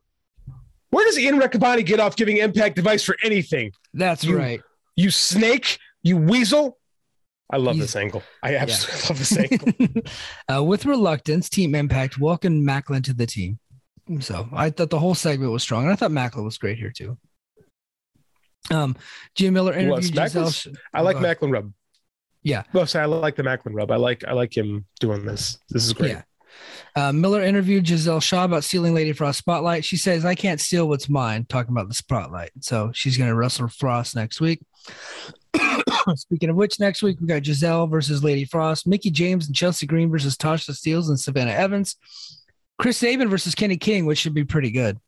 where 0.92 1.04
does 1.04 1.20
Ian 1.20 1.38
Riccaboni 1.38 1.86
get 1.86 2.00
off 2.00 2.16
giving 2.16 2.38
impact 2.38 2.78
advice 2.78 3.04
for 3.04 3.18
anything? 3.22 3.74
That's 3.94 4.24
you, 4.24 4.38
right 4.38 4.62
you 4.96 5.12
snake, 5.12 5.78
you 6.04 6.18
weasel. 6.18 6.78
I 7.52 7.58
love 7.58 7.76
He's, 7.76 7.84
this 7.84 7.96
angle. 7.96 8.24
I 8.42 8.56
absolutely 8.56 9.02
yeah. 9.02 9.08
love 9.10 9.20
this 9.20 9.38
angle. 9.38 10.04
uh, 10.56 10.64
with 10.64 10.86
reluctance, 10.86 11.50
Team 11.50 11.76
Impact 11.76 12.20
welcomed 12.20 12.68
Maclin 12.68 13.04
to 13.04 13.14
the 13.14 13.28
team. 13.28 13.60
So 14.20 14.48
I 14.54 14.70
thought 14.70 14.90
the 14.90 15.00
whole 15.00 15.16
segment 15.16 15.52
was 15.52 15.64
strong, 15.64 15.84
and 15.84 15.92
I 15.92 15.96
thought 15.96 16.12
Maclin 16.12 16.44
was 16.44 16.58
great 16.58 16.78
here 16.78 16.92
too. 16.92 17.18
Um, 18.72 18.96
Gia 19.36 19.52
Miller 19.52 19.74
interviewed 19.74 20.14
Gisele. 20.14 20.52
I 20.94 21.02
like 21.02 21.18
Maclin 21.18 21.52
rub. 21.52 21.72
Yeah. 22.44 22.64
Well, 22.74 22.86
sorry, 22.86 23.04
I 23.04 23.08
like 23.08 23.36
the 23.36 23.44
Maclin 23.44 23.74
rub. 23.74 23.92
I 23.92 23.96
like 23.96 24.24
I 24.28 24.34
like 24.34 24.56
him 24.56 24.86
doing 25.00 25.26
this. 25.26 25.58
This 25.70 25.86
is 25.86 25.94
great. 25.94 26.12
Yeah. 26.12 26.22
Uh, 26.96 27.12
Miller 27.12 27.42
interviewed 27.42 27.84
Gisele 27.84 28.20
Shaw 28.20 28.46
about 28.46 28.64
stealing 28.64 28.94
Lady 28.94 29.12
Frost 29.12 29.40
spotlight. 29.40 29.84
She 29.84 29.98
says, 29.98 30.24
"I 30.24 30.36
can't 30.36 30.62
steal 30.62 30.88
what's 30.88 31.10
mine." 31.10 31.46
Talking 31.50 31.72
about 31.72 31.88
the 31.88 31.96
spotlight, 31.96 32.52
so 32.62 32.92
she's 32.94 33.18
going 33.18 33.30
to 33.30 33.36
wrestle 33.36 33.68
Frost 33.68 34.16
next 34.16 34.40
week. 34.40 34.64
Speaking 36.16 36.50
of 36.50 36.56
which, 36.56 36.80
next 36.80 37.02
week 37.02 37.18
we 37.20 37.28
got 37.28 37.44
Gisele 37.44 37.88
versus 37.88 38.24
Lady 38.24 38.46
Frost, 38.46 38.88
Mickie 38.88 39.12
James 39.12 39.48
and 39.48 39.56
Chelsea 39.56 39.86
Green 39.86 40.10
versus 40.10 40.36
Tasha 40.36 40.72
Steelz 40.72 41.10
and 41.10 41.20
Savannah 41.20 41.52
Evans, 41.52 41.96
Chris 42.78 42.98
Sabin 42.98 43.30
versus 43.30 43.56
Kenny 43.56 43.78
King, 43.78 44.06
which 44.06 44.20
should 44.20 44.34
be 44.34 44.44
pretty 44.44 44.72
good. 44.72 45.00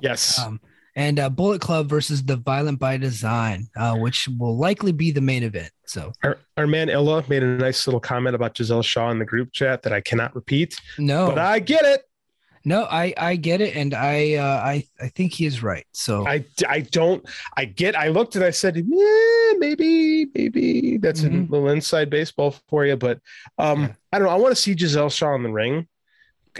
Yes. 0.00 0.38
Um, 0.38 0.60
and 0.96 1.18
uh, 1.18 1.30
Bullet 1.30 1.60
Club 1.60 1.88
versus 1.88 2.22
the 2.22 2.36
Violent 2.36 2.78
by 2.78 2.96
Design, 2.96 3.68
uh, 3.76 3.96
which 3.96 4.28
will 4.38 4.56
likely 4.56 4.92
be 4.92 5.10
the 5.10 5.20
main 5.20 5.42
event. 5.42 5.70
So 5.86 6.12
our, 6.22 6.38
our 6.56 6.66
man 6.66 6.88
Illa 6.88 7.24
made 7.28 7.42
a 7.42 7.46
nice 7.46 7.86
little 7.86 8.00
comment 8.00 8.34
about 8.34 8.54
Gisele 8.54 8.82
Shaw 8.82 9.10
in 9.10 9.18
the 9.18 9.24
group 9.24 9.52
chat 9.52 9.82
that 9.82 9.92
I 9.92 10.00
cannot 10.00 10.34
repeat. 10.34 10.76
No, 10.98 11.28
but 11.28 11.38
I 11.38 11.58
get 11.58 11.84
it. 11.84 12.02
No, 12.64 12.84
I 12.84 13.14
I 13.16 13.36
get 13.36 13.60
it, 13.62 13.74
and 13.74 13.94
I 13.94 14.34
uh, 14.34 14.60
I 14.62 14.84
I 15.00 15.08
think 15.08 15.32
he 15.32 15.46
is 15.46 15.62
right. 15.62 15.86
So 15.92 16.26
I 16.26 16.44
I 16.68 16.80
don't 16.80 17.26
I 17.56 17.64
get. 17.64 17.96
I 17.96 18.08
looked 18.08 18.36
and 18.36 18.44
I 18.44 18.50
said, 18.50 18.76
yeah, 18.76 19.52
maybe 19.58 20.26
maybe 20.34 20.98
that's 20.98 21.22
mm-hmm. 21.22 21.52
a 21.52 21.56
little 21.56 21.68
inside 21.70 22.10
baseball 22.10 22.54
for 22.68 22.84
you, 22.84 22.96
but 22.96 23.18
um, 23.56 23.82
yeah. 23.82 23.92
I 24.12 24.18
don't 24.18 24.28
know. 24.28 24.34
I 24.34 24.36
want 24.36 24.54
to 24.54 24.60
see 24.60 24.74
Gisele 24.74 25.08
Shaw 25.08 25.34
in 25.36 25.42
the 25.42 25.50
ring. 25.50 25.88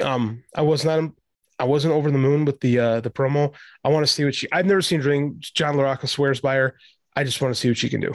Um, 0.00 0.42
I 0.54 0.62
was 0.62 0.84
not 0.84 1.10
I 1.58 1.64
wasn't 1.64 1.92
over 1.92 2.10
the 2.10 2.18
moon 2.18 2.46
with 2.46 2.60
the 2.60 2.78
uh 2.78 3.00
the 3.00 3.10
promo. 3.10 3.52
I 3.84 3.90
want 3.90 4.06
to 4.06 4.12
see 4.12 4.24
what 4.24 4.34
she. 4.34 4.50
I've 4.50 4.66
never 4.66 4.80
seen 4.80 5.02
ring. 5.02 5.36
John 5.40 5.76
LaRocca 5.76 6.08
swears 6.08 6.40
by 6.40 6.54
her. 6.56 6.78
I 7.14 7.24
just 7.24 7.42
want 7.42 7.54
to 7.54 7.60
see 7.60 7.68
what 7.68 7.76
she 7.76 7.90
can 7.90 8.00
do. 8.00 8.14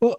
Well, 0.00 0.16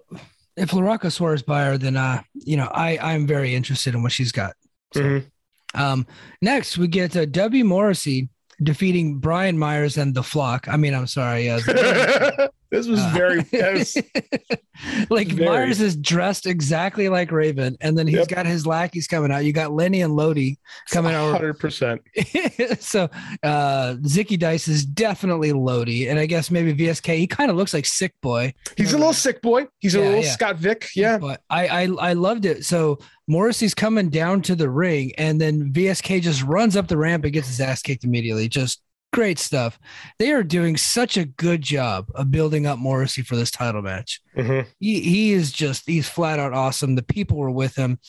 if 0.57 0.71
LaRocca 0.71 1.11
swears 1.11 1.43
by 1.43 1.65
her, 1.65 1.77
then 1.77 1.95
uh, 1.95 2.23
you 2.33 2.57
know, 2.57 2.69
I 2.73 2.97
I'm 2.97 3.27
very 3.27 3.53
interested 3.53 3.93
in 3.93 4.01
what 4.01 4.11
she's 4.11 4.31
got. 4.31 4.55
So. 4.95 5.01
Mm-hmm. 5.01 5.27
Um, 5.73 6.05
next, 6.41 6.77
we 6.77 6.87
get 6.87 7.15
uh, 7.15 7.25
W. 7.25 7.63
Morrissey 7.63 8.29
defeating 8.61 9.19
Brian 9.19 9.57
Myers 9.57 9.97
and 9.97 10.13
the 10.13 10.23
Flock. 10.23 10.67
I 10.67 10.77
mean, 10.77 10.93
I'm 10.93 11.07
sorry. 11.07 11.49
Uh, 11.49 11.59
this 12.73 12.87
was 12.87 13.05
very 13.07 13.37
was 13.51 13.95
like 15.11 15.27
very. 15.27 15.47
Myers 15.47 15.79
is 15.79 15.95
dressed 15.95 16.47
exactly 16.47 17.07
like 17.07 17.31
Raven, 17.31 17.77
and 17.81 17.95
then 17.95 18.07
he's 18.07 18.17
yep. 18.17 18.29
got 18.29 18.45
his 18.47 18.65
lackeys 18.65 19.05
coming 19.05 19.31
out. 19.31 19.45
You 19.45 19.53
got 19.53 19.73
Lenny 19.73 20.01
and 20.01 20.15
Lodi 20.15 20.55
coming 20.89 21.13
out. 21.13 21.31
Hundred 21.31 21.59
percent. 21.59 22.01
So 22.79 23.09
uh, 23.43 23.95
Zicky 24.01 24.37
Dice 24.37 24.67
is 24.67 24.85
definitely 24.85 25.51
Lodi, 25.53 26.07
and 26.07 26.17
I 26.17 26.25
guess 26.25 26.49
maybe 26.49 26.73
VSK. 26.73 27.17
He 27.17 27.27
kind 27.27 27.51
of 27.51 27.57
looks 27.57 27.73
like 27.73 27.85
Sick 27.85 28.13
Boy. 28.21 28.53
He's 28.75 28.93
a 28.93 28.97
little 28.97 29.13
sick 29.13 29.41
boy. 29.41 29.67
He's 29.79 29.93
yeah, 29.93 30.01
a 30.01 30.03
little 30.03 30.23
yeah. 30.23 30.31
Scott 30.31 30.55
Vick. 30.57 30.87
Yeah, 30.95 31.17
but 31.19 31.41
I, 31.49 31.67
I 31.67 31.83
I 31.83 32.13
loved 32.13 32.45
it. 32.45 32.65
So 32.65 32.97
Morrissey's 33.27 33.75
coming 33.75 34.09
down 34.09 34.41
to 34.43 34.55
the 34.55 34.69
ring, 34.69 35.11
and 35.17 35.39
then 35.39 35.71
VSK 35.71 36.21
just 36.21 36.41
runs 36.43 36.75
up 36.75 36.87
the 36.87 36.97
ramp 36.97 37.23
and 37.23 37.33
gets 37.33 37.47
his 37.47 37.61
ass 37.61 37.81
kicked 37.81 38.03
immediately. 38.03 38.49
Just 38.49 38.81
great 39.13 39.39
stuff. 39.39 39.79
They 40.19 40.31
are 40.31 40.43
doing 40.43 40.75
such 40.75 41.15
a 41.15 41.25
good 41.25 41.61
job 41.61 42.07
of 42.15 42.31
building 42.31 42.65
up 42.65 42.79
Morrissey 42.79 43.21
for 43.21 43.35
this 43.35 43.51
title 43.51 43.81
match. 43.81 44.19
Mm-hmm. 44.35 44.67
He 44.79 44.99
he 44.99 45.33
is 45.33 45.51
just 45.51 45.83
he's 45.87 46.09
flat 46.09 46.39
out 46.39 46.53
awesome. 46.53 46.95
The 46.95 47.03
people 47.03 47.37
were 47.37 47.51
with 47.51 47.75
him. 47.75 47.99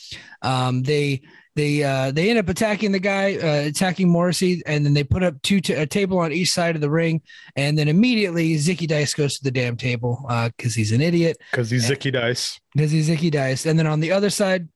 Um, 0.43 0.83
they 0.83 1.23
they 1.57 1.85
uh, 1.85 2.11
they 2.11 2.31
end 2.31 2.39
up 2.39 2.49
attacking 2.49 2.93
the 2.93 2.99
guy, 2.99 3.37
uh, 3.37 3.69
attacking 3.69 4.09
Morrissey, 4.09 4.63
and 4.67 4.85
then 4.85 4.95
they 4.95 5.05
put 5.05 5.23
up 5.23 5.41
two 5.43 5.61
t- 5.61 5.75
a 5.75 5.87
table 5.87 6.19
on 6.19 6.33
each 6.33 6.51
side 6.51 6.75
of 6.75 6.81
the 6.81 6.91
ring, 6.91 7.23
and 7.55 7.79
then 7.79 7.89
immediately 7.89 8.55
Zicky 8.57 8.89
Dice 8.89 9.15
goes 9.15 9.39
to 9.39 9.45
the 9.45 9.53
damn 9.53 9.77
table 9.77 10.25
because 10.57 10.73
uh, 10.73 10.77
he's 10.77 10.91
an 10.91 11.01
idiot. 11.01 11.37
Because 11.51 11.71
he's 11.71 11.89
Zicky 11.89 12.13
Dice. 12.13 12.59
Because 12.75 12.91
he's 12.91 13.09
Zicky 13.09 13.31
Dice, 13.31 13.67
and 13.67 13.79
then 13.79 13.87
on 13.87 14.01
the 14.01 14.11
other 14.11 14.31
side, 14.31 14.69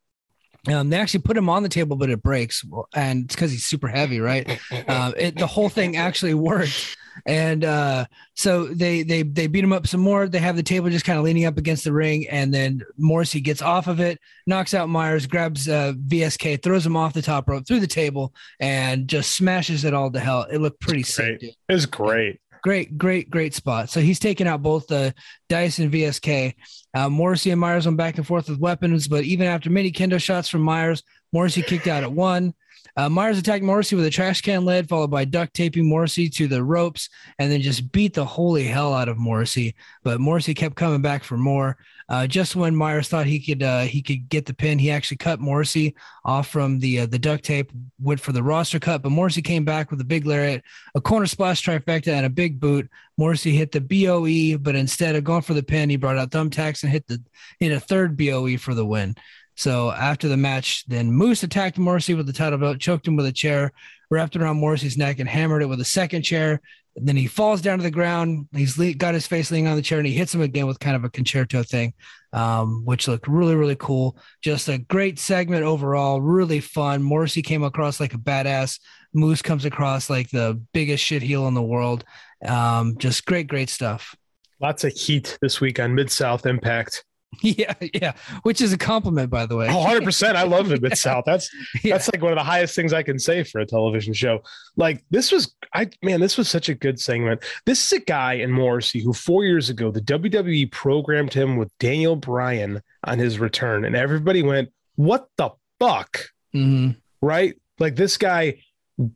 um, 0.66 0.90
they 0.90 0.98
actually 0.98 1.20
put 1.20 1.36
him 1.36 1.48
on 1.48 1.62
the 1.62 1.68
table, 1.68 1.96
but 1.96 2.10
it 2.10 2.22
breaks, 2.22 2.64
and 2.94 3.24
it's 3.24 3.34
because 3.34 3.52
he's 3.52 3.64
super 3.64 3.88
heavy, 3.88 4.20
right? 4.20 4.58
Uh, 4.88 5.12
it, 5.16 5.36
the 5.36 5.46
whole 5.46 5.68
thing 5.68 5.96
actually 5.96 6.34
worked, 6.34 6.96
and 7.26 7.64
uh, 7.64 8.06
so 8.34 8.64
they 8.64 9.02
they 9.02 9.22
they 9.22 9.46
beat 9.46 9.64
him 9.64 9.72
up 9.72 9.86
some 9.86 10.00
more. 10.00 10.28
They 10.28 10.38
have 10.38 10.56
the 10.56 10.62
table 10.62 10.88
just 10.88 11.04
kind 11.04 11.18
of 11.18 11.24
leaning 11.24 11.44
up 11.44 11.58
against 11.58 11.84
the 11.84 11.92
ring, 11.92 12.26
and 12.28 12.52
then 12.52 12.82
Morrissey 12.96 13.40
gets 13.40 13.60
off 13.60 13.86
of 13.86 14.00
it, 14.00 14.18
knocks 14.46 14.72
out 14.72 14.88
Myers, 14.88 15.26
grabs 15.26 15.68
uh, 15.68 15.92
VSK, 16.06 16.62
throws 16.62 16.86
him 16.86 16.96
off 16.96 17.12
the 17.12 17.22
top 17.22 17.48
rope 17.48 17.66
through 17.66 17.80
the 17.80 17.86
table, 17.86 18.32
and 18.60 19.08
just 19.08 19.36
smashes 19.36 19.84
it 19.84 19.94
all 19.94 20.10
to 20.10 20.20
hell. 20.20 20.46
It 20.50 20.58
looked 20.58 20.80
pretty 20.80 21.02
sick. 21.02 21.42
It 21.42 21.56
was 21.68 21.86
great. 21.86 22.40
Great, 22.62 22.98
great, 22.98 23.30
great 23.30 23.54
spot. 23.54 23.90
So 23.90 24.00
he's 24.00 24.18
taken 24.18 24.46
out 24.46 24.62
both 24.62 24.86
the 24.86 25.14
and 25.50 25.92
VSK. 25.92 26.54
Uh, 26.94 27.08
Morrissey 27.08 27.50
and 27.50 27.60
Myers 27.60 27.86
went 27.86 27.98
back 27.98 28.16
and 28.16 28.26
forth 28.26 28.48
with 28.48 28.58
weapons, 28.58 29.08
but 29.08 29.24
even 29.24 29.46
after 29.46 29.70
many 29.70 29.92
kendo 29.92 30.20
shots 30.20 30.48
from 30.48 30.62
Myers, 30.62 31.02
Morrissey 31.32 31.62
kicked 31.62 31.86
out 31.86 32.02
at 32.02 32.12
one. 32.12 32.54
Uh, 32.98 33.08
Myers 33.08 33.38
attacked 33.38 33.62
Morrissey 33.62 33.94
with 33.94 34.06
a 34.06 34.10
trash 34.10 34.40
can 34.40 34.64
lid, 34.64 34.88
followed 34.88 35.12
by 35.12 35.24
duct 35.24 35.54
taping 35.54 35.88
Morrissey 35.88 36.28
to 36.30 36.48
the 36.48 36.64
ropes, 36.64 37.08
and 37.38 37.48
then 37.50 37.60
just 37.60 37.92
beat 37.92 38.12
the 38.12 38.24
holy 38.24 38.64
hell 38.64 38.92
out 38.92 39.08
of 39.08 39.16
Morrissey. 39.16 39.76
But 40.02 40.18
Morrissey 40.18 40.52
kept 40.52 40.74
coming 40.74 41.00
back 41.00 41.22
for 41.22 41.38
more. 41.38 41.76
Uh, 42.08 42.26
just 42.26 42.56
when 42.56 42.74
Myers 42.74 43.06
thought 43.06 43.26
he 43.26 43.38
could 43.38 43.62
uh, 43.62 43.82
he 43.82 44.02
could 44.02 44.28
get 44.28 44.46
the 44.46 44.54
pin, 44.54 44.80
he 44.80 44.90
actually 44.90 45.18
cut 45.18 45.38
Morrissey 45.38 45.94
off 46.24 46.48
from 46.48 46.80
the 46.80 47.00
uh, 47.00 47.06
the 47.06 47.20
duct 47.20 47.44
tape, 47.44 47.70
went 48.00 48.18
for 48.18 48.32
the 48.32 48.42
roster 48.42 48.80
cut, 48.80 49.02
but 49.02 49.12
Morrissey 49.12 49.42
came 49.42 49.64
back 49.64 49.92
with 49.92 50.00
a 50.00 50.04
big 50.04 50.26
lariat, 50.26 50.64
a 50.96 51.00
corner 51.00 51.26
splash 51.26 51.62
trifecta, 51.62 52.08
and 52.08 52.26
a 52.26 52.30
big 52.30 52.58
boot. 52.58 52.90
Morrissey 53.16 53.54
hit 53.54 53.70
the 53.70 53.80
BOE, 53.80 54.58
but 54.58 54.74
instead 54.74 55.14
of 55.14 55.22
going 55.22 55.42
for 55.42 55.54
the 55.54 55.62
pin, 55.62 55.88
he 55.88 55.96
brought 55.96 56.18
out 56.18 56.30
thumbtacks 56.30 56.82
and 56.82 56.90
hit 56.90 57.06
the 57.06 57.22
hit 57.60 57.70
a 57.70 57.78
third 57.78 58.16
BOE 58.16 58.56
for 58.56 58.74
the 58.74 58.86
win. 58.86 59.14
So 59.58 59.90
after 59.90 60.28
the 60.28 60.36
match, 60.36 60.84
then 60.86 61.10
Moose 61.10 61.42
attacked 61.42 61.78
Morrissey 61.78 62.14
with 62.14 62.28
the 62.28 62.32
title 62.32 62.60
belt, 62.60 62.78
choked 62.78 63.08
him 63.08 63.16
with 63.16 63.26
a 63.26 63.32
chair, 63.32 63.72
wrapped 64.08 64.36
it 64.36 64.40
around 64.40 64.58
Morrissey's 64.58 64.96
neck, 64.96 65.18
and 65.18 65.28
hammered 65.28 65.62
it 65.62 65.68
with 65.68 65.80
a 65.80 65.84
second 65.84 66.22
chair. 66.22 66.60
And 66.94 67.08
then 67.08 67.16
he 67.16 67.26
falls 67.26 67.60
down 67.60 67.78
to 67.78 67.82
the 67.82 67.90
ground. 67.90 68.46
He's 68.52 68.76
got 68.94 69.14
his 69.14 69.26
face 69.26 69.50
leaning 69.50 69.66
on 69.66 69.74
the 69.74 69.82
chair, 69.82 69.98
and 69.98 70.06
he 70.06 70.14
hits 70.14 70.32
him 70.32 70.42
again 70.42 70.68
with 70.68 70.78
kind 70.78 70.94
of 70.94 71.02
a 71.02 71.10
concerto 71.10 71.64
thing, 71.64 71.92
um, 72.32 72.84
which 72.84 73.08
looked 73.08 73.26
really, 73.26 73.56
really 73.56 73.74
cool. 73.74 74.16
Just 74.42 74.68
a 74.68 74.78
great 74.78 75.18
segment 75.18 75.64
overall, 75.64 76.20
really 76.20 76.60
fun. 76.60 77.02
Morrissey 77.02 77.42
came 77.42 77.64
across 77.64 77.98
like 77.98 78.14
a 78.14 78.18
badass. 78.18 78.78
Moose 79.12 79.42
comes 79.42 79.64
across 79.64 80.08
like 80.08 80.30
the 80.30 80.62
biggest 80.72 81.02
shit 81.02 81.20
heel 81.22 81.48
in 81.48 81.54
the 81.54 81.62
world. 81.62 82.04
Um, 82.46 82.96
just 82.98 83.26
great, 83.26 83.48
great 83.48 83.70
stuff. 83.70 84.14
Lots 84.60 84.84
of 84.84 84.92
heat 84.92 85.36
this 85.42 85.60
week 85.60 85.80
on 85.80 85.96
Mid 85.96 86.12
South 86.12 86.46
Impact. 86.46 87.04
Yeah, 87.42 87.74
yeah, 87.94 88.12
which 88.42 88.60
is 88.60 88.72
a 88.72 88.78
compliment, 88.78 89.30
by 89.30 89.46
the 89.46 89.54
way. 89.54 89.68
Oh, 89.68 89.84
100%. 89.84 90.34
I 90.34 90.42
love 90.42 90.72
it, 90.72 90.82
Mid 90.82 90.98
South. 90.98 91.24
That's 91.24 91.48
yeah. 91.84 91.94
that's 91.94 92.10
like 92.12 92.20
one 92.20 92.32
of 92.32 92.38
the 92.38 92.44
highest 92.44 92.74
things 92.74 92.92
I 92.92 93.02
can 93.02 93.18
say 93.18 93.44
for 93.44 93.60
a 93.60 93.66
television 93.66 94.12
show. 94.12 94.40
Like 94.76 95.04
this 95.10 95.30
was, 95.30 95.54
I 95.72 95.88
man, 96.02 96.20
this 96.20 96.36
was 96.36 96.48
such 96.48 96.68
a 96.68 96.74
good 96.74 96.98
segment. 97.00 97.44
This 97.64 97.84
is 97.84 98.00
a 98.00 98.04
guy 98.04 98.34
in 98.34 98.50
Morrissey 98.50 99.00
who 99.00 99.12
four 99.12 99.44
years 99.44 99.70
ago 99.70 99.90
the 99.90 100.00
WWE 100.00 100.70
programmed 100.72 101.32
him 101.32 101.56
with 101.56 101.70
Daniel 101.78 102.16
Bryan 102.16 102.82
on 103.04 103.18
his 103.18 103.38
return, 103.38 103.84
and 103.84 103.94
everybody 103.94 104.42
went, 104.42 104.70
"What 104.96 105.28
the 105.36 105.50
fuck?" 105.78 106.30
Mm-hmm. 106.54 106.98
Right? 107.20 107.54
Like 107.78 107.94
this 107.94 108.16
guy 108.16 108.62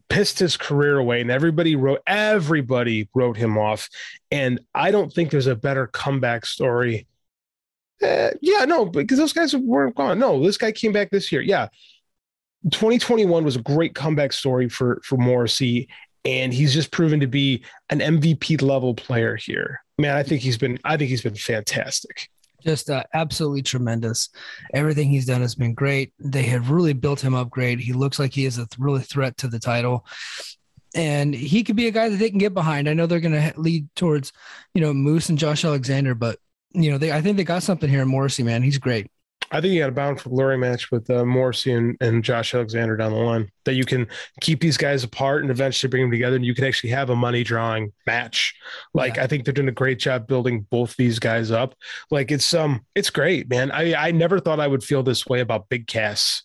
pissed 0.08 0.38
his 0.38 0.56
career 0.56 0.98
away 0.98 1.20
and 1.20 1.30
everybody 1.30 1.74
wrote 1.74 2.00
everybody 2.06 3.08
wrote 3.14 3.36
him 3.36 3.58
off 3.58 3.88
and 4.30 4.60
i 4.76 4.92
don't 4.92 5.12
think 5.12 5.28
there's 5.28 5.48
a 5.48 5.56
better 5.56 5.88
comeback 5.88 6.46
story 6.46 7.04
uh, 8.03 8.30
yeah, 8.40 8.64
no, 8.64 8.86
because 8.86 9.18
those 9.18 9.32
guys 9.32 9.55
weren't 9.55 9.94
gone. 9.94 10.18
No, 10.18 10.42
this 10.42 10.59
guy 10.59 10.72
came 10.72 10.92
back 10.92 11.11
this 11.11 11.30
year. 11.32 11.40
Yeah. 11.40 11.68
2021 12.70 13.44
was 13.44 13.57
a 13.57 13.62
great 13.62 13.94
comeback 13.94 14.32
story 14.32 14.68
for 14.68 15.00
for 15.05 15.16
Morrissey, 15.16 15.88
and 16.24 16.55
he's 16.55 16.72
just 16.72 16.92
proven 16.92 17.18
to 17.20 17.26
be 17.26 17.64
an 17.90 17.98
MVP 17.98 18.62
level 18.62 18.94
player 18.94 19.34
here. 19.34 19.82
Man, 19.98 20.16
I 20.16 20.22
think 20.22 20.42
he's 20.42 20.59
been 20.59 20.78
I 20.84 20.96
think 20.96 21.11
he's 21.11 21.22
been 21.22 21.34
fantastic. 21.34 22.28
Just 22.62 22.88
uh, 22.88 23.03
absolutely 23.12 23.62
tremendous. 23.62 24.28
Everything 24.72 25.09
he's 25.09 25.26
done 25.26 25.40
has 25.40 25.57
been 25.57 25.74
great. 25.74 26.12
They 26.20 26.44
have 26.44 26.70
really 26.70 26.92
built 26.92 27.20
him 27.20 27.34
up 27.34 27.50
great. 27.50 27.80
He 27.80 27.92
looks 27.92 28.20
like 28.20 28.32
he 28.32 28.46
is 28.46 28.59
a 28.59 28.68
th- 28.68 28.78
really 28.78 29.03
threat 29.03 29.36
to 29.38 29.48
the 29.48 29.59
title 29.59 30.07
and 30.94 31.34
he 31.34 31.64
could 31.64 31.76
be 31.76 31.86
a 31.86 31.92
guy 31.92 32.09
that 32.09 32.16
they 32.16 32.30
can 32.30 32.38
get 32.38 32.55
behind. 32.55 32.88
I 32.88 32.94
know 32.94 33.07
they're 33.07 33.20
going 33.20 33.32
to 33.32 33.61
lead 33.61 33.88
towards, 33.94 34.32
you 34.74 34.80
know, 34.80 34.92
Moose 34.92 35.28
and 35.28 35.38
Josh 35.38 35.64
Alexander, 35.64 36.14
but 36.14 36.38
you 36.74 36.90
know, 36.90 36.98
they 36.98 37.12
I 37.12 37.20
think 37.20 37.36
they 37.36 37.44
got 37.44 37.62
something 37.62 37.88
here 37.88 38.02
in 38.02 38.08
Morrissey, 38.08 38.42
man. 38.42 38.62
He's 38.62 38.78
great. 38.78 39.10
I 39.52 39.60
think 39.60 39.74
you 39.74 39.80
got 39.80 39.90
a 39.90 39.92
bound 39.92 40.18
for 40.18 40.30
glory 40.30 40.56
match 40.56 40.90
with 40.90 41.10
uh, 41.10 41.26
Morrissey 41.26 41.72
and, 41.72 41.94
and 42.00 42.24
Josh 42.24 42.54
Alexander 42.54 42.96
down 42.96 43.12
the 43.12 43.18
line. 43.18 43.50
That 43.64 43.74
you 43.74 43.84
can 43.84 44.06
keep 44.40 44.60
these 44.60 44.78
guys 44.78 45.04
apart 45.04 45.42
and 45.42 45.50
eventually 45.50 45.90
bring 45.90 46.04
them 46.04 46.10
together, 46.10 46.36
and 46.36 46.44
you 46.44 46.54
can 46.54 46.64
actually 46.64 46.90
have 46.90 47.10
a 47.10 47.16
money 47.16 47.44
drawing 47.44 47.92
match. 48.06 48.54
Like 48.94 49.16
yeah. 49.16 49.24
I 49.24 49.26
think 49.26 49.44
they're 49.44 49.52
doing 49.52 49.68
a 49.68 49.72
great 49.72 49.98
job 49.98 50.26
building 50.26 50.66
both 50.70 50.96
these 50.96 51.18
guys 51.18 51.50
up. 51.50 51.74
Like 52.10 52.30
it's 52.30 52.54
um, 52.54 52.86
it's 52.94 53.10
great, 53.10 53.50
man. 53.50 53.70
I 53.70 53.94
I 53.94 54.10
never 54.10 54.40
thought 54.40 54.58
I 54.58 54.66
would 54.66 54.82
feel 54.82 55.02
this 55.02 55.26
way 55.26 55.40
about 55.40 55.68
Big 55.68 55.86
Cass. 55.86 56.44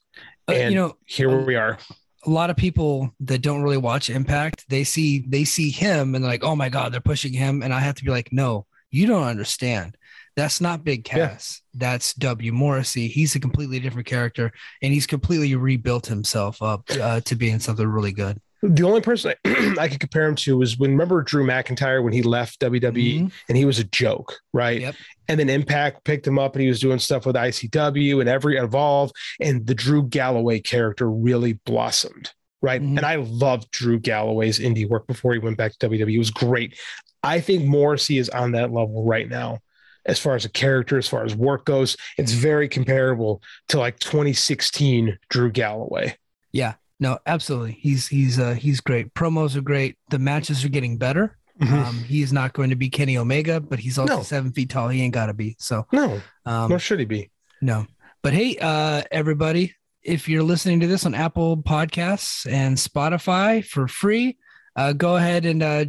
and 0.49 0.65
uh, 0.65 0.69
you 0.69 0.75
know, 0.75 0.97
here 1.05 1.32
um, 1.32 1.45
we 1.45 1.55
are. 1.55 1.78
A 2.25 2.30
lot 2.30 2.49
of 2.49 2.57
people 2.57 3.15
that 3.21 3.41
don't 3.41 3.63
really 3.63 3.78
watch 3.78 4.09
Impact, 4.09 4.65
they 4.67 4.84
see 4.84 5.23
they 5.30 5.45
see 5.45 5.69
him 5.69 6.13
and 6.13 6.23
they're 6.23 6.32
like, 6.32 6.43
oh 6.43 6.57
my 6.57 6.67
god, 6.67 6.91
they're 6.91 6.99
pushing 6.99 7.32
him, 7.32 7.63
and 7.63 7.73
I 7.73 7.80
have 7.80 7.95
to 7.95 8.03
be 8.03 8.11
like, 8.11 8.34
no, 8.34 8.65
you 8.91 9.07
don't 9.07 9.23
understand 9.23 9.97
that's 10.38 10.61
not 10.61 10.83
Big 10.83 11.03
Cass. 11.03 11.63
Yeah. 11.73 11.79
That's 11.89 12.13
W. 12.13 12.53
Morrissey. 12.53 13.07
He's 13.07 13.35
a 13.35 13.39
completely 13.39 13.79
different 13.79 14.07
character, 14.07 14.51
and 14.83 14.93
he's 14.93 15.07
completely 15.07 15.55
rebuilt 15.55 16.05
himself 16.05 16.61
up 16.61 16.83
uh, 16.91 17.21
to 17.21 17.35
being 17.35 17.59
something 17.59 17.88
really 17.88 18.11
good. 18.11 18.39
The 18.61 18.83
only 18.83 19.01
person 19.01 19.33
I, 19.45 19.75
I 19.79 19.88
could 19.88 19.99
compare 19.99 20.27
him 20.27 20.35
to 20.35 20.57
was 20.57 20.77
when 20.77 20.91
remember 20.91 21.23
Drew 21.23 21.45
McIntyre 21.45 22.03
when 22.03 22.13
he 22.13 22.21
left 22.21 22.59
WWE 22.59 22.91
mm-hmm. 22.91 23.27
and 23.49 23.57
he 23.57 23.65
was 23.65 23.79
a 23.79 23.83
joke, 23.83 24.39
right? 24.53 24.81
Yep. 24.81 24.95
And 25.27 25.39
then 25.39 25.49
Impact 25.49 26.03
picked 26.05 26.25
him 26.25 26.38
up 26.38 26.53
and 26.53 26.61
he 26.61 26.67
was 26.67 26.79
doing 26.79 26.99
stuff 26.99 27.25
with 27.25 27.35
ICW 27.35 28.19
and 28.19 28.29
every 28.29 28.57
Evolve, 28.57 29.11
and 29.41 29.65
the 29.65 29.75
Drew 29.75 30.03
Galloway 30.03 30.59
character 30.59 31.09
really 31.09 31.53
blossomed, 31.65 32.31
right? 32.61 32.81
Mm-hmm. 32.81 32.97
And 32.97 33.05
I 33.07 33.15
loved 33.15 33.71
Drew 33.71 33.99
Galloway's 33.99 34.59
indie 34.59 34.88
work 34.88 35.07
before 35.07 35.33
he 35.33 35.39
went 35.39 35.57
back 35.57 35.75
to 35.77 35.89
WWE. 35.89 36.13
It 36.13 36.19
was 36.19 36.31
great. 36.31 36.77
I 37.23 37.39
think 37.39 37.65
Morrissey 37.65 38.19
is 38.19 38.29
on 38.29 38.51
that 38.51 38.71
level 38.71 39.03
right 39.03 39.27
now 39.27 39.61
as 40.08 40.20
far 40.20 40.36
as 40.36 40.45
a 40.45 40.49
character, 40.49 40.97
as 40.97 41.08
far 41.08 41.24
as 41.24 41.36
work 41.36 41.66
goes. 41.66 41.97
It's 42.18 42.32
very 42.32 42.68
comparable 42.68 43.41
to 43.70 43.80
like 43.80 43.99
2016 43.99 45.20
Drew 45.30 45.51
Galloway. 45.51 46.18
Yeah, 46.51 46.76
no, 46.99 47.20
absolutely. 47.26 47.74
He's 47.74 48.08
he's 48.08 48.39
uh, 48.39 48.53
he's 48.53 48.80
great. 48.82 49.14
Promos 49.14 49.55
are 49.55 49.62
great. 49.62 49.97
The 50.10 50.20
matches 50.20 50.66
are 50.66 50.70
getting 50.70 50.97
better. 50.97 51.38
Mm-hmm. 51.62 51.74
Um, 51.74 52.03
he's 52.03 52.32
not 52.32 52.53
going 52.53 52.70
to 52.70 52.76
be 52.76 52.89
Kenny 52.89 53.18
Omega, 53.18 53.60
but 53.60 53.80
he's 53.80 53.97
also 53.97 54.18
no. 54.18 54.24
seven 54.24 54.51
feet 54.51 54.70
tall. 54.70 54.89
He 54.89 55.01
ain't 55.01 55.14
got 55.14 55.28
to 55.28 55.34
be. 55.34 55.55
So 55.60 55.86
no, 55.91 56.22
um, 56.45 56.70
nor 56.70 56.80
should 56.80 56.99
he 56.99 57.05
be. 57.05 57.32
No, 57.62 57.86
but 58.22 58.34
hey, 58.34 58.58
uh, 58.62 59.03
everybody, 59.12 59.76
if 60.03 60.30
you're 60.30 60.43
listening 60.43 60.80
to 60.82 60.88
this 60.88 61.05
on 61.05 61.16
Apple 61.16 61.58
Podcasts 61.58 62.49
and 62.51 62.78
Spotify 62.78 63.66
for 63.66 63.88
free, 63.88 64.38
uh, 64.76 64.93
go 64.93 65.18
ahead 65.18 65.45
and 65.45 65.64
uh, 65.64 65.86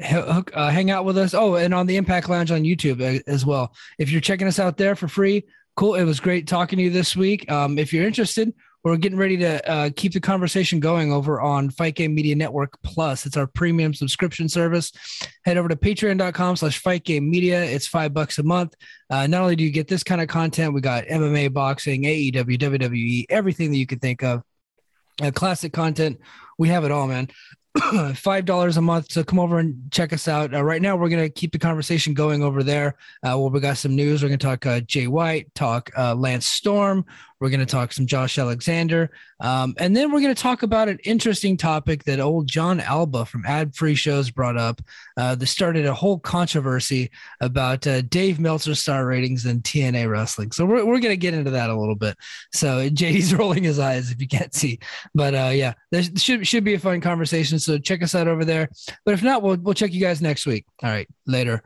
uh, 0.00 0.70
hang 0.70 0.90
out 0.90 1.04
with 1.04 1.18
us. 1.18 1.34
Oh, 1.34 1.56
and 1.56 1.74
on 1.74 1.86
the 1.86 1.96
Impact 1.96 2.28
Lounge 2.28 2.50
on 2.50 2.62
YouTube 2.62 3.00
uh, 3.00 3.22
as 3.26 3.44
well. 3.44 3.74
If 3.98 4.10
you're 4.10 4.20
checking 4.20 4.46
us 4.46 4.58
out 4.58 4.76
there 4.76 4.96
for 4.96 5.08
free, 5.08 5.44
cool. 5.76 5.94
It 5.94 6.04
was 6.04 6.20
great 6.20 6.46
talking 6.46 6.78
to 6.78 6.82
you 6.82 6.90
this 6.90 7.16
week. 7.16 7.50
Um, 7.50 7.78
if 7.78 7.92
you're 7.92 8.06
interested, 8.06 8.52
we're 8.84 8.96
getting 8.96 9.18
ready 9.18 9.36
to 9.36 9.70
uh, 9.70 9.90
keep 9.94 10.12
the 10.12 10.20
conversation 10.20 10.80
going 10.80 11.12
over 11.12 11.40
on 11.40 11.70
Fight 11.70 11.94
Game 11.94 12.14
Media 12.14 12.34
Network 12.34 12.76
Plus. 12.82 13.26
It's 13.26 13.36
our 13.36 13.46
premium 13.46 13.94
subscription 13.94 14.48
service. 14.48 14.92
Head 15.44 15.56
over 15.56 15.68
to 15.68 15.76
patreon.com 15.76 16.56
slash 16.56 16.78
fight 16.78 17.04
game 17.04 17.30
media. 17.30 17.62
It's 17.62 17.86
five 17.86 18.12
bucks 18.12 18.38
a 18.38 18.42
month. 18.42 18.74
Uh, 19.08 19.28
not 19.28 19.42
only 19.42 19.54
do 19.54 19.62
you 19.62 19.70
get 19.70 19.86
this 19.86 20.02
kind 20.02 20.20
of 20.20 20.26
content, 20.26 20.74
we 20.74 20.80
got 20.80 21.04
MMA, 21.04 21.52
boxing, 21.52 22.02
AEW, 22.02 22.58
WWE, 22.58 23.26
everything 23.28 23.70
that 23.70 23.76
you 23.76 23.86
can 23.86 24.00
think 24.00 24.24
of. 24.24 24.42
Uh, 25.22 25.30
classic 25.30 25.72
content. 25.72 26.18
We 26.58 26.68
have 26.68 26.84
it 26.84 26.90
all, 26.90 27.06
man. 27.06 27.28
five 28.14 28.44
dollars 28.44 28.76
a 28.76 28.82
month. 28.82 29.12
So 29.12 29.24
come 29.24 29.38
over 29.38 29.58
and 29.58 29.90
check 29.90 30.12
us 30.12 30.28
out. 30.28 30.54
Uh, 30.54 30.62
right 30.62 30.82
now 30.82 30.96
we're 30.96 31.08
to 31.22 31.30
keep 31.30 31.52
the 31.52 31.58
conversation 31.58 32.14
going 32.14 32.42
over 32.42 32.62
there. 32.62 32.96
Uh, 33.22 33.38
where 33.38 33.50
we 33.50 33.60
got 33.60 33.78
some 33.78 33.96
news. 33.96 34.22
We're 34.22 34.28
to 34.38 34.46
talk 34.46 34.66
uh, 34.66 34.80
jay 34.80 35.06
white 35.06 35.54
talk 35.54 35.90
uh, 35.96 36.14
lance 36.14 36.46
storm 36.46 37.04
we're 37.42 37.50
going 37.50 37.58
to 37.58 37.66
talk 37.66 37.92
some 37.92 38.06
Josh 38.06 38.38
Alexander. 38.38 39.10
Um, 39.40 39.74
and 39.78 39.96
then 39.96 40.12
we're 40.12 40.20
going 40.20 40.32
to 40.32 40.40
talk 40.40 40.62
about 40.62 40.88
an 40.88 41.00
interesting 41.02 41.56
topic 41.56 42.04
that 42.04 42.20
old 42.20 42.46
John 42.46 42.78
Alba 42.78 43.24
from 43.24 43.44
Ad 43.44 43.74
Free 43.74 43.96
Shows 43.96 44.30
brought 44.30 44.56
up 44.56 44.80
uh, 45.16 45.34
that 45.34 45.46
started 45.46 45.84
a 45.84 45.92
whole 45.92 46.20
controversy 46.20 47.10
about 47.40 47.84
uh, 47.84 48.02
Dave 48.02 48.38
Meltzer's 48.38 48.78
star 48.78 49.04
ratings 49.04 49.44
in 49.44 49.60
TNA 49.60 50.08
wrestling. 50.08 50.52
So 50.52 50.64
we're, 50.64 50.86
we're 50.86 51.00
going 51.00 51.12
to 51.12 51.16
get 51.16 51.34
into 51.34 51.50
that 51.50 51.68
a 51.68 51.76
little 51.76 51.96
bit. 51.96 52.16
So 52.52 52.88
JD's 52.90 53.34
rolling 53.34 53.64
his 53.64 53.80
eyes 53.80 54.12
if 54.12 54.20
you 54.20 54.28
can't 54.28 54.54
see. 54.54 54.78
But 55.12 55.34
uh, 55.34 55.50
yeah, 55.52 55.74
there 55.90 56.04
should, 56.16 56.46
should 56.46 56.62
be 56.62 56.74
a 56.74 56.78
fun 56.78 57.00
conversation. 57.00 57.58
So 57.58 57.76
check 57.76 58.04
us 58.04 58.14
out 58.14 58.28
over 58.28 58.44
there. 58.44 58.68
But 59.04 59.14
if 59.14 59.22
not, 59.24 59.42
we'll, 59.42 59.56
we'll 59.56 59.74
check 59.74 59.92
you 59.92 60.00
guys 60.00 60.22
next 60.22 60.46
week. 60.46 60.64
All 60.80 60.90
right, 60.90 61.08
later. 61.26 61.64